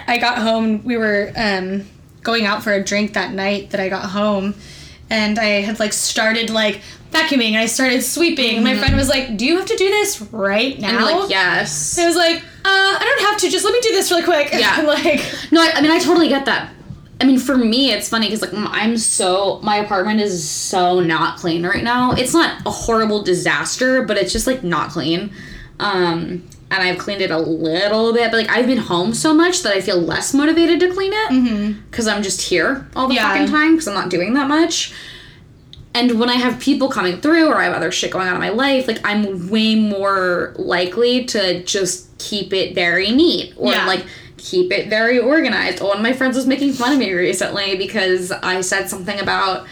I 0.06 0.18
got 0.18 0.38
home. 0.38 0.84
We 0.84 0.96
were 0.96 1.32
um, 1.37 1.87
going 2.22 2.46
out 2.46 2.62
for 2.62 2.72
a 2.72 2.82
drink 2.82 3.14
that 3.14 3.32
night 3.32 3.70
that 3.70 3.80
I 3.80 3.88
got 3.88 4.10
home, 4.10 4.54
and 5.10 5.38
I 5.38 5.60
had 5.62 5.78
like 5.78 5.92
started 5.92 6.50
like 6.50 6.80
vacuuming 7.12 7.50
and 7.50 7.58
I 7.58 7.66
started 7.66 8.02
sweeping. 8.02 8.56
And 8.56 8.64
my 8.64 8.76
friend 8.76 8.96
was 8.96 9.08
like, 9.08 9.37
"Do 9.37 9.46
you 9.46 9.56
have 9.58 9.66
to 9.66 9.76
do 9.76 9.88
this 9.88 10.20
right 10.32 10.78
now?" 10.80 11.06
and 11.06 11.20
like, 11.20 11.30
yes. 11.30 11.98
I 11.98 12.06
was 12.06 12.16
like, 12.16 12.38
uh, 12.38 12.42
"I 12.64 12.98
don't 13.00 13.28
have 13.30 13.40
to. 13.40 13.50
Just 13.50 13.64
let 13.64 13.72
me 13.72 13.80
do 13.80 13.90
this 13.92 14.10
really 14.10 14.24
quick." 14.24 14.50
Yeah. 14.54 14.82
like, 14.82 15.20
No, 15.50 15.60
I, 15.60 15.72
I 15.74 15.80
mean 15.80 15.90
I 15.90 15.98
totally 15.98 16.28
get 16.28 16.46
that. 16.46 16.70
I 17.24 17.26
mean, 17.26 17.38
for 17.38 17.56
me, 17.56 17.90
it's 17.90 18.06
funny 18.06 18.26
because 18.26 18.42
like 18.42 18.50
I'm 18.52 18.98
so 18.98 19.58
my 19.62 19.76
apartment 19.76 20.20
is 20.20 20.46
so 20.46 21.00
not 21.00 21.38
clean 21.38 21.64
right 21.64 21.82
now. 21.82 22.12
It's 22.12 22.34
not 22.34 22.60
a 22.66 22.70
horrible 22.70 23.22
disaster, 23.22 24.02
but 24.02 24.18
it's 24.18 24.30
just 24.30 24.46
like 24.46 24.62
not 24.62 24.90
clean. 24.90 25.32
Um, 25.80 26.46
and 26.70 26.82
I've 26.82 26.98
cleaned 26.98 27.22
it 27.22 27.30
a 27.30 27.38
little 27.38 28.12
bit, 28.12 28.30
but 28.30 28.37
like 28.37 28.50
I've 28.50 28.66
been 28.66 28.76
home 28.76 29.14
so 29.14 29.32
much 29.32 29.62
that 29.62 29.72
I 29.72 29.80
feel 29.80 29.96
less 29.98 30.34
motivated 30.34 30.80
to 30.80 30.92
clean 30.92 31.12
it 31.14 31.76
because 31.90 32.06
I'm 32.06 32.22
just 32.22 32.42
here 32.42 32.87
all 32.94 33.08
the 33.08 33.14
Yeah. 33.14 33.32
fucking 33.32 33.48
time 33.48 33.72
because 33.72 33.88
I'm 33.88 33.94
not 33.94 34.10
doing 34.10 34.34
that 34.34 34.46
much. 34.46 34.92
And 35.94 36.18
when 36.20 36.28
I 36.28 36.34
have 36.34 36.60
people 36.60 36.88
coming 36.90 37.22
through 37.22 37.46
or 37.48 37.56
I 37.58 37.64
have 37.64 37.72
other 37.74 37.90
shit 37.90 38.10
going 38.10 38.28
on 38.28 38.34
in 38.34 38.40
my 38.40 38.50
life, 38.50 38.87
like 38.87 38.98
I'm 39.02 39.48
way 39.48 39.76
more 39.76 40.52
likely 40.56 41.24
to 41.26 41.62
just 41.62 42.18
keep 42.18 42.52
it 42.52 42.74
very 42.74 43.12
neat 43.12 43.54
or 43.56 43.72
Yeah. 43.72 43.87
like 43.87 44.04
keep 44.44 44.70
it 44.70 44.88
very 44.90 45.18
organized. 45.18 45.83
One 45.83 45.96
of 45.96 46.02
my 46.02 46.12
friends 46.12 46.37
was 46.37 46.46
making 46.46 46.74
fun 46.74 46.92
of 46.92 46.98
me 46.98 47.12
recently 47.12 47.76
because 47.76 48.30
I 48.30 48.61
said 48.61 48.88
something 48.90 49.18
about 49.18 49.66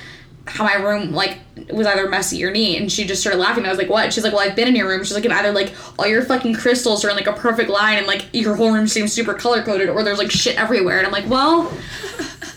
how 0.47 0.65
my 0.65 0.75
room 0.75 1.13
like 1.13 1.39
was 1.73 1.87
either 1.87 2.09
messy 2.09 2.43
or 2.45 2.51
neat 2.51 2.81
and 2.81 2.91
she 2.91 3.05
just 3.05 3.21
started 3.21 3.39
laughing. 3.39 3.65
I 3.65 3.69
was 3.69 3.79
like, 3.79 3.91
what? 3.91 4.13
She's 4.13 4.25
like, 4.25 4.33
well, 4.33 4.43
I've 4.43 4.57
been 4.57 4.67
in 4.67 4.75
your 4.75 4.89
room. 4.89 5.05
She's 5.05 5.15
like, 5.15 5.25
and 5.27 5.33
either 5.35 5.53
like 5.53 5.73
all 5.99 6.07
your 6.09 6.23
fucking 6.23 6.55
crystals 6.55 7.05
are 7.05 7.11
in 7.11 7.17
like 7.17 7.27
a 7.29 7.33
perfect 7.35 7.69
line 7.71 7.99
and 7.99 8.07
like 8.07 8.25
your 8.33 8.57
whole 8.57 8.73
room 8.73 8.89
seems 8.89 9.13
super 9.13 9.35
color 9.35 9.63
coded 9.63 9.89
or 9.91 10.03
there's 10.03 10.19
like 10.19 10.31
shit 10.33 10.59
everywhere. 10.59 10.99
And 10.99 11.07
I'm 11.07 11.13
like, 11.13 11.29
well, 11.29 11.71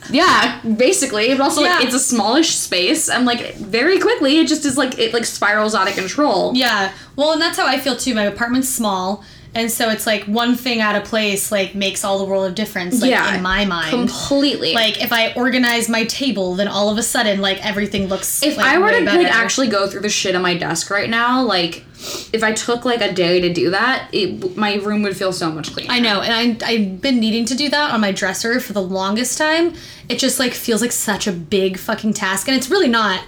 yeah, 0.09 0.61
basically. 0.77 1.29
But 1.29 1.41
also 1.41 1.61
Yeah. 1.61 1.75
like 1.75 1.85
it's 1.85 1.93
a 1.95 1.99
smallish 1.99 2.55
space 2.55 3.09
and 3.09 3.25
like 3.25 3.55
very 3.55 3.99
quickly 3.99 4.37
it 4.39 4.47
just 4.47 4.65
is 4.65 4.77
like 4.77 4.97
it 4.97 5.13
like 5.13 5.25
spirals 5.25 5.75
out 5.75 5.87
of 5.89 5.95
control. 5.95 6.53
yeah. 6.55 6.93
Well, 7.15 7.33
and 7.33 7.41
that's 7.41 7.57
how 7.57 7.67
I 7.67 7.79
feel 7.79 7.95
too. 7.95 8.13
My 8.15 8.23
apartment's 8.23 8.69
small. 8.69 9.23
And 9.55 9.71
so 9.71 9.89
it's 9.89 10.05
like 10.05 10.25
one 10.25 10.55
thing 10.55 10.81
out 10.81 10.95
of 10.95 11.05
place 11.05 11.49
like 11.51 11.73
makes 11.73 12.03
all 12.03 12.19
the 12.19 12.25
world 12.25 12.45
of 12.45 12.55
difference 12.55 13.01
like 13.01 13.09
Yeah, 13.09 13.35
in 13.35 13.41
my 13.41 13.63
mind. 13.63 13.89
Completely. 13.89 14.73
like 14.73 15.01
if 15.01 15.13
I 15.13 15.33
organize 15.33 15.87
my 15.87 16.03
table, 16.03 16.55
then 16.55 16.67
all 16.67 16.89
of 16.89 16.97
a 16.97 17.03
sudden 17.03 17.39
like 17.39 17.65
everything 17.65 18.07
looks. 18.07 18.43
if 18.43 18.57
like, 18.57 18.65
I 18.65 18.77
were 18.77 18.91
to 18.91 19.01
like 19.01 19.27
actually 19.27 19.69
go 19.69 19.87
through 19.87 20.01
the 20.01 20.09
shit 20.09 20.35
on 20.35 20.41
my 20.41 20.57
desk 20.57 20.89
right 20.89 21.09
now, 21.09 21.41
like 21.41 21.85
if 22.33 22.43
I 22.43 22.51
took 22.51 22.83
like 22.83 23.01
a 23.01 23.13
day 23.13 23.39
to 23.39 23.53
do 23.53 23.69
that, 23.71 24.09
it 24.11 24.57
my 24.57 24.75
room 24.75 25.01
would 25.03 25.15
feel 25.15 25.31
so 25.31 25.49
much 25.51 25.71
cleaner. 25.71 25.91
I 25.91 25.99
know, 25.99 26.21
and 26.21 26.61
I 26.61 26.67
I've 26.67 27.01
been 27.01 27.19
needing 27.19 27.45
to 27.45 27.55
do 27.55 27.69
that 27.69 27.91
on 27.91 28.01
my 28.01 28.11
dresser 28.11 28.59
for 28.59 28.73
the 28.73 28.81
longest 28.81 29.37
time. 29.37 29.73
It 30.09 30.19
just 30.19 30.37
like 30.37 30.53
feels 30.53 30.81
like 30.81 30.91
such 30.91 31.27
a 31.27 31.31
big 31.31 31.77
fucking 31.77 32.13
task, 32.13 32.47
and 32.47 32.57
it's 32.57 32.69
really 32.69 32.89
not. 32.89 33.23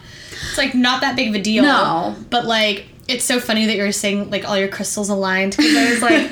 It's 0.50 0.58
like 0.58 0.76
not 0.76 1.02
that 1.02 1.16
big 1.16 1.30
of 1.30 1.36
a 1.36 1.42
deal. 1.42 1.64
No. 1.64 2.16
but 2.30 2.46
like 2.46 2.86
it's 3.08 3.24
so 3.24 3.40
funny 3.40 3.66
that 3.66 3.76
you're 3.76 3.92
saying 3.92 4.30
like 4.30 4.48
all 4.48 4.58
your 4.58 4.68
crystals 4.68 5.10
aligned 5.10 5.56
because 5.56 5.76
I 5.76 5.90
was 5.92 6.02
like 6.02 6.32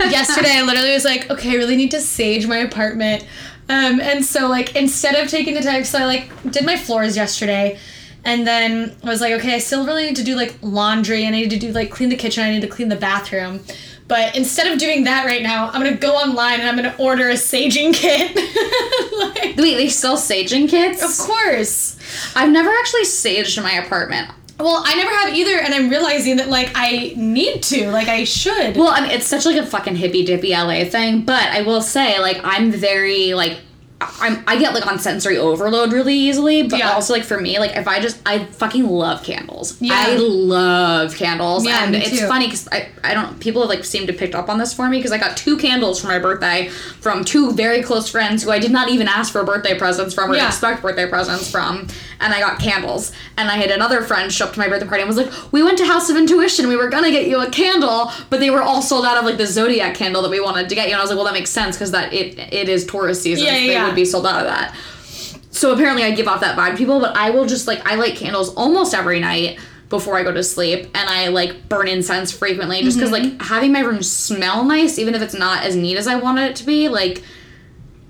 yesterday 0.10 0.52
I 0.56 0.62
literally 0.62 0.92
was 0.92 1.04
like 1.04 1.30
okay 1.30 1.50
I 1.50 1.54
really 1.54 1.76
need 1.76 1.90
to 1.92 2.00
sage 2.00 2.46
my 2.46 2.58
apartment, 2.58 3.24
um, 3.68 4.00
and 4.00 4.24
so 4.24 4.48
like 4.48 4.74
instead 4.76 5.14
of 5.14 5.28
taking 5.28 5.54
the 5.54 5.60
time, 5.62 5.84
so 5.84 5.98
I 5.98 6.06
like 6.06 6.50
did 6.50 6.64
my 6.64 6.76
floors 6.76 7.16
yesterday. 7.16 7.78
And 8.24 8.46
then 8.46 8.94
I 9.02 9.08
was 9.08 9.20
like, 9.20 9.32
okay, 9.34 9.54
I 9.54 9.58
still 9.58 9.86
really 9.86 10.04
need 10.04 10.16
to 10.16 10.24
do 10.24 10.34
like 10.34 10.54
laundry. 10.60 11.24
and 11.24 11.34
I 11.34 11.40
need 11.40 11.50
to 11.50 11.58
do 11.58 11.72
like 11.72 11.90
clean 11.90 12.08
the 12.08 12.16
kitchen. 12.16 12.42
I 12.44 12.50
need 12.50 12.62
to 12.62 12.68
clean 12.68 12.88
the 12.88 12.96
bathroom. 12.96 13.60
But 14.08 14.36
instead 14.36 14.72
of 14.72 14.78
doing 14.78 15.04
that 15.04 15.26
right 15.26 15.42
now, 15.42 15.68
I'm 15.68 15.82
gonna 15.82 15.96
go 15.96 16.14
online 16.14 16.60
and 16.60 16.68
I'm 16.68 16.76
gonna 16.76 16.96
order 16.98 17.28
a 17.28 17.34
saging 17.34 17.94
kit. 17.94 18.34
like, 19.18 19.56
Wait, 19.56 19.76
they 19.76 19.88
sell 19.88 20.16
saging 20.16 20.68
kits? 20.68 21.02
of 21.02 21.26
course. 21.26 21.96
I've 22.34 22.50
never 22.50 22.70
actually 22.70 23.04
saged 23.04 23.62
my 23.62 23.72
apartment. 23.72 24.30
Well, 24.60 24.82
I 24.84 24.94
never 24.96 25.10
have 25.10 25.34
either, 25.34 25.56
and 25.58 25.72
I'm 25.72 25.88
realizing 25.88 26.36
that 26.38 26.48
like 26.48 26.72
I 26.74 27.12
need 27.16 27.62
to, 27.64 27.90
like 27.92 28.08
I 28.08 28.24
should. 28.24 28.76
Well, 28.76 28.88
I 28.88 29.02
mean, 29.02 29.10
it's 29.12 29.26
such 29.26 29.46
like 29.46 29.56
a 29.56 29.64
fucking 29.64 29.94
hippy 29.96 30.24
dippy 30.24 30.50
LA 30.50 30.84
thing, 30.84 31.22
but 31.22 31.44
I 31.44 31.62
will 31.62 31.80
say, 31.80 32.18
like, 32.18 32.40
I'm 32.42 32.72
very 32.72 33.34
like. 33.34 33.58
I'm, 34.00 34.44
I 34.46 34.56
get 34.58 34.74
like 34.74 34.86
on 34.86 35.00
sensory 35.00 35.38
overload 35.38 35.92
really 35.92 36.14
easily, 36.14 36.62
but 36.62 36.78
Yeah. 36.78 36.92
also 36.92 37.12
like 37.12 37.24
for 37.24 37.40
me, 37.40 37.58
like 37.58 37.76
if 37.76 37.88
I 37.88 37.98
just 37.98 38.20
I 38.24 38.44
fucking 38.44 38.86
love 38.88 39.24
candles. 39.24 39.76
Yeah. 39.80 39.94
I 39.96 40.14
love 40.16 41.16
candles, 41.16 41.66
Yeah, 41.66 41.84
and 41.84 41.96
it's 41.96 42.10
too. 42.10 42.26
funny 42.28 42.46
because 42.46 42.68
I 42.70 42.88
I 43.02 43.14
don't 43.14 43.40
people 43.40 43.60
have 43.62 43.68
like 43.68 43.84
seem 43.84 44.06
to 44.06 44.12
picked 44.12 44.36
up 44.36 44.48
on 44.48 44.58
this 44.58 44.72
for 44.72 44.88
me 44.88 44.98
because 44.98 45.10
I 45.10 45.18
got 45.18 45.36
two 45.36 45.56
candles 45.56 46.00
for 46.00 46.06
my 46.06 46.20
birthday 46.20 46.68
from 46.68 47.24
two 47.24 47.52
very 47.52 47.82
close 47.82 48.08
friends 48.08 48.44
who 48.44 48.52
I 48.52 48.60
did 48.60 48.70
not 48.70 48.88
even 48.88 49.08
ask 49.08 49.32
for 49.32 49.42
birthday 49.44 49.76
presents 49.76 50.14
from 50.14 50.30
or 50.30 50.36
Yeah. 50.36 50.46
expect 50.46 50.80
birthday 50.82 51.08
presents 51.08 51.50
from, 51.50 51.88
and 52.20 52.32
I 52.32 52.38
got 52.38 52.60
candles. 52.60 53.10
And 53.36 53.48
I 53.50 53.56
had 53.56 53.70
another 53.72 54.02
friend 54.02 54.32
show 54.32 54.46
up 54.46 54.52
to 54.52 54.60
my 54.60 54.68
birthday 54.68 54.86
party 54.86 55.02
and 55.02 55.08
was 55.08 55.16
like, 55.16 55.30
"We 55.52 55.62
went 55.64 55.78
to 55.78 55.86
House 55.86 56.08
of 56.08 56.16
Intuition. 56.16 56.68
We 56.68 56.76
were 56.76 56.88
gonna 56.88 57.10
get 57.10 57.26
you 57.26 57.40
a 57.40 57.50
candle, 57.50 58.12
but 58.30 58.38
they 58.38 58.50
were 58.50 58.62
all 58.62 58.80
sold 58.82 59.04
out 59.04 59.16
of 59.18 59.24
like 59.24 59.38
the 59.38 59.46
zodiac 59.46 59.94
candle 59.96 60.22
that 60.22 60.30
we 60.30 60.38
wanted 60.40 60.68
to 60.68 60.74
get 60.76 60.86
you." 60.86 60.92
And 60.94 61.00
I 61.00 61.02
was 61.02 61.10
like, 61.10 61.16
"Well, 61.16 61.26
that 61.26 61.34
makes 61.34 61.50
sense 61.50 61.74
because 61.76 61.90
that 61.90 62.12
it 62.12 62.38
it 62.52 62.68
is 62.68 62.86
Taurus 62.86 63.20
season. 63.22 63.44
Yeah, 63.44 63.52
so 63.52 63.56
yeah, 63.58 63.66
they 63.66 63.72
yeah. 63.72 63.87
Would 63.88 63.96
be 63.96 64.04
sold 64.04 64.26
out 64.26 64.40
of 64.40 64.46
that." 64.46 64.74
So 65.50 65.72
apparently, 65.72 66.04
I 66.04 66.12
give 66.12 66.28
off 66.28 66.40
that 66.40 66.56
vibe 66.56 66.72
to 66.72 66.76
people, 66.76 67.00
but 67.00 67.16
I 67.16 67.30
will 67.30 67.46
just 67.46 67.66
like 67.66 67.84
I 67.90 67.96
light 67.96 68.14
candles 68.16 68.54
almost 68.54 68.94
every 68.94 69.18
night 69.20 69.58
before 69.88 70.16
I 70.18 70.22
go 70.22 70.32
to 70.32 70.42
sleep, 70.42 70.84
and 70.94 71.08
I 71.10 71.28
like 71.28 71.68
burn 71.68 71.88
incense 71.88 72.30
frequently 72.30 72.82
just 72.82 72.96
because 72.98 73.10
Mm-hmm. 73.10 73.38
like 73.38 73.42
having 73.48 73.72
my 73.72 73.80
room 73.80 74.02
smell 74.02 74.62
nice, 74.64 74.98
even 74.98 75.14
if 75.14 75.22
it's 75.22 75.34
not 75.34 75.64
as 75.64 75.74
neat 75.74 75.96
as 75.96 76.06
I 76.06 76.16
wanted 76.16 76.50
it 76.50 76.56
to 76.56 76.64
be, 76.66 76.88
like. 76.88 77.22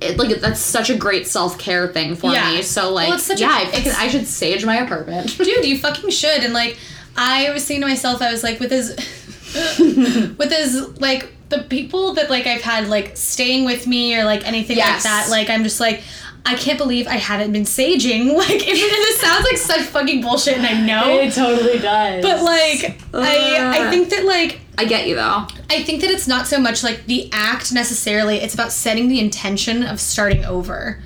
It, 0.01 0.17
like 0.17 0.29
that's 0.41 0.61
such 0.61 0.91
a 0.91 0.97
great 0.97 1.27
self 1.27 1.59
care 1.59 1.89
thing 1.89 2.15
for 2.15 2.31
Yeah. 2.31 2.53
me. 2.53 2.63
So 2.63 2.93
like, 2.93 3.09
Well, 3.09 3.17
it's 3.17 3.27
such 3.27 3.39
a- 3.39 3.41
yeah, 3.41 3.51
I, 3.53 3.63
it's- 3.63 3.97
I 3.99 4.07
should 4.07 4.29
sage 4.29 4.65
my 4.65 4.77
apartment. 4.77 5.37
dude 5.39 5.65
you 5.65 5.77
fucking 5.77 6.11
should 6.11 6.45
and 6.45 6.55
like 6.55 6.79
i 7.17 7.51
was 7.51 7.65
saying 7.65 7.81
to 7.81 7.87
myself 7.89 8.23
i 8.23 8.31
was 8.31 8.45
like 8.45 8.61
with 8.61 8.71
his 8.71 8.91
with 10.39 10.53
his 10.53 11.01
like 11.01 11.33
the 11.49 11.63
people 11.65 12.15
that 12.15 12.29
like 12.31 12.47
i've 12.47 12.63
had 12.63 12.89
like 12.89 13.17
staying 13.17 13.65
with 13.65 13.87
me 13.87 14.17
or 14.19 14.25
like 14.25 14.47
anything 14.47 14.77
Yes. 14.77 14.97
like 14.97 15.03
that 15.05 15.31
like 15.31 15.51
i'm 15.51 15.63
just 15.65 15.81
like 15.81 16.03
i 16.45 16.55
can't 16.55 16.79
believe 16.79 17.07
i 17.07 17.15
haven't 17.17 17.53
been 17.53 17.63
saging 17.65 18.35
like 18.37 18.51
if 18.67 18.91
this 18.91 19.21
sounds 19.21 19.45
like 19.45 19.57
such 19.57 19.81
fucking 19.83 20.21
bullshit 20.23 20.59
and 20.59 20.67
i 20.67 20.81
know 20.87 21.19
it 21.19 21.33
totally 21.33 21.79
does. 21.79 22.23
but 22.23 22.43
like 22.43 23.01
i 23.15 23.87
i 23.87 23.91
think 23.91 24.11
that 24.11 24.25
like 24.25 24.61
I 24.81 24.85
get 24.85 25.09
you 25.09 25.17
though. 25.17 25.45
I 25.69 25.83
think 25.83 26.03
that 26.03 26.11
it's 26.11 26.29
not 26.29 26.47
so 26.47 26.61
much 26.61 26.85
like 26.85 27.07
the 27.07 27.29
act 27.33 27.73
necessarily, 27.73 28.37
it's 28.37 28.55
about 28.55 28.71
setting 28.71 29.09
the 29.09 29.19
intention 29.19 29.83
of 29.83 29.99
starting 30.01 30.45
over. 30.45 31.03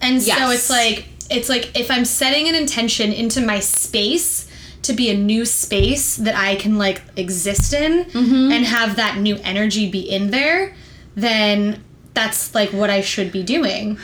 And 0.00 0.22
so 0.22 0.48
it's 0.48 0.70
like 0.70 1.06
it's 1.30 1.50
like 1.50 1.78
if 1.78 1.90
I'm 1.90 2.06
setting 2.06 2.48
an 2.48 2.54
intention 2.54 3.12
into 3.12 3.42
my 3.42 3.60
space 3.60 4.47
to 4.88 4.92
be 4.92 5.08
a 5.10 5.16
new 5.16 5.44
space 5.44 6.16
that 6.16 6.34
I 6.34 6.56
can 6.56 6.76
like 6.76 7.00
exist 7.16 7.72
in 7.72 8.04
Mm-hmm. 8.06 8.52
and 8.52 8.64
have 8.66 8.96
that 8.96 9.18
new 9.18 9.36
energy 9.44 9.88
be 9.90 10.00
in 10.00 10.30
there, 10.30 10.74
then 11.14 11.82
that's 12.14 12.54
like 12.54 12.72
what 12.72 12.90
I 12.90 13.00
should 13.00 13.30
be 13.30 13.42
doing. 13.42 13.98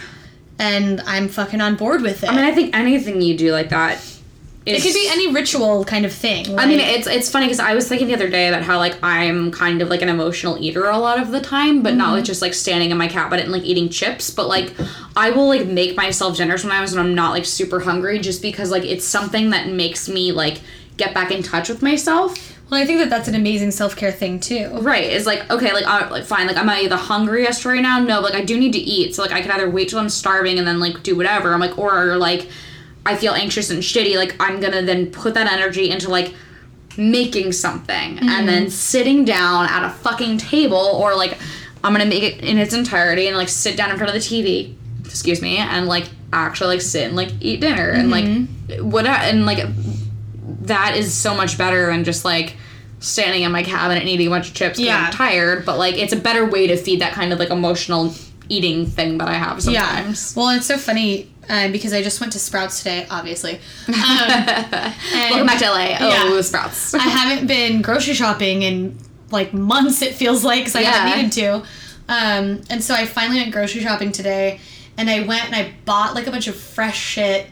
And 0.58 1.00
I'm 1.00 1.28
fucking 1.28 1.60
on 1.60 1.74
board 1.74 2.00
with 2.02 2.22
it. 2.22 2.30
I 2.30 2.34
mean, 2.36 2.44
I 2.44 2.52
think 2.52 2.74
anything 2.76 3.20
you 3.20 3.36
do 3.36 3.50
like 3.50 3.70
that. 3.70 4.00
It 4.66 4.82
could 4.82 4.94
be 4.94 5.08
any 5.10 5.30
ritual 5.32 5.84
kind 5.84 6.06
of 6.06 6.12
thing. 6.12 6.58
I 6.58 6.64
mean, 6.66 6.80
it's 6.80 7.06
it's 7.06 7.30
funny 7.30 7.46
because 7.46 7.60
I 7.60 7.74
was 7.74 7.86
thinking 7.88 8.08
the 8.08 8.14
other 8.14 8.30
day 8.30 8.48
about 8.48 8.62
how 8.62 8.78
like 8.78 8.96
I'm 9.02 9.50
kind 9.50 9.82
of 9.82 9.88
like 9.88 10.00
an 10.00 10.08
emotional 10.08 10.56
eater 10.58 10.86
a 10.86 10.96
lot 10.98 11.20
of 11.20 11.30
the 11.32 11.40
time, 11.40 11.82
but 11.82 11.94
not 11.94 12.04
Mm-hmm. 12.06 12.14
with 12.16 12.24
just 12.24 12.42
like 12.42 12.54
standing 12.54 12.90
in 12.90 12.96
my 12.96 13.08
cabinet 13.08 13.42
and 13.44 13.52
like 13.52 13.64
eating 13.64 13.88
chips. 13.88 14.30
But 14.30 14.48
like 14.48 14.72
I 15.16 15.30
will 15.30 15.48
like 15.48 15.66
make 15.66 15.96
myself 15.96 16.36
dinner 16.36 16.56
sometimes 16.56 16.92
when 16.94 17.04
I'm 17.04 17.14
not 17.14 17.32
like 17.32 17.44
super 17.44 17.80
hungry, 17.80 18.18
just 18.18 18.40
because 18.42 18.70
like 18.70 18.84
it's 18.84 19.04
something 19.04 19.50
that 19.50 19.68
makes 19.68 20.08
me 20.08 20.32
like 20.32 20.60
get 20.96 21.12
back 21.12 21.30
in 21.30 21.42
touch 21.42 21.68
with 21.68 21.82
myself. 21.82 22.56
well, 22.70 22.80
I 22.80 22.86
think 22.86 23.00
that 23.00 23.10
that's 23.10 23.28
an 23.28 23.34
amazing 23.34 23.70
self 23.70 23.96
care 23.96 24.12
thing 24.12 24.40
too. 24.40 24.70
Right. 24.80 25.04
It's 25.04 25.26
like 25.26 25.50
okay, 25.50 25.72
like 25.74 25.84
I'm 25.86 26.08
like 26.10 26.24
fine, 26.24 26.46
like 26.46 26.56
I'm 26.56 26.66
not 26.66 26.88
the 26.88 26.96
hungriest 26.96 27.64
right 27.66 27.82
now. 27.82 27.98
No, 27.98 28.20
like 28.20 28.34
I 28.34 28.42
do 28.44 28.58
need 28.58 28.72
to 28.72 28.78
eat. 28.78 29.14
So 29.14 29.20
like 29.22 29.32
I 29.32 29.42
can 29.42 29.50
either 29.50 29.68
wait 29.68 29.90
till 29.90 29.98
I'm 29.98 30.08
starving 30.08 30.58
and 30.58 30.66
then 30.66 30.80
like 30.80 31.02
do 31.02 31.14
whatever. 31.16 31.52
I'm 31.52 31.60
like 31.60 31.76
or 31.78 32.16
like 32.16 32.48
I 33.06 33.16
feel 33.16 33.32
anxious 33.32 33.70
and 33.70 33.82
shitty. 33.82 34.16
Like 34.16 34.36
I'm 34.40 34.60
gonna 34.60 34.82
then 34.82 35.10
put 35.10 35.34
that 35.34 35.50
energy 35.50 35.90
into 35.90 36.10
like 36.10 36.34
making 36.96 37.52
something 37.52 38.18
and 38.18 38.28
mm-hmm. 38.28 38.46
then 38.46 38.70
sitting 38.70 39.24
down 39.24 39.66
at 39.66 39.84
a 39.84 39.90
fucking 39.90 40.38
table 40.38 40.76
or 40.76 41.14
like 41.14 41.36
I'm 41.82 41.92
gonna 41.92 42.06
make 42.06 42.22
it 42.22 42.42
in 42.42 42.58
its 42.58 42.74
entirety 42.74 43.26
and 43.26 43.36
like 43.36 43.48
sit 43.48 43.76
down 43.76 43.90
in 43.90 43.96
front 43.96 44.14
of 44.14 44.22
the 44.22 44.26
TV. 44.26 44.74
Excuse 45.04 45.42
me, 45.42 45.58
and 45.58 45.86
like 45.86 46.08
actually 46.32 46.76
like 46.76 46.82
sit 46.82 47.06
and 47.06 47.16
like 47.16 47.30
eat 47.40 47.60
dinner 47.60 47.90
and 47.90 48.10
like 48.10 48.24
mm-hmm. 48.24 48.90
what 48.90 49.06
and 49.06 49.46
like 49.46 49.64
that 50.62 50.96
is 50.96 51.12
so 51.14 51.34
much 51.34 51.56
better 51.56 51.86
than 51.86 52.04
just 52.04 52.24
like 52.24 52.56
standing 53.04 53.42
in 53.42 53.52
my 53.52 53.62
cabinet 53.62 54.00
and 54.00 54.08
eating 54.08 54.26
a 54.26 54.30
bunch 54.30 54.48
of 54.48 54.54
chips 54.54 54.78
because 54.78 54.86
Yeah. 54.86 55.06
I'm 55.06 55.12
tired. 55.12 55.66
But 55.66 55.78
like, 55.78 55.96
it's 55.96 56.12
a 56.12 56.16
better 56.16 56.46
way 56.46 56.66
to 56.66 56.76
feed 56.76 57.00
that 57.00 57.12
kind 57.12 57.32
of 57.32 57.38
like 57.38 57.50
emotional 57.50 58.14
eating 58.48 58.86
thing 58.86 59.18
that 59.18 59.28
I 59.28 59.34
have 59.34 59.62
sometimes. 59.62 60.34
Yeah. 60.34 60.40
Well, 60.40 60.56
it's 60.56 60.66
so 60.66 60.78
funny 60.78 61.30
uh, 61.48 61.68
because 61.70 61.92
I 61.92 62.02
just 62.02 62.20
went 62.20 62.32
to 62.34 62.38
Sprouts 62.38 62.78
today, 62.78 63.06
obviously. 63.10 63.58
Um, 63.88 63.94
and 63.96 65.30
Welcome 65.30 65.46
back 65.46 65.58
to 65.58 65.66
LA. 65.70 65.96
Oh, 66.00 66.34
Yeah. 66.36 66.40
sprouts. 66.42 66.94
I 66.94 66.98
haven't 66.98 67.46
been 67.46 67.82
grocery 67.82 68.14
shopping 68.14 68.62
in 68.62 68.98
like 69.30 69.52
months. 69.54 70.02
It 70.02 70.14
feels 70.14 70.44
like 70.44 70.60
because 70.60 70.76
I 70.76 70.80
Yeah. 70.80 70.90
haven't 70.92 71.16
needed 71.16 71.32
to. 71.32 71.54
Um, 72.08 72.62
and 72.70 72.82
so 72.82 72.94
I 72.94 73.06
finally 73.06 73.40
went 73.40 73.52
grocery 73.52 73.80
shopping 73.82 74.12
today, 74.12 74.60
and 74.96 75.08
I 75.08 75.20
went 75.26 75.46
and 75.46 75.54
I 75.54 75.72
bought 75.84 76.14
like 76.14 76.26
a 76.26 76.30
bunch 76.30 76.46
of 76.48 76.56
fresh 76.56 76.98
shit. 77.00 77.46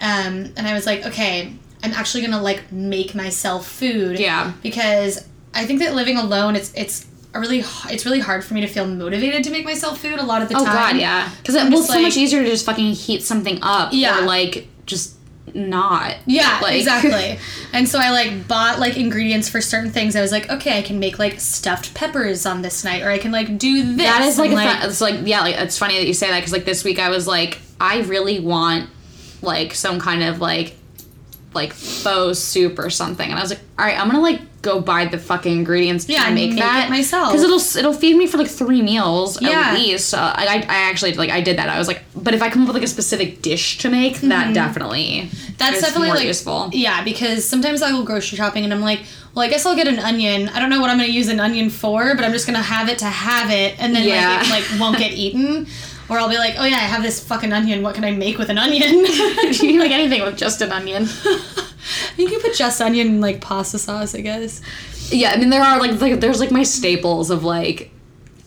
Um, 0.00 0.52
and 0.56 0.66
I 0.66 0.74
was 0.74 0.86
like, 0.86 1.06
okay, 1.06 1.52
I'm 1.84 1.92
actually 1.92 2.22
gonna 2.24 2.42
like 2.42 2.72
make 2.72 3.14
myself 3.14 3.66
food. 3.68 4.18
Yeah. 4.18 4.52
Because 4.62 5.24
I 5.54 5.64
think 5.66 5.80
that 5.80 5.94
living 5.94 6.16
alone, 6.16 6.56
it's 6.56 6.72
it's 6.74 7.06
a 7.34 7.40
really 7.40 7.64
it's 7.90 8.04
really 8.04 8.20
hard 8.20 8.44
for 8.44 8.54
me 8.54 8.60
to 8.60 8.66
feel 8.66 8.86
motivated 8.86 9.44
to 9.44 9.50
make 9.50 9.64
myself 9.64 10.00
food 10.00 10.18
a 10.18 10.22
lot 10.22 10.42
of 10.42 10.48
the 10.48 10.54
oh 10.56 10.64
time. 10.64 10.68
Oh 10.68 10.78
god, 10.78 10.96
yeah. 10.96 11.30
Because 11.38 11.54
it 11.54 11.72
it's 11.72 11.86
so 11.86 12.00
much 12.00 12.16
easier 12.16 12.42
to 12.42 12.48
just 12.48 12.66
fucking 12.66 12.92
heat 12.92 13.22
something 13.22 13.58
up. 13.62 13.92
Yeah. 13.92 14.18
Or 14.20 14.22
like 14.22 14.68
just 14.86 15.16
not. 15.54 16.16
Yeah, 16.26 16.60
Like- 16.62 16.76
exactly. 16.76 17.38
And 17.74 17.88
so 17.88 17.98
I 17.98 18.10
like 18.10 18.46
bought 18.46 18.78
like 18.78 18.98
ingredients 18.98 19.48
for 19.48 19.62
certain 19.62 19.90
things. 19.90 20.14
I 20.14 20.20
was 20.20 20.30
like, 20.30 20.50
okay, 20.50 20.78
I 20.78 20.82
can 20.82 20.98
make 20.98 21.18
like 21.18 21.40
stuffed 21.40 21.94
peppers 21.94 22.44
on 22.44 22.60
this 22.60 22.84
night, 22.84 23.02
or 23.02 23.08
I 23.10 23.16
can 23.16 23.32
like 23.32 23.56
do 23.56 23.94
this. 23.96 24.06
That 24.06 24.22
is 24.22 24.38
like, 24.38 24.50
and, 24.50 24.58
fun, 24.58 24.88
it's 24.88 25.00
like 25.00 25.26
yeah, 25.26 25.40
like 25.40 25.56
it's 25.56 25.78
funny 25.78 25.96
that 25.96 26.06
you 26.06 26.12
say 26.12 26.28
that 26.28 26.40
because 26.40 26.52
like 26.52 26.66
this 26.66 26.84
week 26.84 26.98
I 26.98 27.08
was 27.08 27.26
like 27.26 27.58
I 27.80 28.02
really 28.02 28.40
want 28.40 28.90
like 29.40 29.74
some 29.74 29.98
kind 29.98 30.22
of 30.22 30.40
like 30.40 30.76
like 31.54 31.72
pho 31.72 32.34
soup 32.34 32.78
or 32.78 32.90
something, 32.90 33.28
and 33.28 33.38
I 33.38 33.42
was 33.42 33.50
like, 33.50 33.60
all 33.78 33.86
right, 33.86 33.98
I'm 33.98 34.06
gonna 34.08 34.20
like 34.20 34.42
go 34.62 34.80
buy 34.80 35.04
the 35.06 35.18
fucking 35.18 35.52
ingredients 35.52 36.08
Yeah, 36.08 36.24
to 36.24 36.32
make, 36.32 36.50
make 36.50 36.60
that 36.60 36.86
it 36.86 36.90
myself. 36.90 37.32
because 37.32 37.42
it'll 37.44 37.78
it'll 37.80 37.98
feed 38.00 38.16
me 38.16 38.26
for 38.26 38.38
like 38.38 38.48
three 38.48 38.80
meals 38.80 39.40
Yeah. 39.42 39.50
at 39.50 39.74
least. 39.74 40.14
Uh, 40.14 40.32
I, 40.36 40.64
I 40.68 40.88
actually 40.90 41.14
like 41.14 41.30
I 41.30 41.40
did 41.40 41.58
that. 41.58 41.68
I 41.68 41.78
was 41.78 41.88
like, 41.88 42.02
but 42.16 42.32
if 42.34 42.42
I 42.42 42.48
come 42.48 42.62
up 42.62 42.68
with 42.68 42.76
like 42.76 42.84
a 42.84 42.88
specific 42.88 43.42
dish 43.42 43.78
to 43.78 43.90
make, 43.90 44.20
that 44.22 44.54
definitely 44.54 45.02
Mm-hmm. 45.32 45.52
That's 45.58 45.80
definitely 45.80 46.08
more 46.08 46.16
like 46.16 46.26
useful. 46.26 46.70
Yeah, 46.72 47.04
because 47.04 47.48
sometimes 47.48 47.82
I 47.82 47.92
will 47.92 48.04
grocery 48.04 48.36
shopping 48.36 48.64
and 48.64 48.72
I'm 48.74 48.80
like, 48.80 49.00
well, 49.34 49.44
I 49.44 49.48
guess 49.48 49.64
I'll 49.64 49.76
get 49.76 49.86
an 49.86 49.98
onion. 50.00 50.48
I 50.48 50.58
don't 50.58 50.70
know 50.70 50.80
what 50.80 50.90
I'm 50.90 50.96
gonna 50.96 51.08
use 51.08 51.28
an 51.28 51.38
onion 51.40 51.70
for, 51.70 52.14
but 52.16 52.24
I'm 52.24 52.32
just 52.32 52.46
gonna 52.46 52.60
have 52.62 52.88
it 52.88 52.98
to 53.00 53.04
have 53.06 53.50
it, 53.50 53.80
and 53.80 53.94
then 53.94 54.06
Yeah. 54.08 54.38
like 54.38 54.46
it 54.46 54.50
like 54.72 54.80
won't 54.80 54.98
get 54.98 55.12
eaten. 55.12 55.66
Or 56.08 56.18
I'll 56.18 56.28
be 56.28 56.36
like, 56.36 56.54
oh 56.58 56.64
yeah, 56.64 56.76
I 56.76 56.80
have 56.80 57.02
this 57.02 57.22
fucking 57.24 57.52
onion. 57.52 57.82
What 57.82 57.94
can 57.94 58.04
I 58.04 58.10
make 58.10 58.36
with 58.38 58.50
an 58.50 58.58
onion? 58.58 59.04
you 59.62 59.78
like 59.78 59.90
anything 60.00 60.22
with 60.22 60.36
just 60.36 60.60
an 60.60 60.72
onion. 60.72 61.06
you 62.16 62.28
can 62.28 62.40
put 62.40 62.54
just 62.54 62.80
onion 62.80 63.06
in 63.06 63.20
like 63.20 63.40
pasta 63.40 63.78
sauce, 63.78 64.14
I 64.14 64.20
guess. 64.20 64.60
Yeah, 65.10 65.30
I 65.32 65.36
mean 65.36 65.50
there 65.50 65.62
are 65.62 65.78
like, 65.80 66.00
like 66.00 66.20
there's 66.20 66.40
like 66.40 66.50
my 66.50 66.62
staples 66.62 67.30
of 67.30 67.44
like 67.44 67.90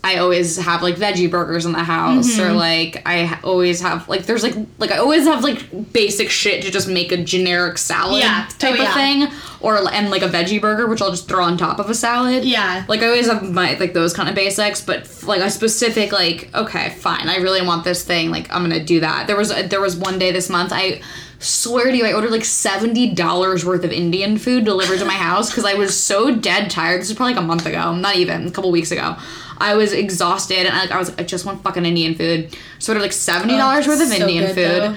I 0.03 0.17
always 0.17 0.57
have 0.57 0.83
like 0.83 0.97
veggie 0.97 1.29
burgers 1.31 1.65
in 1.65 1.71
the 1.71 1.83
house 1.83 2.37
or 2.37 2.43
Mm-hmm. 2.43 2.55
like 2.57 3.01
I 3.07 3.39
always 3.43 3.81
have 3.81 4.07
like 4.07 4.25
there's 4.27 4.43
like 4.43 4.53
like 4.77 4.91
I 4.91 4.97
always 4.97 5.25
have 5.25 5.43
like 5.43 5.91
basic 5.93 6.29
shit 6.29 6.61
to 6.63 6.69
just 6.71 6.87
make 6.87 7.11
a 7.11 7.17
generic 7.23 7.79
salad 7.79 8.19
Yeah. 8.19 8.47
type 8.59 8.79
Oh, 8.79 8.83
of 8.85 8.93
thing 8.93 9.27
or 9.61 9.77
and 9.91 10.11
like 10.11 10.21
a 10.21 10.27
veggie 10.27 10.61
burger 10.61 10.85
which 10.87 11.01
I'll 11.01 11.09
just 11.09 11.27
throw 11.27 11.43
on 11.43 11.57
top 11.57 11.79
of 11.79 11.89
a 11.89 11.95
salad. 11.95 12.45
Yeah. 12.45 12.85
Like 12.87 13.01
I 13.01 13.07
always 13.07 13.25
have 13.25 13.51
my 13.51 13.75
like 13.79 13.93
those 13.93 14.13
kind 14.13 14.29
of 14.29 14.35
basics 14.35 14.79
but 14.79 15.09
like 15.23 15.41
a 15.41 15.49
specific 15.49 16.11
like 16.11 16.49
okay, 16.53 16.91
fine. 16.91 17.27
I 17.27 17.37
really 17.37 17.65
want 17.65 17.83
this 17.83 18.03
thing 18.03 18.29
like 18.29 18.47
I'm 18.53 18.63
going 18.67 18.79
to 18.79 18.85
do 18.85 18.99
that. 18.99 19.25
There 19.25 19.35
was 19.37 19.49
there 19.69 19.81
was 19.81 19.95
one 19.97 20.19
day 20.19 20.31
this 20.31 20.51
month 20.51 20.71
I 20.71 21.01
swear 21.39 21.91
to 21.91 21.95
you, 21.97 22.05
I 22.05 22.13
ordered 22.13 22.31
like 22.31 22.45
seventy 22.45 23.13
dollars 23.13 23.65
worth 23.65 23.83
of 23.83 23.91
Indian 23.91 24.37
food 24.37 24.65
delivered 24.65 24.99
to 24.99 25.05
my 25.05 25.13
house 25.13 25.49
because 25.49 25.65
I 25.65 25.73
was 25.75 25.99
so 25.99 26.35
dead 26.35 26.69
tired. 26.71 27.01
This 27.01 27.09
was 27.09 27.17
probably 27.17 27.33
like 27.35 27.43
a 27.43 27.47
month 27.47 27.65
ago, 27.65 27.93
not 27.95 28.15
even 28.15 28.47
a 28.47 28.51
couple 28.51 28.71
weeks 28.71 28.91
ago. 28.91 29.15
I 29.57 29.75
was 29.75 29.93
exhausted 29.93 30.65
and 30.67 30.75
I, 30.75 30.93
I 30.95 30.99
was 30.99 31.09
like, 31.09 31.21
I 31.21 31.23
just 31.23 31.45
want 31.45 31.63
fucking 31.63 31.85
Indian 31.85 32.15
food. 32.15 32.55
So 32.79 32.91
I 32.91 32.95
ordered 32.95 33.03
like 33.03 33.13
seventy 33.13 33.55
dollars 33.57 33.85
Oh, 33.87 33.91
worth 33.91 34.01
of 34.01 34.07
so 34.09 34.15
Indian 34.15 34.45
good, 34.47 34.55
food. 34.55 34.81
though. 34.83 34.95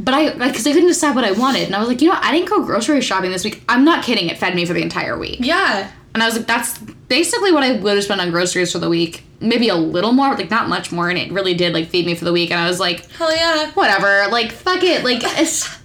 But 0.00 0.14
I 0.14 0.22
like 0.32 0.52
because 0.52 0.66
I 0.66 0.72
couldn't 0.72 0.88
decide 0.88 1.14
what 1.14 1.24
I 1.24 1.32
wanted, 1.32 1.64
and 1.64 1.76
I 1.76 1.78
was 1.78 1.88
like, 1.88 2.00
you 2.00 2.08
know, 2.08 2.14
what? 2.14 2.24
I 2.24 2.32
didn't 2.32 2.48
go 2.48 2.64
grocery 2.64 3.00
shopping 3.02 3.30
this 3.30 3.44
week. 3.44 3.62
I'm 3.68 3.84
not 3.84 4.02
kidding. 4.02 4.28
It 4.30 4.38
fed 4.38 4.54
me 4.54 4.64
for 4.64 4.72
the 4.72 4.80
entire 4.82 5.18
week, 5.18 5.40
Yeah. 5.40 5.90
and 6.14 6.22
I 6.22 6.26
was 6.26 6.38
like, 6.38 6.46
that's 6.46 6.78
basically 6.78 7.52
what 7.52 7.62
I 7.64 7.72
would 7.72 7.94
have 7.96 8.04
spent 8.04 8.18
on 8.20 8.30
groceries 8.30 8.72
for 8.72 8.78
the 8.78 8.88
week. 8.88 9.24
Maybe 9.40 9.68
a 9.68 9.74
little 9.74 10.12
more, 10.12 10.30
but 10.30 10.38
like 10.38 10.50
not 10.50 10.70
much 10.70 10.90
more, 10.90 11.10
and 11.10 11.18
it 11.18 11.30
really 11.30 11.52
did 11.52 11.74
like 11.74 11.88
feed 11.88 12.06
me 12.06 12.14
for 12.14 12.24
the 12.24 12.32
week. 12.32 12.50
And 12.50 12.58
I 12.58 12.66
was 12.66 12.80
like, 12.80 13.10
Hell 13.10 13.34
yeah. 13.34 13.70
whatever. 13.72 14.26
Like, 14.32 14.52
fuck 14.52 14.82
it. 14.82 15.04
Like, 15.04 15.22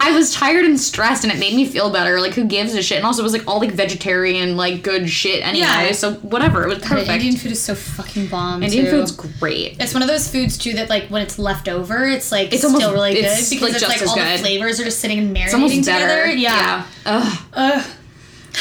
I 0.00 0.12
was 0.12 0.32
tired 0.32 0.64
and 0.64 0.78
stressed, 0.78 1.24
and 1.24 1.32
it 1.32 1.38
made 1.40 1.54
me 1.54 1.66
feel 1.66 1.90
better. 1.90 2.20
Like, 2.20 2.32
who 2.34 2.44
gives 2.44 2.72
a 2.74 2.82
shit? 2.82 2.98
And 2.98 3.04
also, 3.06 3.20
it 3.20 3.24
was 3.24 3.32
like 3.32 3.46
all 3.48 3.58
like 3.58 3.72
vegetarian, 3.72 4.56
like 4.56 4.82
good 4.82 5.10
shit 5.10 5.44
anyway. 5.44 5.66
Yeah. 5.66 5.92
So 5.92 6.14
whatever, 6.14 6.62
it 6.64 6.68
was 6.68 6.78
God, 6.78 6.88
perfect. 6.88 7.10
Indian 7.10 7.36
food 7.36 7.50
is 7.52 7.60
so 7.60 7.74
fucking 7.74 8.28
bomb. 8.28 8.62
Indian 8.62 8.84
too. 8.84 8.90
food's 8.92 9.10
great. 9.10 9.76
It's 9.80 9.92
one 9.94 10.02
of 10.02 10.08
those 10.08 10.30
foods 10.30 10.56
too 10.56 10.72
that 10.74 10.88
like 10.88 11.08
when 11.08 11.20
it's 11.22 11.36
left 11.38 11.68
over, 11.68 12.04
it's 12.06 12.30
like 12.30 12.48
It's 12.52 12.58
still 12.58 12.70
almost- 12.76 12.92
really 12.92 13.14
good 13.14 13.24
it's, 13.24 13.50
because 13.50 13.62
like, 13.72 13.72
it's 13.82 13.88
like 13.88 14.08
all 14.08 14.14
the 14.16 14.38
flavors 14.38 14.78
are 14.80 14.84
just 14.84 15.00
sitting 15.00 15.18
and 15.18 15.36
It's 15.36 15.52
almost 15.52 15.74
marinating 15.74 15.86
better. 15.86 16.26
together. 16.30 16.32
Yeah. 16.38 16.86
Ugh, 17.04 17.38
Ugh. 17.54 17.86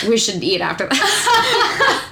we 0.09 0.17
should 0.17 0.43
eat 0.43 0.61
after 0.61 0.87
that. 0.89 2.03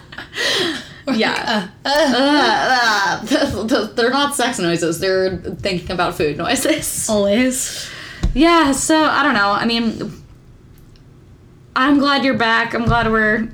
yeah. 1.13 1.67
Uh, 1.83 1.89
uh, 1.89 3.25
Uh, 3.27 3.85
they're 3.95 4.09
not 4.11 4.35
sex 4.35 4.59
noises. 4.59 4.99
They're 4.99 5.37
thinking 5.37 5.91
about 5.91 6.15
food 6.15 6.37
noises. 6.37 7.09
always. 7.09 7.89
Yeah, 8.35 8.73
so 8.73 9.01
I 9.01 9.23
don't 9.23 9.33
know. 9.33 9.51
I 9.51 9.65
mean, 9.65 10.11
I'm 11.75 11.97
glad 11.99 12.25
you're 12.25 12.37
back. 12.37 12.75
I'm 12.75 12.83
glad 12.83 13.09
we're 13.09 13.49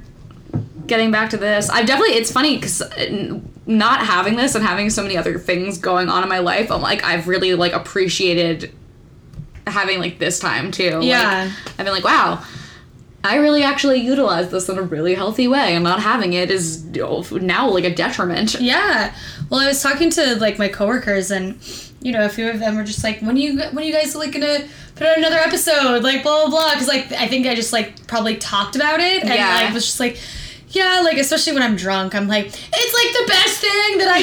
getting 0.88 1.12
back 1.12 1.30
to 1.30 1.38
this. 1.38 1.70
I've 1.70 1.86
definitely, 1.86 2.16
it's 2.16 2.32
funny 2.32 2.56
because 2.56 2.82
uh, 2.82 3.40
not 3.68 4.06
having 4.06 4.36
this 4.36 4.56
and 4.56 4.66
having 4.66 4.90
so 4.90 5.04
many 5.04 5.16
other 5.16 5.38
things 5.38 5.78
going 5.78 6.10
on 6.10 6.24
in 6.24 6.30
my 6.30 6.40
life, 6.40 6.72
I'm 6.72 6.82
like, 6.82 7.04
I've 7.04 7.28
really 7.28 7.54
like 7.54 7.74
appreciated 7.74 8.74
having 9.68 10.00
like 10.00 10.18
this 10.18 10.40
time 10.40 10.72
too. 10.72 10.98
Like, 10.98 11.06
Yeah. 11.06 11.52
I've 11.68 11.78
been 11.78 11.94
like, 11.94 12.04
wow. 12.04 12.44
I 13.24 13.36
really 13.36 13.62
actually 13.62 14.00
utilize 14.00 14.50
this 14.50 14.68
in 14.68 14.80
a 14.80 14.82
really 14.82 15.14
healthy 15.14 15.48
way, 15.48 15.76
and 15.76 15.84
not 15.84 16.02
having 16.02 16.34
it 16.34 16.50
is 16.50 16.84
oh, 17.00 17.22
now 17.40 17.70
like 17.70 17.84
a 17.84 17.94
detriment. 17.94 18.56
Yeah. 18.60 19.14
Well, 19.48 19.60
I 19.60 19.68
was 19.68 19.84
talking 19.84 20.10
to 20.10 20.38
like 20.38 20.58
my 20.58 20.68
coworkers, 20.68 21.30
and 21.30 21.56
you 22.02 22.12
know, 22.12 22.26
a 22.26 22.30
few 22.30 22.49
of 22.49 22.60
them 22.60 22.76
were 22.76 22.84
just 22.84 23.04
like, 23.04 23.20
"When 23.22 23.38
you 23.38 23.58
when 23.60 23.78
are 23.80 23.82
you 23.88 23.93
guys 23.93 24.16
like 24.16 24.32
gonna 24.34 24.60
put 24.95 25.08
out 25.08 25.18
another 25.18 25.38
episode?" 25.38 26.04
Like 26.04 26.24
blah 26.24 26.41
blah 26.41 26.49
blah. 26.49 26.72
Because 26.74 26.88
like 26.88 27.12
I 27.12 27.28
think 27.28 27.45
I 27.47 27.56
just 27.56 27.72
like 27.74 28.08
probably 28.08 28.38
talked 28.38 28.76
about 28.76 28.99
it, 28.99 29.22
and 29.24 29.30
Yeah. 29.34 29.56
like 29.66 29.74
was 29.74 29.86
just 29.86 29.99
like. 29.99 30.18
Yeah, 30.74 31.02
like 31.02 31.18
especially 31.18 31.52
when 31.52 31.64
I'm 31.64 31.76
drunk, 31.76 32.16
I'm 32.16 32.30
like, 32.30 32.45
it's 32.45 32.54
like 32.54 33.12
the 33.12 33.26
best 33.28 33.58
thing 33.60 33.97
that 33.97 34.08
I 34.10 34.22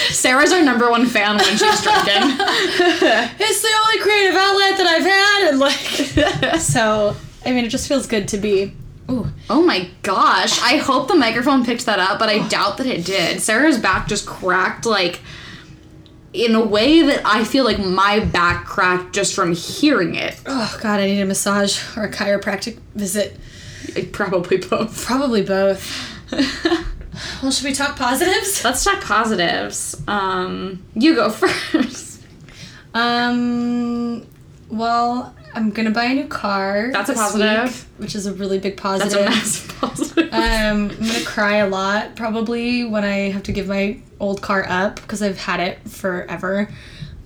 do. 0.00 0.12
Sarah's 0.12 0.50
our 0.52 0.60
number 0.60 0.90
one 0.90 1.06
fan 1.06 1.36
when 1.36 1.44
she's 1.56 1.82
drinking. 1.82 2.02
it's 3.38 3.62
the 3.62 3.68
only 3.84 3.98
creative 4.00 4.34
outlet 4.34 4.76
that 4.78 4.86
I've 4.88 5.04
had, 5.04 5.48
and 5.50 5.58
like, 5.60 6.60
so 6.60 7.14
I 7.44 7.52
mean, 7.52 7.64
it 7.64 7.68
just 7.68 7.86
feels 7.86 8.08
good 8.08 8.26
to 8.28 8.38
be. 8.38 8.72
Ooh, 9.10 9.28
Oh 9.48 9.62
my 9.62 9.88
gosh. 10.02 10.60
I 10.62 10.78
hope 10.78 11.08
the 11.08 11.14
microphone 11.14 11.64
picked 11.64 11.86
that 11.86 11.98
up, 11.98 12.18
but 12.18 12.28
I 12.28 12.46
doubt 12.48 12.78
that 12.78 12.86
it 12.86 13.04
did. 13.04 13.40
Sarah's 13.40 13.78
back 13.78 14.08
just 14.08 14.26
cracked 14.26 14.84
like 14.86 15.20
in 16.32 16.54
a 16.54 16.64
way 16.64 17.02
that 17.02 17.22
I 17.24 17.44
feel 17.44 17.64
like 17.64 17.78
my 17.78 18.20
back 18.20 18.66
cracked 18.66 19.14
just 19.14 19.34
from 19.34 19.52
hearing 19.54 20.14
it. 20.16 20.38
oh 20.46 20.78
god, 20.82 21.00
I 21.00 21.06
need 21.06 21.20
a 21.20 21.24
massage 21.26 21.80
or 21.96 22.04
a 22.04 22.10
chiropractic 22.10 22.78
visit. 22.94 23.36
Probably 24.12 24.56
both. 24.58 25.04
Probably 25.04 25.42
both. 25.42 26.12
Well, 27.42 27.50
should 27.50 27.64
we 27.64 27.72
talk 27.72 27.96
positives? 27.96 28.62
Let's 28.62 28.84
talk 28.84 29.00
positives. 29.00 29.96
Um, 30.06 30.84
you 30.94 31.14
go 31.14 31.30
first. 31.30 32.22
Um, 32.92 34.26
well, 34.68 35.34
I'm 35.56 35.70
gonna 35.70 35.90
buy 35.90 36.04
a 36.04 36.14
new 36.14 36.26
car. 36.28 36.90
That's 36.92 37.08
a 37.10 37.14
positive. 37.14 37.64
week, 37.74 37.86
which 38.04 38.14
is 38.14 38.26
a 38.26 38.32
really 38.34 38.58
big 38.58 38.76
positive. 38.76 39.12
That's 39.12 39.26
a 39.26 39.30
massive 39.30 39.76
positive. 39.80 40.32
Um, 40.32 40.40
I'm 40.42 40.88
gonna 40.88 41.24
cry 41.24 41.56
a 41.56 41.68
lot 41.68 42.14
probably 42.14 42.84
when 42.84 43.04
I 43.04 43.30
have 43.30 43.42
to 43.44 43.52
give 43.52 43.66
my 43.66 43.98
old 44.20 44.42
car 44.42 44.64
up 44.68 44.96
because 44.96 45.22
I've 45.22 45.38
had 45.38 45.60
it 45.60 45.88
forever. 45.88 46.68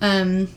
Um, 0.01 0.47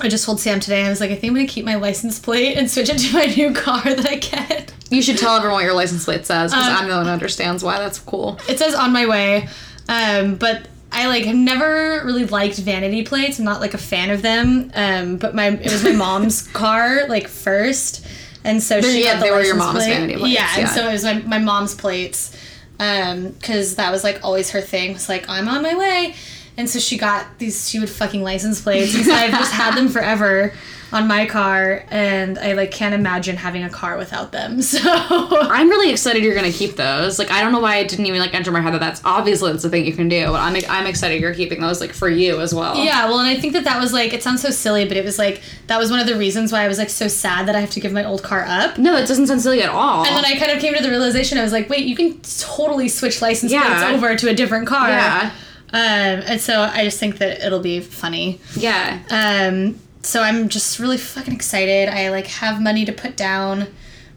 I 0.00 0.08
just 0.08 0.24
told 0.24 0.38
Sam 0.40 0.60
today 0.60 0.86
I 0.86 0.88
was 0.88 1.00
like, 1.00 1.10
I 1.10 1.16
think 1.16 1.30
I'm 1.32 1.34
gonna 1.36 1.48
keep 1.48 1.64
my 1.64 1.74
license 1.74 2.18
plate 2.20 2.56
and 2.56 2.70
switch 2.70 2.88
it 2.88 2.98
to 2.98 3.12
my 3.12 3.26
new 3.26 3.52
car 3.52 3.82
that 3.82 4.06
I 4.06 4.14
get. 4.16 4.72
you 4.90 5.02
should 5.02 5.18
tell 5.18 5.36
everyone 5.36 5.56
what 5.56 5.64
your 5.64 5.74
license 5.74 6.04
plate 6.04 6.24
says 6.24 6.52
because 6.52 6.68
Um, 6.68 6.76
I'm 6.76 6.88
the 6.88 6.94
one 6.96 7.06
who 7.06 7.10
understands 7.10 7.62
why 7.64 7.78
that's 7.78 7.98
cool. 7.98 8.38
It 8.48 8.58
says 8.58 8.74
on 8.74 8.92
my 8.92 9.06
way, 9.06 9.48
um, 9.88 10.36
but 10.36 10.68
I 10.90 11.06
like 11.06 11.24
have 11.24 11.36
never 11.36 12.02
really 12.04 12.24
liked 12.24 12.56
vanity 12.58 13.02
plates. 13.02 13.38
I'm 13.38 13.44
not 13.44 13.60
like 13.60 13.74
a 13.74 13.78
fan 13.78 14.10
of 14.10 14.22
them. 14.22 14.70
Um, 14.74 15.16
but 15.16 15.34
my 15.34 15.48
it 15.48 15.70
was 15.70 15.84
my 15.84 15.92
mom's 16.06 16.46
car 16.48 17.06
like 17.08 17.28
first, 17.28 18.06
and 18.44 18.62
so 18.62 18.80
she 18.80 19.04
yeah, 19.04 19.16
the 19.16 19.24
they 19.24 19.30
were 19.30 19.42
your 19.42 19.56
mom's 19.56 19.84
plate. 19.84 19.94
vanity 19.94 20.16
plates, 20.16 20.34
Yeah, 20.34 20.54
and 20.58 20.68
so 20.68 20.88
it 20.88 20.92
was 20.92 21.04
my, 21.04 21.14
my 21.20 21.38
mom's 21.38 21.74
plates, 21.74 22.36
um, 22.80 23.28
because 23.32 23.76
that 23.76 23.90
was 23.92 24.02
like 24.04 24.24
always 24.24 24.50
her 24.50 24.60
thing. 24.60 24.92
It's 24.92 25.08
like 25.08 25.28
I'm 25.28 25.48
on 25.48 25.62
my 25.62 25.76
way, 25.76 26.14
and 26.56 26.68
so 26.68 26.78
she 26.78 26.96
got 26.96 27.38
these 27.38 27.56
stupid 27.58 27.90
fucking 27.90 28.22
license 28.22 28.60
plates, 28.62 28.94
and 28.94 29.04
so 29.04 29.12
I've 29.12 29.32
just 29.32 29.52
had 29.52 29.76
them 29.76 29.88
forever 29.96 30.52
on 30.92 31.06
my 31.06 31.26
car, 31.26 31.84
and 31.90 32.38
I 32.38 32.52
like 32.54 32.70
can't 32.70 32.94
imagine 32.94 33.36
having 33.36 33.62
a 33.62 33.68
car 33.70 33.96
without 33.98 34.32
them. 34.32 34.60
So 34.78 34.80
I'm 34.82 35.68
really 35.68 35.90
excited 35.90 36.22
you're 36.22 36.34
gonna 36.34 36.52
keep 36.52 36.76
those. 36.76 37.18
Like 37.18 37.30
I 37.30 37.42
don't 37.42 37.52
know 37.52 37.60
why 37.60 37.76
it 37.76 37.88
didn't 37.88 38.06
even 38.06 38.20
like 38.20 38.34
enter 38.34 38.50
my 38.50 38.60
head 38.60 38.72
that 38.74 38.80
that's 38.80 39.00
obviously 39.04 39.50
that's 39.52 39.62
the 39.64 39.70
thing 39.70 39.84
you 39.86 39.92
can 39.92 40.08
do. 40.08 40.26
But 40.26 40.40
I'm 40.40 40.56
I'm 40.68 40.86
excited 40.86 41.20
you're 41.20 41.34
keeping 41.34 41.60
those 41.60 41.80
like 41.80 41.92
for 41.92 42.08
you 42.08 42.40
as 42.40 42.54
well. 42.54 42.76
Yeah, 42.76 43.06
well, 43.06 43.18
and 43.18 43.28
I 43.28 43.36
think 43.36 43.52
that 43.54 43.64
that 43.64 43.80
was 43.80 43.92
like 43.92 44.12
it 44.12 44.22
sounds 44.22 44.40
so 44.42 44.50
silly, 44.50 44.84
but 44.86 44.96
it 44.96 45.04
was 45.04 45.18
like 45.18 45.42
that 45.66 45.78
was 45.78 45.90
one 45.90 46.00
of 46.00 46.06
the 46.06 46.16
reasons 46.16 46.52
why 46.52 46.62
I 46.64 46.68
was 46.68 46.78
like 46.78 46.90
so 46.90 47.08
sad 47.08 47.46
that 47.48 47.56
I 47.56 47.60
have 47.60 47.70
to 47.70 47.80
give 47.80 47.92
my 47.92 48.04
old 48.04 48.22
car 48.22 48.44
up. 48.48 48.78
No, 48.78 48.96
it 48.96 49.06
doesn't 49.06 49.26
sound 49.26 49.40
silly 49.42 49.62
at 49.62 49.68
all. 49.70 50.04
And 50.06 50.14
then 50.16 50.24
I 50.24 50.38
kind 50.38 50.50
of 50.52 50.60
came 50.60 50.74
to 50.74 50.82
the 50.82 50.90
realization 50.90 51.38
I 51.38 51.42
was 51.42 51.52
like, 51.52 51.68
wait, 51.68 51.84
you 51.86 51.96
can 51.96 52.18
totally 52.20 52.88
switch 52.88 53.20
license 53.20 53.52
Yeah. 53.52 53.62
plates 53.66 53.82
over 53.96 54.16
to 54.16 54.28
a 54.30 54.34
different 54.34 54.66
car. 54.66 54.88
Yeah. 54.88 55.30
Um, 55.70 55.80
and 56.26 56.40
so 56.40 56.62
I 56.62 56.84
just 56.84 56.98
think 56.98 57.18
that 57.18 57.40
it'll 57.44 57.60
be 57.60 57.80
funny. 57.80 58.40
yeah. 58.56 59.00
Um, 59.10 59.78
so 60.02 60.22
I'm 60.22 60.48
just 60.48 60.78
really 60.78 60.98
fucking 60.98 61.34
excited. 61.34 61.88
I 61.88 62.10
like 62.10 62.26
have 62.26 62.60
money 62.62 62.84
to 62.84 62.92
put 62.92 63.16
down 63.16 63.68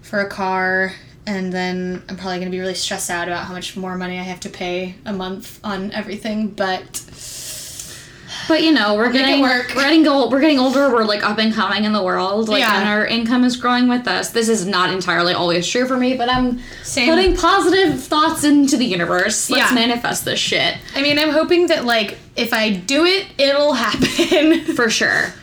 for 0.02 0.20
a 0.20 0.30
car, 0.30 0.94
and 1.26 1.52
then 1.52 2.04
I'm 2.10 2.18
probably 2.18 2.40
gonna 2.40 2.52
be 2.52 2.60
really 2.60 2.76
stressed 2.76 3.10
out 3.10 3.28
about 3.28 3.46
how 3.46 3.54
much 3.54 3.76
more 3.78 3.96
money 3.98 4.20
I 4.20 4.24
have 4.24 4.40
to 4.42 4.50
pay 4.50 4.96
a 5.06 5.14
month 5.14 5.60
on 5.64 5.92
everything. 5.92 6.48
But 6.50 7.04
But 8.48 8.64
you 8.64 8.72
know, 8.72 8.96
we're 8.96 9.10
it 9.10 9.14
getting 9.14 9.42
work. 9.42 9.74
we're 9.76 9.84
getting 9.84 10.08
old, 10.08 10.32
we're 10.32 10.40
getting 10.42 10.60
older. 10.60 10.90
We're 10.92 11.04
like 11.04 11.24
up 11.24 11.38
and 11.38 11.54
coming 11.54 11.84
in 11.86 11.94
the 11.94 12.02
world, 12.04 12.50
like, 12.50 12.60
Yeah. 12.62 12.80
and 12.80 12.90
our 12.90 13.06
income 13.06 13.44
is 13.44 13.56
growing 13.56 13.88
with 13.88 14.08
us. 14.08 14.30
This 14.30 14.50
is 14.50 14.66
not 14.66 14.90
entirely 14.90 15.34
always 15.34 15.68
true 15.68 15.86
for 15.88 15.96
me, 15.98 16.16
but 16.16 16.30
I'm 16.30 16.60
Same. 16.84 17.10
putting 17.14 17.36
positive 17.36 18.02
thoughts 18.04 18.44
into 18.44 18.78
the 18.78 18.86
universe. 18.86 19.50
Let's 19.50 19.70
Yeah. 19.70 19.76
manifest 19.76 20.26
this 20.26 20.40
shit 20.40 20.76
I 20.96 21.02
mean, 21.02 21.20
I'm 21.20 21.30
hoping 21.32 21.68
that 21.68 21.86
like 21.86 22.18
if 22.36 22.54
I 22.54 22.72
do 22.72 23.06
it, 23.06 23.28
it'll 23.38 23.74
happen. 23.86 24.76
for 24.76 24.90
sure. 24.90 25.34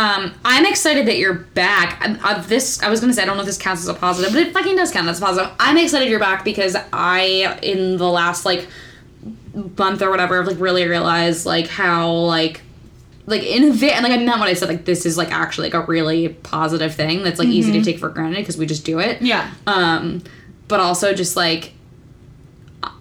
Um, 0.00 0.32
I'm 0.46 0.64
excited 0.64 1.06
that 1.08 1.18
you're 1.18 1.34
back. 1.34 2.02
Um, 2.02 2.18
uh, 2.24 2.40
this 2.42 2.82
I 2.82 2.88
was 2.88 3.00
gonna 3.00 3.12
say 3.12 3.22
I 3.22 3.26
don't 3.26 3.36
know 3.36 3.42
if 3.42 3.46
this 3.46 3.58
counts 3.58 3.82
as 3.82 3.88
a 3.88 3.92
positive, 3.94 4.32
but 4.32 4.40
it 4.40 4.54
fucking 4.54 4.74
does 4.74 4.90
count 4.90 5.06
as 5.08 5.20
a 5.20 5.24
positive. 5.24 5.52
I'm 5.60 5.76
excited 5.76 6.08
you're 6.08 6.18
back 6.18 6.42
because 6.42 6.74
I 6.90 7.58
in 7.62 7.98
the 7.98 8.08
last 8.08 8.46
like 8.46 8.66
month 9.76 10.00
or 10.00 10.08
whatever, 10.10 10.40
I've 10.40 10.46
like 10.46 10.58
really 10.58 10.88
realized 10.88 11.44
like 11.44 11.66
how 11.66 12.10
like 12.12 12.62
like 13.26 13.42
in 13.42 13.64
and 13.64 13.80
like 13.80 14.12
I 14.12 14.16
meant 14.16 14.38
what 14.38 14.48
I 14.48 14.54
said 14.54 14.70
like 14.70 14.86
this 14.86 15.04
is 15.04 15.18
like 15.18 15.30
actually 15.30 15.70
like 15.70 15.74
a 15.74 15.86
really 15.86 16.30
positive 16.30 16.94
thing 16.94 17.22
that's 17.22 17.38
like 17.38 17.48
easy 17.48 17.72
to 17.72 17.82
take 17.82 17.98
for 17.98 18.08
granted 18.08 18.38
because 18.38 18.56
we 18.56 18.64
just 18.64 18.86
do 18.86 19.00
it. 19.00 19.20
yeah. 19.20 19.52
Um, 19.66 20.22
but 20.66 20.80
also 20.80 21.12
just 21.12 21.36
like 21.36 21.74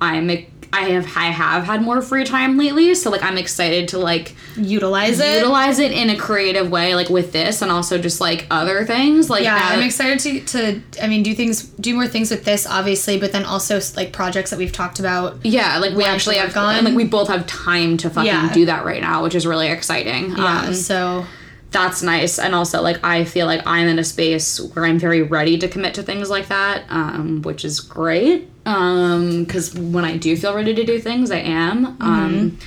I'm 0.02 0.30
I 0.72 0.82
have 0.90 1.06
I 1.18 1.26
have 1.32 1.64
had 1.64 1.82
more 1.82 2.02
free 2.02 2.24
time 2.24 2.58
lately, 2.58 2.94
so 2.96 3.10
like 3.10 3.24
I'm 3.24 3.38
excited 3.38 3.88
to 3.90 3.98
like 3.98 4.36
Utilize 4.56 5.20
it. 5.20 5.38
utilize 5.38 5.80
it 5.80 5.92
in 5.92 6.10
a 6.10 6.16
creative 6.18 6.70
way, 6.70 6.94
like 6.96 7.10
with 7.10 7.32
this, 7.32 7.62
and 7.62 7.72
also 7.72 7.98
just 7.98 8.22
like 8.22 8.46
other 8.52 8.86
things. 8.86 9.30
Like 9.30 9.44
yeah, 9.44 9.56
uh, 9.56 9.74
I'm 9.76 9.82
excited 9.84 10.20
to, 10.20 10.82
to, 10.82 10.82
I 11.04 11.08
mean, 11.08 11.24
do 11.24 11.34
things, 11.34 11.64
do 11.64 11.94
more 11.96 12.08
things 12.08 12.30
with 12.30 12.44
this, 12.46 12.68
obviously, 12.68 13.20
but 13.20 13.32
then 13.32 13.46
also 13.46 13.80
like 13.96 14.14
projects 14.14 14.50
that 14.52 14.60
we've 14.60 14.72
talked 14.72 15.00
about. 15.00 15.44
yeah, 15.46 15.78
like 15.80 15.96
we 15.96 16.04
actually 16.04 16.38
have 16.38 16.54
gone, 16.54 16.76
and 16.76 16.86
like 16.86 16.96
we 16.96 17.06
both 17.06 17.30
have 17.30 17.48
time 17.48 17.98
to 17.98 18.10
fucking 18.10 18.28
Yeah. 18.28 18.54
do 18.54 18.66
that 18.68 18.86
right 18.86 19.02
now, 19.02 19.24
which 19.24 19.36
is 19.36 19.48
really 19.48 19.68
exciting. 19.70 20.36
Yeah, 20.38 20.62
Um, 20.68 20.74
so 20.74 21.26
that's 21.72 22.02
nice, 22.02 22.40
and 22.40 22.56
also 22.56 22.82
like 22.82 23.04
I 23.04 23.26
feel 23.26 23.46
like 23.46 23.62
I'm 23.66 23.88
in 23.88 24.00
a 24.00 24.04
space 24.04 24.60
where 24.60 24.86
I'm 24.86 24.98
very 25.00 25.22
ready 25.22 25.58
to 25.60 25.68
commit 25.68 25.94
to 25.96 26.04
things 26.04 26.30
like 26.30 26.48
that, 26.48 26.84
um, 26.90 27.42
which 27.44 27.64
is 27.64 27.80
great. 27.80 28.50
Um, 28.66 29.44
because 29.44 29.74
when 29.76 30.04
I 30.06 30.18
do 30.18 30.36
feel 30.36 30.56
ready 30.56 30.74
to 30.76 30.84
do 30.84 31.00
things, 31.00 31.32
I 31.32 31.40
am. 31.40 31.98
Um, 32.02 32.58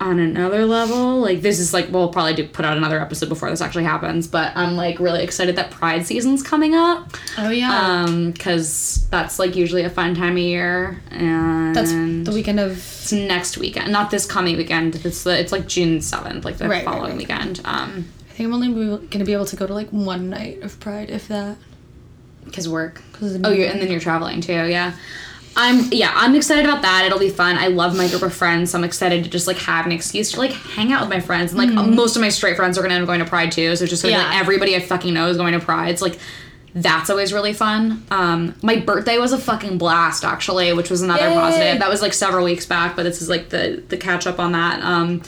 on 0.00 0.18
another 0.18 0.66
level, 0.66 1.20
like 1.20 1.40
this 1.40 1.58
is 1.60 1.72
like 1.72 1.88
we'll 1.90 2.08
probably 2.08 2.34
do 2.34 2.46
put 2.46 2.64
out 2.64 2.76
another 2.76 3.00
episode 3.00 3.28
before 3.28 3.48
this 3.48 3.60
actually 3.60 3.84
happens, 3.84 4.26
but 4.26 4.54
I'm 4.56 4.74
like 4.76 4.98
really 4.98 5.22
excited 5.22 5.54
that 5.56 5.70
Pride 5.70 6.04
season's 6.04 6.42
coming 6.42 6.74
up. 6.74 7.16
oh 7.38 7.48
yeah, 7.50 8.02
um 8.02 8.32
because 8.32 9.06
that's 9.10 9.38
like 9.38 9.54
usually 9.54 9.82
a 9.84 9.88
fun 9.88 10.14
time 10.16 10.32
of 10.32 10.38
year 10.38 11.00
and 11.10 11.74
that's 11.74 11.92
the 11.92 12.32
weekend 12.34 12.58
of 12.60 12.72
it's 12.72 13.12
next 13.12 13.56
weekend 13.56 13.92
not 13.92 14.10
this 14.10 14.26
coming 14.26 14.56
weekend 14.56 14.96
it's 15.06 15.22
the 15.24 15.38
it's 15.38 15.52
like 15.52 15.66
june 15.68 15.98
7th 15.98 16.44
like 16.44 16.56
the 16.56 16.64
Right, 16.68 16.76
right, 16.78 16.84
following 16.84 17.10
right. 17.10 17.18
weekend 17.18 17.60
um 17.66 18.08
I 18.34 18.36
think 18.36 18.48
I'm 18.48 18.54
only 18.54 19.06
gonna 19.06 19.24
be 19.24 19.32
able 19.32 19.44
to 19.46 19.54
go 19.54 19.64
to 19.64 19.72
like 19.72 19.90
one 19.90 20.28
night 20.28 20.62
of 20.64 20.80
Pride, 20.80 21.08
if 21.08 21.28
that. 21.28 21.56
because 22.44 22.68
work 22.68 23.00
'Cause 23.12 23.38
oh 23.44 23.50
you're 23.50 23.68
and 23.68 23.80
then 23.80 23.88
you're 23.92 24.00
traveling 24.00 24.40
too 24.40 24.66
yeah 24.66 24.94
I'm 25.56 25.92
yeah, 25.92 26.10
I'm 26.16 26.34
excited 26.34 26.64
about 26.64 26.82
that. 26.82 27.04
It'll 27.06 27.20
be 27.20 27.30
fun. 27.30 27.56
I 27.56 27.68
love 27.68 27.96
my 27.96 28.08
group 28.08 28.22
of 28.22 28.34
friends. 28.34 28.72
So 28.72 28.78
I'm 28.78 28.82
excited 28.82 29.22
to 29.22 29.30
just 29.30 29.46
like 29.46 29.58
have 29.58 29.86
an 29.86 29.92
excuse 29.92 30.32
to 30.32 30.40
like 30.40 30.50
hang 30.50 30.92
out 30.92 31.00
with 31.02 31.10
my 31.10 31.20
friends. 31.20 31.52
And 31.52 31.60
like 31.60 31.86
most 31.94 32.16
of 32.16 32.22
my 32.22 32.28
straight 32.28 32.56
friends 32.56 32.76
are 32.76 32.82
gonna 32.82 32.94
end 32.94 33.04
up 33.04 33.06
going 33.06 33.20
to 33.20 33.24
Pride 33.24 33.52
too. 33.52 33.76
So 33.76 33.84
it's 33.84 33.90
just 33.90 34.02
be 34.02 34.10
like 34.10 34.18
Mm-hmm. 34.20 34.40
Everybody 34.40 34.74
I 34.74 34.80
fucking 34.80 35.14
know 35.14 35.28
is 35.28 35.36
going 35.36 35.52
to 35.52 35.60
Pride. 35.60 35.90
It's 35.90 36.02
like 36.02 36.18
that's 36.74 37.08
always 37.08 37.32
really 37.32 37.52
fun. 37.52 38.04
Um, 38.10 38.56
my 38.62 38.76
birthday 38.80 39.16
was 39.18 39.32
a 39.32 39.38
fucking 39.38 39.78
blast 39.78 40.24
actually, 40.24 40.72
which 40.72 40.90
was 40.90 41.02
another 41.02 41.28
Yay. 41.28 41.34
positive. 41.34 41.78
That 41.78 41.88
was 41.88 42.02
like 42.02 42.14
several 42.14 42.44
weeks 42.44 42.66
back, 42.66 42.96
but 42.96 43.04
this 43.04 43.22
is 43.22 43.28
like 43.28 43.50
the 43.50 43.80
the 43.90 43.96
catch 43.96 44.26
up 44.26 44.40
on 44.40 44.50
that. 44.52 44.82
Um, 44.82 45.22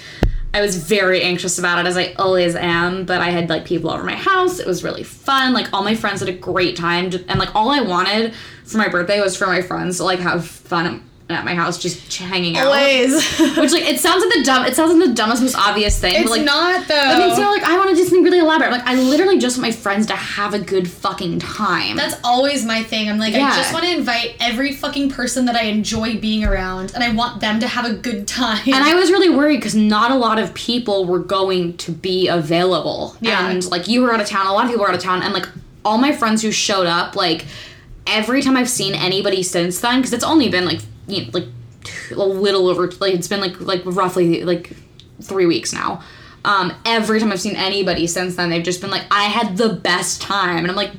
I 0.57 0.63
was 0.63 0.77
very 0.77 1.21
anxious 1.21 1.59
about 1.59 1.79
it 1.79 1.87
as 1.87 1.99
I 1.99 2.15
always 2.15 2.55
am, 2.55 3.05
but 3.05 3.21
I 3.21 3.29
had 3.29 3.51
like 3.51 3.67
people 3.67 3.91
over 3.91 4.03
my 4.03 4.17
house. 4.17 4.59
It 4.59 4.67
was 4.67 4.83
really 4.83 5.03
fun. 5.03 5.53
Like 5.53 5.71
all 5.75 5.85
my 5.85 5.95
friends 5.95 6.21
had 6.21 6.31
a 6.31 6.33
great 6.33 6.77
time, 6.77 7.11
and 7.29 7.39
like 7.39 7.55
all 7.55 7.71
I 7.71 7.83
wanted 7.83 8.33
for 8.65 8.79
my 8.79 8.89
birthday 8.89 9.21
was 9.21 9.37
for 9.37 9.47
my 9.47 9.61
friends 9.61 9.99
to 9.99 10.05
like 10.05 10.19
have 10.21 10.49
fun 10.49 11.06
at 11.29 11.45
my 11.45 11.55
house, 11.55 11.77
just 11.79 12.14
hanging 12.18 12.57
out. 12.57 12.66
Always. 12.66 13.12
Which 13.57 13.72
like 13.72 13.83
it 13.83 13.99
sounds 13.99 14.24
like 14.24 14.33
the 14.35 14.43
dumb. 14.45 14.64
It 14.64 14.77
sounds 14.77 14.95
like 14.95 15.09
the 15.09 15.14
dumbest, 15.14 15.43
most 15.43 15.57
obvious 15.57 15.99
thing. 15.99 16.14
it's 16.14 16.24
but 16.24 16.31
like 16.31 16.45
not 16.45 16.87
though. 16.87 16.95
I 16.95 17.18
mean, 17.18 17.35
so 17.35 17.43
like 17.43 17.64
I 17.64 17.77
want 17.77 17.91
to 17.91 17.97
do 17.97 18.03
something 18.05 18.22
really 18.22 18.39
elaborate. 18.39 18.70
Like 18.70 18.87
I 18.87 18.95
literally 18.95 19.39
just 19.39 19.57
want 19.59 19.68
my 19.68 19.72
friends 19.72 20.07
to 20.07 20.14
have 20.14 20.55
a 20.55 20.61
good 20.61 20.89
fucking 20.89 21.41
time. 21.41 21.97
That's 21.97 22.16
always 22.22 22.64
my 22.64 22.85
thing. 22.85 23.09
I'm 23.11 23.18
like, 23.18 23.35
Yeah. 23.35 23.47
I 23.49 23.57
just 23.57 23.72
want 23.72 23.85
to 23.87 23.91
invite 23.91 24.37
every 24.39 24.72
fucking 24.72 25.11
person 25.11 25.47
that 25.47 25.57
I 25.57 25.62
enjoy 25.62 26.16
being 26.20 26.45
around, 26.45 26.95
and 26.95 27.03
I 27.03 27.12
want 27.12 27.41
them 27.41 27.59
to 27.59 27.66
have 27.66 27.85
a 27.85 27.95
good 27.95 28.29
time. 28.29 28.62
and 28.66 28.77
I 28.77 28.95
was 28.95 29.11
really 29.11 29.31
worried 29.31 29.57
because 29.57 29.74
not 29.74 30.12
a 30.12 30.16
lot 30.16 30.39
of 30.39 30.55
people 30.55 31.07
were 31.07 31.18
going 31.18 31.77
to 31.79 31.91
be 31.91 32.29
available. 32.29 33.16
Yeah. 33.20 33.49
And 33.51 33.68
like 33.68 33.89
you 33.89 34.03
were 34.03 34.12
out 34.14 34.20
of 34.20 34.29
town, 34.29 34.47
a 34.47 34.53
lot 34.53 34.64
of 34.64 34.70
people 34.70 34.85
were 34.85 34.91
out 34.91 34.95
of 34.95 35.03
town, 35.03 35.22
and 35.22 35.35
like 35.35 35.49
all 35.85 35.99
my 35.99 36.12
friends 36.12 36.43
who 36.43 36.53
showed 36.53 36.87
up, 36.87 37.16
like 37.16 37.47
every 38.07 38.43
time 38.43 38.57
I've 38.57 38.68
seen 38.70 38.95
anybody 38.95 39.43
since 39.43 39.81
then, 39.81 39.99
because 39.99 40.12
it's 40.12 40.24
only 40.24 40.49
been 40.49 40.64
like 40.64 40.81
you 41.09 41.23
know, 41.25 41.31
like 41.33 41.47
a 42.11 42.15
little 42.17 42.69
over 42.69 42.91
like 43.01 43.15
it's 43.15 43.29
been 43.29 43.41
like 43.41 43.61
like 43.61 43.83
roughly 43.85 44.45
like 44.45 44.73
three 45.23 45.47
weeks 45.47 45.73
now. 45.73 46.03
Um, 46.45 46.73
every 46.85 47.19
time 47.19 47.33
I've 47.33 47.41
seen 47.41 47.57
anybody 47.57 48.07
since 48.07 48.37
then, 48.37 48.51
they've 48.51 48.63
just 48.63 48.81
been 48.81 48.91
like, 48.91 49.03
I 49.11 49.25
had 49.25 49.57
the 49.57 49.69
best 49.71 50.21
time, 50.23 50.59
and 50.59 50.69
I'm 50.71 50.77
like. 50.77 50.93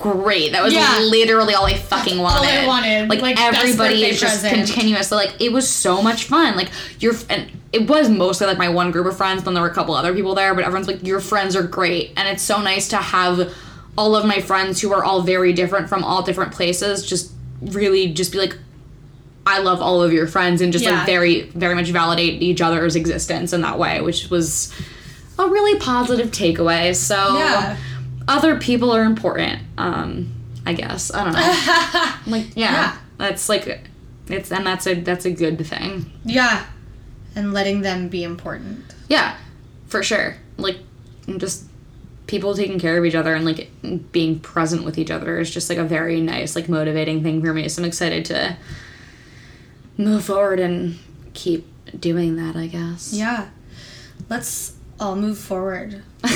Great. 0.00 0.52
That 0.52 0.62
was 0.62 0.74
Yeah. 0.74 0.98
literally 1.02 1.54
all 1.54 1.64
I 1.66 1.74
fucking 1.74 2.18
wanted. 2.18 2.38
All 2.40 2.44
I 2.44 2.66
wanted. 2.66 3.08
Like, 3.08 3.22
Like, 3.22 3.40
everybody 3.40 4.04
is 4.04 4.20
just 4.20 4.42
present. 4.42 4.66
continuously 4.66 5.16
like 5.16 5.40
it 5.40 5.52
was 5.52 5.66
so 5.70 6.02
much 6.02 6.24
fun. 6.24 6.56
Like 6.56 6.68
your 6.98 7.14
and 7.30 7.48
it 7.72 7.88
was 7.88 8.10
mostly 8.10 8.46
like 8.48 8.58
my 8.58 8.68
one 8.68 8.90
group 8.90 9.06
of 9.06 9.16
friends. 9.16 9.44
Then 9.44 9.54
there 9.54 9.62
were 9.62 9.70
a 9.70 9.74
couple 9.74 9.94
other 9.94 10.12
people 10.12 10.34
there, 10.34 10.52
but 10.52 10.64
everyone's 10.64 10.88
like 10.88 11.06
your 11.06 11.20
friends 11.20 11.54
are 11.56 11.62
great, 11.62 12.12
and 12.16 12.28
it's 12.28 12.42
so 12.42 12.60
nice 12.60 12.88
to 12.88 12.96
have 12.96 13.54
all 13.96 14.16
of 14.16 14.26
my 14.26 14.40
friends 14.40 14.80
who 14.82 14.92
are 14.92 15.04
all 15.04 15.22
very 15.22 15.52
different 15.52 15.88
from 15.88 16.02
all 16.04 16.22
different 16.22 16.52
places. 16.52 17.06
Just 17.06 17.30
really 17.62 18.12
just 18.12 18.32
be 18.32 18.38
like. 18.38 18.58
I 19.46 19.58
love 19.60 19.80
all 19.82 20.02
of 20.02 20.12
your 20.12 20.26
friends 20.26 20.60
and 20.62 20.72
just 20.72 20.84
Yeah. 20.84 20.92
like 20.98 21.06
very, 21.06 21.42
very 21.50 21.74
much 21.74 21.88
validate 21.90 22.42
each 22.42 22.60
other's 22.62 22.96
existence 22.96 23.52
in 23.52 23.60
that 23.60 23.78
way, 23.78 24.00
which 24.00 24.30
was 24.30 24.72
a 25.38 25.46
really 25.48 25.78
positive 25.78 26.30
takeaway. 26.30 26.94
So, 26.94 27.36
Yeah. 27.38 27.76
other 28.26 28.56
people 28.58 28.90
are 28.92 29.04
important. 29.04 29.60
Um, 29.76 30.32
I 30.64 30.72
guess 30.72 31.12
I 31.12 31.24
don't 31.24 31.34
know. 31.34 32.32
like, 32.38 32.46
yeah, 32.56 32.72
Yeah. 32.72 32.96
that's 33.18 33.48
like, 33.50 33.86
it's 34.28 34.50
and 34.50 34.66
that's 34.66 34.86
a 34.86 34.94
that's 34.94 35.26
a 35.26 35.30
good 35.30 35.64
thing. 35.66 36.10
yeah, 36.24 36.64
and 37.36 37.52
letting 37.52 37.82
them 37.82 38.08
be 38.08 38.24
important. 38.24 38.82
Yeah, 39.08 39.36
for 39.88 40.02
sure. 40.02 40.36
Like, 40.56 40.78
just 41.36 41.64
people 42.26 42.54
taking 42.54 42.78
care 42.80 42.96
of 42.96 43.04
each 43.04 43.14
other 43.14 43.34
and 43.34 43.44
like 43.44 43.70
being 44.12 44.38
present 44.40 44.82
with 44.84 44.96
each 44.96 45.10
other 45.10 45.38
is 45.38 45.50
just 45.50 45.68
like 45.68 45.76
a 45.76 45.84
very 45.84 46.22
nice, 46.22 46.56
like 46.56 46.70
motivating 46.70 47.22
thing 47.22 47.42
for 47.42 47.52
me. 47.52 47.68
So 47.68 47.82
I'm 47.82 47.86
excited 47.86 48.24
to 48.26 48.56
move 49.96 50.24
forward 50.24 50.60
and 50.60 50.98
keep 51.34 51.66
doing 51.98 52.36
that. 52.36 52.56
I 52.56 52.66
guess. 52.66 53.12
Yeah, 53.12 53.48
let's 54.28 54.74
all 55.00 55.16
move 55.16 55.38
forward. 55.38 55.94
and 56.24 56.34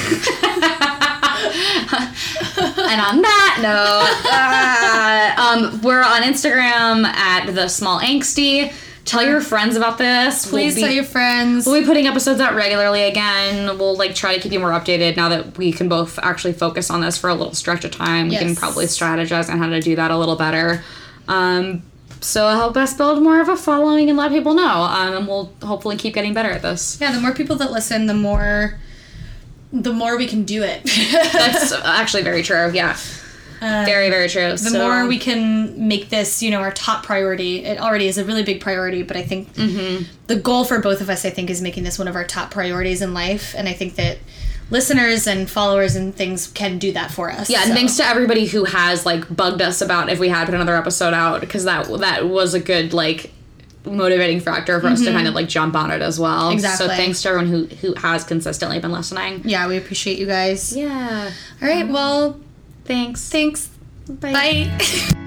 on 3.00 3.22
that 3.22 3.58
note, 3.62 4.32
uh, 4.32 5.40
um, 5.40 5.80
we're 5.82 6.02
on 6.02 6.22
Instagram 6.22 7.04
at 7.04 7.46
the 7.54 7.68
small 7.68 8.00
angsty. 8.00 8.72
Tell 9.04 9.22
your 9.22 9.40
friends 9.40 9.74
about 9.74 9.96
this. 9.96 10.50
Please 10.50 10.74
we'll 10.74 10.84
tell 10.84 10.94
your 10.94 11.04
friends. 11.04 11.64
We'll 11.64 11.80
be 11.80 11.86
putting 11.86 12.06
episodes 12.06 12.40
out 12.40 12.54
regularly 12.54 13.04
again. 13.04 13.78
We'll 13.78 13.96
like 13.96 14.14
try 14.14 14.34
to 14.34 14.40
keep 14.40 14.52
you 14.52 14.60
more 14.60 14.68
updated 14.70 15.16
now 15.16 15.30
that 15.30 15.56
we 15.56 15.72
can 15.72 15.88
both 15.88 16.18
actually 16.18 16.52
focus 16.52 16.90
on 16.90 17.00
this 17.00 17.16
for 17.16 17.30
a 17.30 17.34
little 17.34 17.54
stretch 17.54 17.86
of 17.86 17.90
time. 17.90 18.28
We 18.28 18.36
can 18.36 18.54
probably 18.54 18.84
strategize 18.84 19.48
on 19.48 19.56
how 19.56 19.70
to 19.70 19.80
do 19.80 19.96
that 19.96 20.10
a 20.10 20.18
little 20.18 20.36
better. 20.36 20.84
Um, 21.26 21.84
so 22.20 22.48
help 22.50 22.76
us 22.76 22.94
build 22.94 23.22
more 23.22 23.40
of 23.40 23.48
a 23.48 23.56
following 23.56 24.08
and 24.08 24.18
let 24.18 24.30
people 24.32 24.54
know. 24.54 24.82
Um, 24.82 25.14
and 25.16 25.26
we'll 25.28 25.52
hopefully 25.62 25.96
keep 25.96 26.14
getting 26.14 26.34
better 26.34 26.50
at 26.50 26.62
this. 26.62 26.98
yeah, 27.00 27.12
the 27.12 27.20
more 27.20 27.32
people 27.32 27.56
that 27.56 27.70
listen, 27.72 28.06
the 28.06 28.14
more, 28.14 28.78
the 29.72 29.92
more 29.92 30.16
we 30.16 30.26
can 30.26 30.44
do 30.44 30.62
it. 30.62 30.82
That's 31.32 31.72
actually 31.72 32.22
very 32.22 32.42
true. 32.42 32.70
Yeah, 32.72 32.96
Uh, 33.60 33.82
very 33.84 34.08
very 34.08 34.28
true. 34.28 34.56
the 34.56 34.78
more 34.78 35.06
we 35.06 35.18
can 35.18 35.88
make 35.88 36.08
this, 36.10 36.42
you 36.42 36.50
know, 36.50 36.60
our 36.60 36.70
top 36.72 37.04
priority. 37.04 37.64
It 37.64 37.78
already 37.80 38.06
is 38.08 38.16
a 38.18 38.24
really 38.24 38.42
big 38.44 38.60
priority, 38.60 39.02
but 39.02 39.16
I 39.16 39.22
think 39.22 39.52
Mm-hmm. 39.54 40.04
the 40.28 40.36
goal 40.36 40.64
for 40.64 40.80
both 40.80 41.00
of 41.00 41.10
us, 41.10 41.24
I 41.24 41.30
think, 41.30 41.50
is 41.50 41.60
making 41.60 41.82
this 41.84 41.98
one 41.98 42.08
of 42.08 42.14
our 42.16 42.24
top 42.24 42.50
priorities 42.50 43.02
in 43.02 43.12
life. 43.14 43.54
And 43.56 43.68
I 43.68 43.72
think 43.72 43.96
that 43.96 44.18
listeners 44.70 45.26
and 45.26 45.48
followers 45.48 45.96
and 45.96 46.14
things 46.14 46.46
can 46.48 46.78
do 46.78 46.92
that 46.92 47.10
for 47.10 47.30
us. 47.30 47.48
Yeah, 47.48 47.62
and 47.64 47.72
thanks 47.72 47.96
to 47.96 48.04
everybody 48.04 48.46
who 48.46 48.64
has 48.64 49.06
like 49.06 49.34
bugged 49.34 49.62
us 49.62 49.80
about 49.80 50.08
if 50.08 50.18
we 50.18 50.28
had 50.28 50.46
put 50.46 50.54
another 50.54 50.76
episode 50.76 51.14
out 51.14 51.40
because 51.40 51.64
that 51.64 51.86
that 51.98 52.28
was 52.28 52.54
a 52.54 52.60
good 52.60 52.92
like 52.92 53.32
motivating 53.84 54.40
factor 54.40 54.80
for 54.80 54.88
us 54.88 55.02
to 55.02 55.10
kind 55.10 55.26
of 55.26 55.34
like 55.34 55.48
jump 55.48 55.74
on 55.74 55.90
it 55.90 56.02
as 56.02 56.20
well. 56.20 56.44
Mm-hmm. 56.48 56.54
Exactly. 56.54 56.88
So 56.88 56.94
thanks 56.94 57.22
to 57.22 57.28
everyone 57.30 57.48
who 57.48 57.66
who 57.76 57.94
has 57.94 58.24
consistently 58.24 58.78
been 58.80 58.92
listening. 58.92 59.42
Yeah, 59.44 59.66
we 59.68 59.76
appreciate 59.76 60.18
you 60.18 60.26
guys. 60.26 60.76
Yeah. 60.76 61.30
All 61.62 61.68
right, 61.68 61.88
well, 61.88 62.40
Thanks. 62.84 63.28
thanks. 63.28 63.68
Bye. 64.08 64.32
Bye. 64.32 65.14